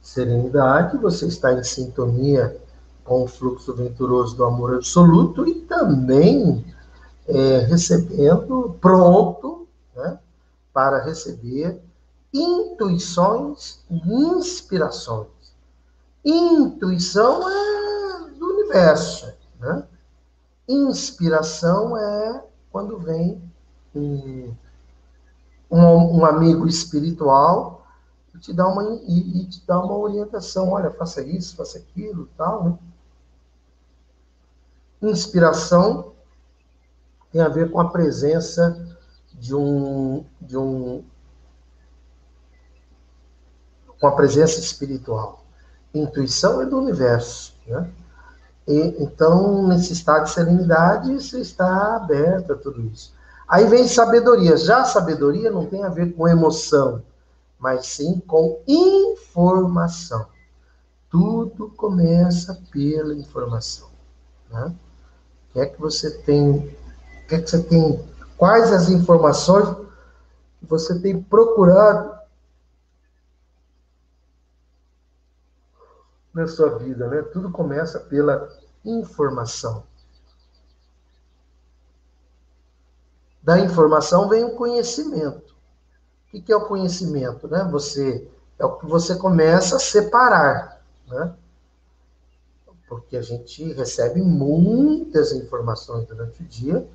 serenidade, 0.00 0.96
você 0.96 1.26
está 1.26 1.52
em 1.52 1.64
sintonia 1.64 2.56
com 3.02 3.24
o 3.24 3.28
fluxo 3.28 3.74
venturoso 3.74 4.36
do 4.36 4.44
amor 4.44 4.76
absoluto 4.76 5.46
e 5.48 5.54
também 5.62 6.64
é, 7.26 7.58
recebendo, 7.60 8.78
pronto 8.80 9.66
né, 9.96 10.20
para 10.72 11.02
receber 11.02 11.82
intuições 12.32 13.80
e 13.90 13.96
inspirações. 14.08 15.26
Intuição 16.24 17.48
é 17.50 18.30
do 18.38 18.46
universo, 18.46 19.32
né? 19.58 19.84
Inspiração 20.68 21.96
é 21.96 22.44
quando 22.70 22.98
vem 22.98 23.42
um, 23.94 24.54
um, 25.70 26.24
amigo 26.24 26.66
espiritual 26.66 27.86
e 28.34 28.38
te 28.38 28.52
dá 28.52 28.66
uma, 28.66 28.82
e, 29.06 29.42
e, 29.42 29.46
te 29.46 29.66
dá 29.66 29.78
uma 29.78 29.96
orientação, 29.96 30.70
olha, 30.70 30.90
faça 30.90 31.22
isso, 31.22 31.56
faça 31.56 31.78
aquilo, 31.78 32.28
tal, 32.36 32.64
né? 32.64 32.78
Inspiração 35.02 36.12
tem 37.32 37.40
a 37.40 37.48
ver 37.48 37.70
com 37.70 37.80
a 37.80 37.90
presença 37.90 38.96
de 39.32 39.54
um, 39.54 40.24
de 40.40 40.56
um 40.56 41.04
com 43.98 44.06
a 44.06 44.12
presença 44.12 44.60
espiritual. 44.60 45.44
Intuição 45.94 46.60
é 46.60 46.66
do 46.66 46.78
universo, 46.78 47.54
né? 47.66 47.90
E, 48.66 49.02
então, 49.02 49.66
nesse 49.66 49.92
estado 49.92 50.24
de 50.24 50.30
serenidade, 50.30 51.12
você 51.14 51.40
está 51.40 51.96
aberto 51.96 52.52
a 52.52 52.56
tudo 52.56 52.80
isso. 52.82 53.12
Aí 53.48 53.66
vem 53.66 53.86
sabedoria. 53.88 54.56
Já 54.56 54.84
sabedoria 54.84 55.50
não 55.50 55.66
tem 55.66 55.84
a 55.84 55.88
ver 55.88 56.14
com 56.14 56.28
emoção, 56.28 57.02
mas 57.58 57.86
sim 57.86 58.20
com 58.26 58.60
informação. 58.66 60.26
Tudo 61.10 61.70
começa 61.76 62.58
pela 62.70 63.14
informação. 63.14 63.88
Né? 64.50 64.72
O 65.50 65.52
que 65.52 65.60
é 65.60 65.66
que 65.66 65.80
você 65.80 66.10
tem? 66.18 66.50
O 66.52 67.28
que 67.28 67.34
é 67.34 67.40
que 67.40 67.50
você 67.50 67.62
tem? 67.62 68.02
Quais 68.38 68.72
as 68.72 68.88
informações 68.88 69.76
você 70.62 70.98
tem 71.00 71.20
procurado 71.20 72.11
na 76.34 76.46
sua 76.46 76.78
vida, 76.78 77.08
né? 77.08 77.22
Tudo 77.22 77.50
começa 77.50 78.00
pela 78.00 78.48
informação. 78.84 79.84
Da 83.42 83.58
informação 83.58 84.28
vem 84.28 84.44
o 84.44 84.54
conhecimento. 84.54 85.54
O 86.32 86.42
que 86.42 86.52
é 86.52 86.56
o 86.56 86.66
conhecimento, 86.66 87.48
né? 87.48 87.68
Você 87.70 88.28
é 88.58 88.64
o 88.64 88.76
que 88.78 88.86
você 88.86 89.16
começa 89.16 89.76
a 89.76 89.80
separar, 89.80 90.80
né? 91.08 91.34
Porque 92.88 93.16
a 93.16 93.22
gente 93.22 93.72
recebe 93.72 94.22
muitas 94.22 95.32
informações 95.32 96.06
durante 96.06 96.42
o 96.42 96.46
dia, 96.46 96.86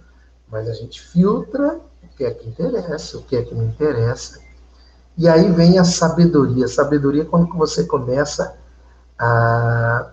mas 0.47 0.69
a 0.69 0.73
gente 0.73 1.01
filtra 1.01 1.79
o 2.03 2.07
que 2.15 2.23
é 2.23 2.31
que 2.31 2.47
interessa, 2.47 3.17
o 3.17 3.23
que 3.23 3.35
é 3.35 3.43
que 3.43 3.53
não 3.53 3.65
interessa. 3.65 4.39
E 5.17 5.27
aí 5.27 5.51
vem 5.51 5.79
a 5.79 5.83
sabedoria. 5.83 6.65
A 6.65 6.69
sabedoria 6.69 7.23
é 7.23 7.25
quando 7.25 7.51
você 7.55 7.85
começa 7.85 8.57
a, 9.19 10.11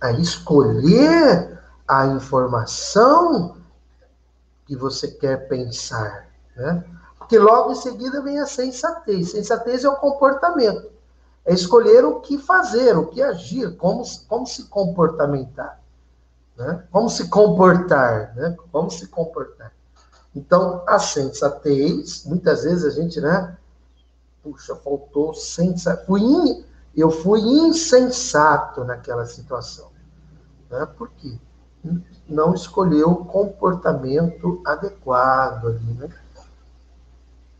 a 0.00 0.12
escolher 0.12 1.58
a 1.86 2.06
informação 2.06 3.56
que 4.66 4.76
você 4.76 5.08
quer 5.08 5.48
pensar, 5.48 6.28
né? 6.56 6.84
Porque 7.18 7.38
logo 7.38 7.72
em 7.72 7.74
seguida 7.74 8.22
vem 8.22 8.38
a 8.38 8.46
sensatez. 8.46 9.32
Sensatez 9.32 9.84
é 9.84 9.88
o 9.88 9.96
comportamento. 9.96 10.90
É 11.44 11.52
escolher 11.52 12.04
o 12.04 12.20
que 12.20 12.38
fazer, 12.38 12.96
o 12.96 13.06
que 13.06 13.22
agir, 13.22 13.76
como, 13.76 14.02
como 14.26 14.46
se 14.46 14.64
comportamentar. 14.64 15.78
Né? 16.56 16.84
Como 16.90 17.08
se 17.08 17.28
comportar, 17.28 18.34
né? 18.34 18.56
Como 18.72 18.90
se 18.90 19.06
comportar. 19.08 19.72
Então, 20.34 20.82
a 20.86 20.98
sensatez, 20.98 22.24
muitas 22.24 22.64
vezes 22.64 22.84
a 22.84 22.90
gente, 22.90 23.20
né? 23.20 23.56
Puxa, 24.42 24.74
faltou 24.76 25.34
sensatez. 25.34 26.06
Fui 26.06 26.22
eu 26.96 27.10
fui 27.10 27.40
insensato 27.40 28.84
naquela 28.84 29.26
situação. 29.26 29.88
Né? 30.70 30.86
Por 30.96 31.08
quê? 31.10 31.38
Não 32.28 32.54
escolheu 32.54 33.10
o 33.10 33.24
comportamento 33.24 34.60
adequado 34.64 35.68
ali, 35.68 35.92
né? 35.94 36.08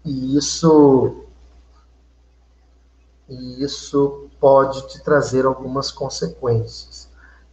E 0.05 0.37
isso, 0.37 1.25
e 3.29 3.63
isso 3.63 4.29
pode 4.41 4.89
te 4.89 5.03
trazer 5.03 5.45
algumas 5.45 5.91
consequências. 5.91 7.09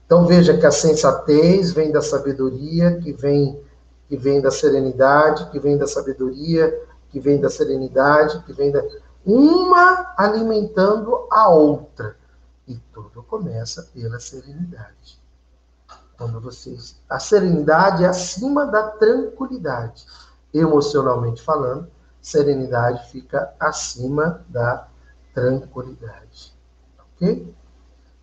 Então 0.05 0.25
veja 0.25 0.57
que 0.57 0.65
a 0.65 0.71
sensatez 0.71 1.71
vem 1.71 1.91
da 1.91 2.01
sabedoria, 2.01 2.99
que 2.99 3.11
vem 3.11 3.59
que 4.07 4.15
vem 4.15 4.39
da 4.39 4.51
serenidade, 4.51 5.49
que 5.49 5.59
vem 5.59 5.77
da 5.77 5.87
sabedoria, 5.87 6.79
que 7.09 7.19
vem 7.19 7.39
da 7.39 7.49
serenidade, 7.49 8.43
que 8.43 8.53
vem 8.53 8.71
da 8.71 8.83
uma 9.25 10.13
alimentando 10.17 11.27
a 11.31 11.49
outra. 11.49 12.15
E 12.67 12.75
tudo 12.93 13.23
começa 13.23 13.83
pela 13.93 14.19
serenidade. 14.19 15.19
Quando 16.17 16.39
vocês. 16.39 17.01
A 17.09 17.19
serenidade 17.19 18.03
é 18.03 18.07
acima 18.07 18.65
da 18.65 18.89
tranquilidade. 18.89 20.05
Emocionalmente 20.53 21.41
falando, 21.41 21.89
serenidade 22.21 23.11
fica 23.11 23.53
acima 23.59 24.43
da 24.47 24.87
tranquilidade. 25.33 26.53
Ok? 26.97 27.53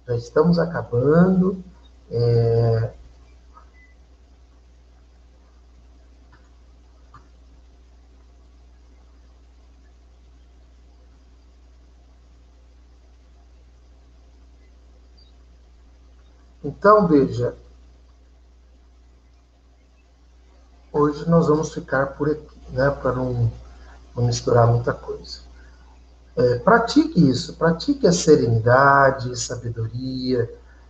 Já 0.06 0.16
estamos 0.16 0.58
acabando. 0.58 1.62
É... 2.10 2.94
Então, 16.64 17.08
veja, 17.08 17.56
hoje 20.92 21.28
nós 21.28 21.48
vamos 21.48 21.74
ficar 21.74 22.14
por 22.14 22.30
aqui, 22.30 22.60
né, 22.70 22.90
para 22.90 23.12
não, 23.12 23.50
não 24.14 24.24
misturar 24.24 24.66
muita 24.66 24.92
coisa. 24.92 25.40
É, 26.36 26.58
pratique 26.60 27.28
isso, 27.28 27.56
pratique 27.56 28.06
a 28.06 28.12
serenidade, 28.12 29.38
sabedoria, 29.38 30.48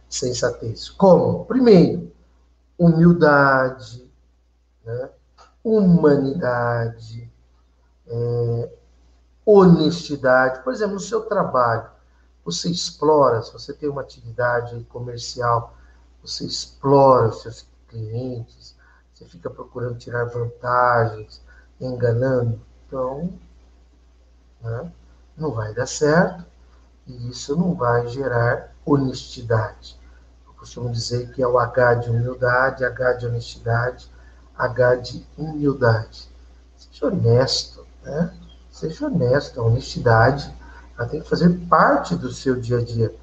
sensatez. 0.09 0.91
Como? 0.91 1.45
Primeiro, 1.47 2.13
humildade, 2.79 4.09
né? 4.85 5.09
humanidade, 5.65 7.31
é, 8.07 8.71
honestidade. 9.45 10.63
Por 10.63 10.73
exemplo, 10.73 10.95
no 10.95 11.01
seu 11.01 11.23
trabalho, 11.23 11.92
você 12.45 12.71
explora, 12.71 13.43
se 13.43 13.53
você 13.53 13.73
tem 13.73 13.89
uma 13.89 14.03
atividade 14.03 14.83
comercial, 14.85 15.77
você 16.21 16.45
explora 16.45 17.29
os 17.29 17.43
seus 17.43 17.67
clientes, 17.89 18.77
você 19.13 19.25
fica 19.27 19.49
procurando 19.49 19.99
tirar 19.99 20.25
vantagens, 20.25 21.41
enganando. 21.81 22.61
Então, 22.87 23.33
né, 24.61 24.93
não 25.37 25.53
vai 25.53 25.73
dar 25.73 25.87
certo 25.87 26.45
e 27.07 27.31
isso 27.31 27.57
não 27.57 27.75
vai 27.75 28.09
gerar 28.09 28.75
honestidade. 28.85 29.99
Eu 30.47 30.53
costumo 30.55 30.91
dizer 30.91 31.33
que 31.33 31.43
é 31.43 31.47
o 31.47 31.59
H 31.59 31.95
de 31.95 32.11
humildade, 32.11 32.85
H 32.85 33.13
de 33.15 33.27
honestidade, 33.27 34.11
H 34.57 34.97
de 34.97 35.27
humildade. 35.37 36.29
Seja 36.77 37.07
honesto, 37.07 37.87
né? 38.03 38.37
Seja 38.71 39.07
honesto, 39.07 39.61
a 39.61 39.65
honestidade 39.65 40.53
ela 41.03 41.09
tem 41.09 41.21
que 41.21 41.29
fazer 41.29 41.51
parte 41.69 42.15
do 42.15 42.31
seu 42.31 42.59
dia 42.59 42.79
a 42.79 42.85
dia. 42.85 43.15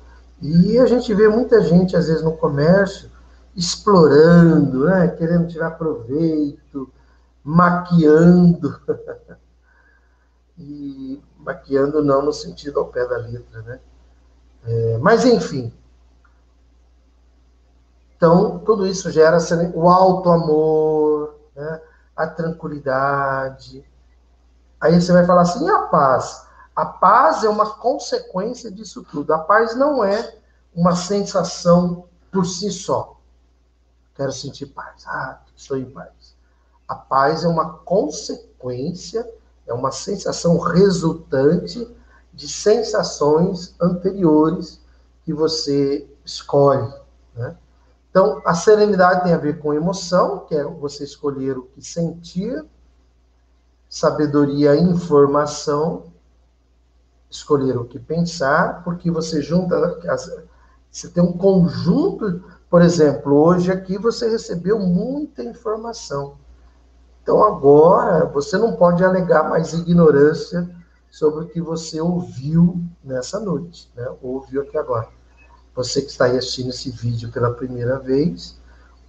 E 0.42 0.78
a 0.78 0.86
gente 0.86 1.14
vê 1.14 1.28
muita 1.28 1.62
gente, 1.62 1.96
às 1.96 2.08
vezes, 2.08 2.24
no 2.24 2.36
comércio, 2.36 3.10
explorando, 3.56 4.86
né? 4.86 5.08
querendo 5.10 5.48
tirar 5.48 5.72
proveito, 5.72 6.92
maquiando. 7.44 8.80
e 10.58 11.22
maquiando 11.38 12.04
não 12.04 12.22
no 12.22 12.34
sentido 12.34 12.80
ao 12.80 12.88
pé 12.88 13.08
da 13.08 13.18
letra, 13.18 13.62
né? 13.62 13.80
É, 14.66 14.98
mas, 14.98 15.24
enfim. 15.24 15.74
Então, 18.16 18.60
tudo 18.60 18.86
isso 18.86 19.10
gera 19.10 19.38
o 19.74 19.90
alto 19.90 20.30
amor, 20.30 21.36
né? 21.56 21.82
a 22.14 22.28
tranquilidade. 22.28 23.86
Aí 24.82 25.00
você 25.00 25.14
vai 25.14 25.26
falar 25.26 25.42
assim, 25.42 25.66
e 25.66 25.70
a 25.70 25.84
paz? 25.84 26.49
A 26.80 26.86
paz 26.86 27.44
é 27.44 27.50
uma 27.50 27.72
consequência 27.72 28.72
disso 28.72 29.04
tudo. 29.04 29.34
A 29.34 29.40
paz 29.40 29.76
não 29.76 30.02
é 30.02 30.38
uma 30.74 30.96
sensação 30.96 32.06
por 32.32 32.46
si 32.46 32.72
só. 32.72 33.20
Quero 34.16 34.32
sentir 34.32 34.68
paz. 34.68 35.04
Ah, 35.06 35.42
estou 35.54 35.76
em 35.76 35.92
paz. 35.92 36.38
A 36.88 36.96
paz 36.96 37.44
é 37.44 37.50
uma 37.50 37.80
consequência, 37.80 39.30
é 39.68 39.74
uma 39.74 39.92
sensação 39.92 40.58
resultante 40.58 41.86
de 42.34 42.48
sensações 42.48 43.76
anteriores 43.82 44.80
que 45.26 45.34
você 45.34 46.10
escolhe. 46.24 46.94
Né? 47.36 47.58
Então, 48.10 48.42
a 48.46 48.54
serenidade 48.54 49.24
tem 49.24 49.34
a 49.34 49.38
ver 49.38 49.60
com 49.60 49.74
emoção, 49.74 50.46
que 50.46 50.56
é 50.56 50.64
você 50.64 51.04
escolher 51.04 51.58
o 51.58 51.64
que 51.64 51.82
sentir, 51.82 52.66
sabedoria, 53.90 54.78
informação, 54.78 56.06
escolher 57.30 57.78
o 57.78 57.86
que 57.86 58.00
pensar, 58.00 58.84
porque 58.84 59.12
você 59.12 59.42
junta, 59.42 60.00
você 60.92 61.10
tem 61.10 61.24
um 61.24 61.34
conjunto, 61.34 62.44
por 62.70 62.82
exemplo, 62.82 63.36
hoje 63.36 63.72
aqui 63.72 63.98
você 63.98 64.30
recebeu 64.30 64.80
muita 64.80 65.44
informação. 65.44 66.38
Então 67.22 67.44
agora 67.44 68.26
você 68.26 68.58
não 68.58 68.76
pode 68.76 69.04
alegar 69.04 69.50
mais 69.50 69.74
ignorância 69.74 70.68
sobre 71.12 71.46
o 71.46 71.48
que 71.48 71.62
você 71.62 72.02
ouviu 72.02 72.82
nessa 73.04 73.40
noite, 73.40 73.92
né? 73.96 74.08
ouviu 74.22 74.62
aqui 74.62 74.78
agora. 74.78 75.08
Você 75.76 76.02
que 76.02 76.10
está 76.10 76.26
assistindo 76.26 76.70
esse 76.70 76.90
vídeo 76.90 77.32
pela 77.32 77.54
primeira 77.54 78.00
vez, 78.00 78.60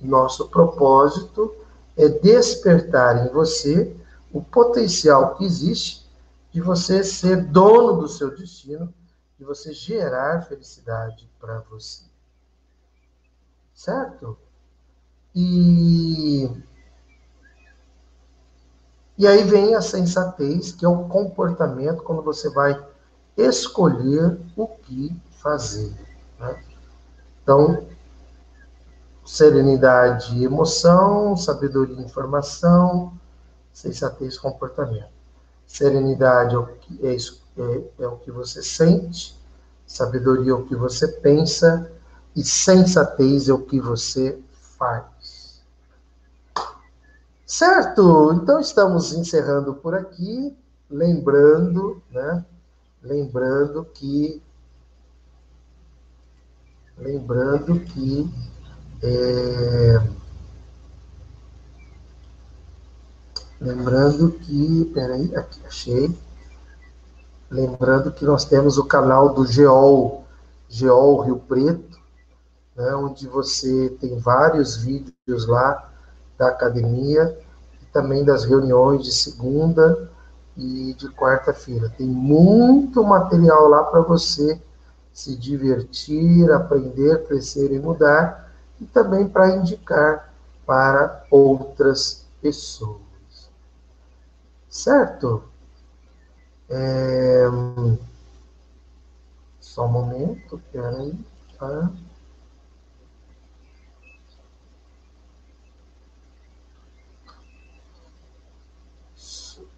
nosso 0.00 0.48
propósito 0.48 1.54
é 1.96 2.08
despertar 2.08 3.26
em 3.26 3.32
você 3.32 3.94
o 4.32 4.42
potencial 4.42 5.34
que 5.34 5.44
existe 5.44 5.99
de 6.50 6.60
você 6.60 7.04
ser 7.04 7.44
dono 7.46 8.00
do 8.00 8.08
seu 8.08 8.34
destino, 8.34 8.92
de 9.38 9.44
você 9.44 9.72
gerar 9.72 10.42
felicidade 10.42 11.30
para 11.38 11.60
você. 11.60 12.04
Certo? 13.74 14.36
E 15.34 16.50
e 19.20 19.26
aí 19.26 19.44
vem 19.44 19.74
a 19.74 19.82
sensatez, 19.82 20.72
que 20.72 20.82
é 20.82 20.88
o 20.88 21.04
comportamento 21.04 22.02
quando 22.02 22.22
você 22.22 22.48
vai 22.48 22.82
escolher 23.36 24.40
o 24.56 24.66
que 24.66 25.14
fazer. 25.42 25.94
Né? 26.38 26.64
Então, 27.42 27.86
serenidade 29.22 30.38
e 30.38 30.44
emoção, 30.44 31.36
sabedoria 31.36 32.00
e 32.00 32.02
informação, 32.02 33.12
sensatez 33.74 34.36
e 34.36 34.40
comportamento. 34.40 35.19
Serenidade 35.70 36.56
é 36.56 36.58
o 36.58 36.66
que, 36.66 37.06
é, 37.06 37.14
é, 37.14 37.82
é 38.00 38.08
o 38.08 38.16
que 38.16 38.32
você 38.32 38.60
sente, 38.60 39.40
sabedoria 39.86 40.50
é 40.50 40.54
o 40.54 40.64
que 40.64 40.74
você 40.74 41.06
pensa, 41.06 41.88
e 42.34 42.42
sensatez 42.42 43.48
é 43.48 43.52
o 43.52 43.62
que 43.62 43.80
você 43.80 44.36
faz. 44.76 45.62
Certo? 47.46 48.32
Então 48.32 48.58
estamos 48.58 49.12
encerrando 49.12 49.74
por 49.74 49.94
aqui, 49.94 50.56
lembrando, 50.90 52.02
né? 52.10 52.44
Lembrando 53.00 53.84
que 53.94 54.42
lembrando 56.98 57.78
que 57.78 58.28
é, 59.02 60.19
Lembrando 63.60 64.30
que, 64.32 64.90
peraí, 64.94 65.36
aqui 65.36 65.60
achei. 65.66 66.18
Lembrando 67.50 68.10
que 68.10 68.24
nós 68.24 68.46
temos 68.46 68.78
o 68.78 68.86
canal 68.86 69.34
do 69.34 69.46
Geol, 69.46 70.24
Geol 70.66 71.20
Rio 71.20 71.36
Preto, 71.40 71.98
né, 72.74 72.94
onde 72.94 73.28
você 73.28 73.90
tem 74.00 74.18
vários 74.18 74.76
vídeos 74.76 75.46
lá 75.46 75.90
da 76.38 76.48
academia 76.48 77.36
e 77.82 77.86
também 77.92 78.24
das 78.24 78.44
reuniões 78.44 79.04
de 79.04 79.12
segunda 79.12 80.10
e 80.56 80.94
de 80.94 81.10
quarta-feira. 81.10 81.92
Tem 81.98 82.06
muito 82.06 83.04
material 83.04 83.68
lá 83.68 83.82
para 83.84 84.00
você 84.00 84.58
se 85.12 85.36
divertir, 85.36 86.50
aprender, 86.50 87.26
crescer 87.26 87.72
e 87.72 87.78
mudar, 87.78 88.50
e 88.80 88.86
também 88.86 89.28
para 89.28 89.54
indicar 89.54 90.32
para 90.64 91.24
outras 91.30 92.24
pessoas. 92.40 93.09
Certo? 94.70 95.42
É... 96.68 97.44
Só 99.58 99.86
um 99.86 99.88
momento, 99.88 100.62
peraí. 100.70 101.18
Tá? 101.58 101.92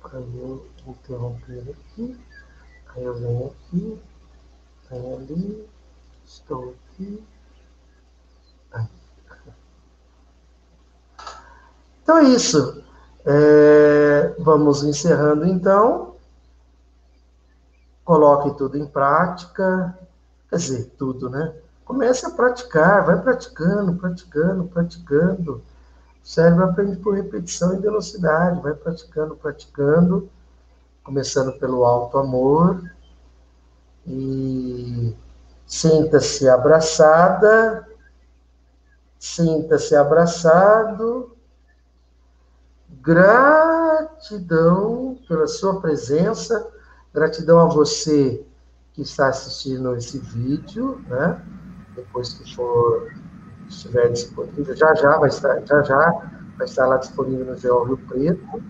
Para 0.02 0.20
eu 0.20 0.68
interromper 0.86 1.70
aqui. 1.70 2.20
Aí 2.88 3.02
eu 3.02 3.14
venho 3.14 3.46
aqui, 3.46 4.02
venho 4.90 5.16
ali, 5.16 5.68
estou 6.26 6.74
aqui. 6.92 7.24
Aí. 8.72 8.86
Então 12.02 12.18
é 12.18 12.24
isso. 12.24 12.82
É, 13.24 14.34
vamos 14.38 14.82
encerrando 14.82 15.46
então. 15.46 16.16
Coloque 18.04 18.56
tudo 18.56 18.76
em 18.76 18.86
prática. 18.86 19.96
Quer 20.48 20.56
dizer, 20.56 20.92
tudo, 20.98 21.30
né? 21.30 21.54
Comece 21.84 22.26
a 22.26 22.30
praticar, 22.30 23.04
vai 23.04 23.20
praticando, 23.20 23.94
praticando, 23.94 24.64
praticando. 24.64 25.62
O 26.22 26.26
cérebro 26.26 26.64
aprende 26.64 26.96
por 26.96 27.14
repetição 27.14 27.74
e 27.74 27.80
velocidade, 27.80 28.60
vai 28.60 28.74
praticando, 28.74 29.36
praticando, 29.36 30.28
começando 31.02 31.52
pelo 31.58 31.84
alto 31.84 32.18
amor. 32.18 32.82
E 34.06 35.14
sinta-se 35.66 36.48
abraçada, 36.48 37.88
sinta-se 39.18 39.94
abraçado 39.94 41.31
Gratidão 43.04 44.92
pela 45.26 45.48
sua 45.48 45.80
presença, 45.80 46.70
gratidão 47.12 47.58
a 47.58 47.66
você 47.66 48.46
que 48.92 49.02
está 49.02 49.26
assistindo 49.26 49.96
esse 49.96 50.20
vídeo, 50.20 51.02
né? 51.08 51.42
Depois 51.96 52.34
que 52.34 52.54
for 52.54 53.12
estiver 53.68 54.08
disponível, 54.12 54.76
já 54.76 54.94
já 54.94 55.18
vai 55.18 55.30
estar, 55.30 55.66
já 55.66 55.82
já 55.82 56.10
vai 56.56 56.64
estar 56.64 56.86
lá 56.86 56.98
disponível 56.98 57.44
no 57.44 57.56
Geol 57.56 57.86
Rio 57.86 57.98
Preto. 58.06 58.62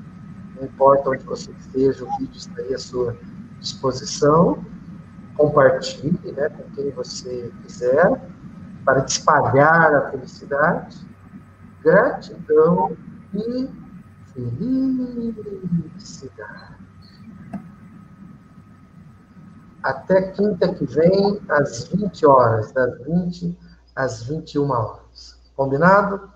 Não 0.57 0.65
importa 0.65 1.11
onde 1.11 1.25
você 1.25 1.51
esteja, 1.51 2.03
o 2.03 2.17
vídeo 2.17 2.35
está 2.35 2.63
aí 2.63 2.73
à 2.73 2.79
sua 2.79 3.15
disposição. 3.61 4.65
Compartilhe 5.37 6.33
né, 6.33 6.49
com 6.49 6.63
quem 6.75 6.91
você 6.93 7.53
quiser, 7.65 8.19
para 8.83 9.05
espalhar 9.05 9.95
a 9.95 10.11
felicidade, 10.11 11.07
gratidão 11.83 12.97
e 13.35 13.82
felicidade. 14.35 16.23
Até 19.83 20.31
quinta 20.31 20.73
que 20.75 20.85
vem, 20.87 21.41
às 21.49 21.89
20 21.89 22.25
horas, 22.27 22.73
das 22.73 22.99
20 23.05 23.59
às 23.97 24.23
21 24.23 24.71
horas. 24.71 25.39
Combinado? 25.57 26.32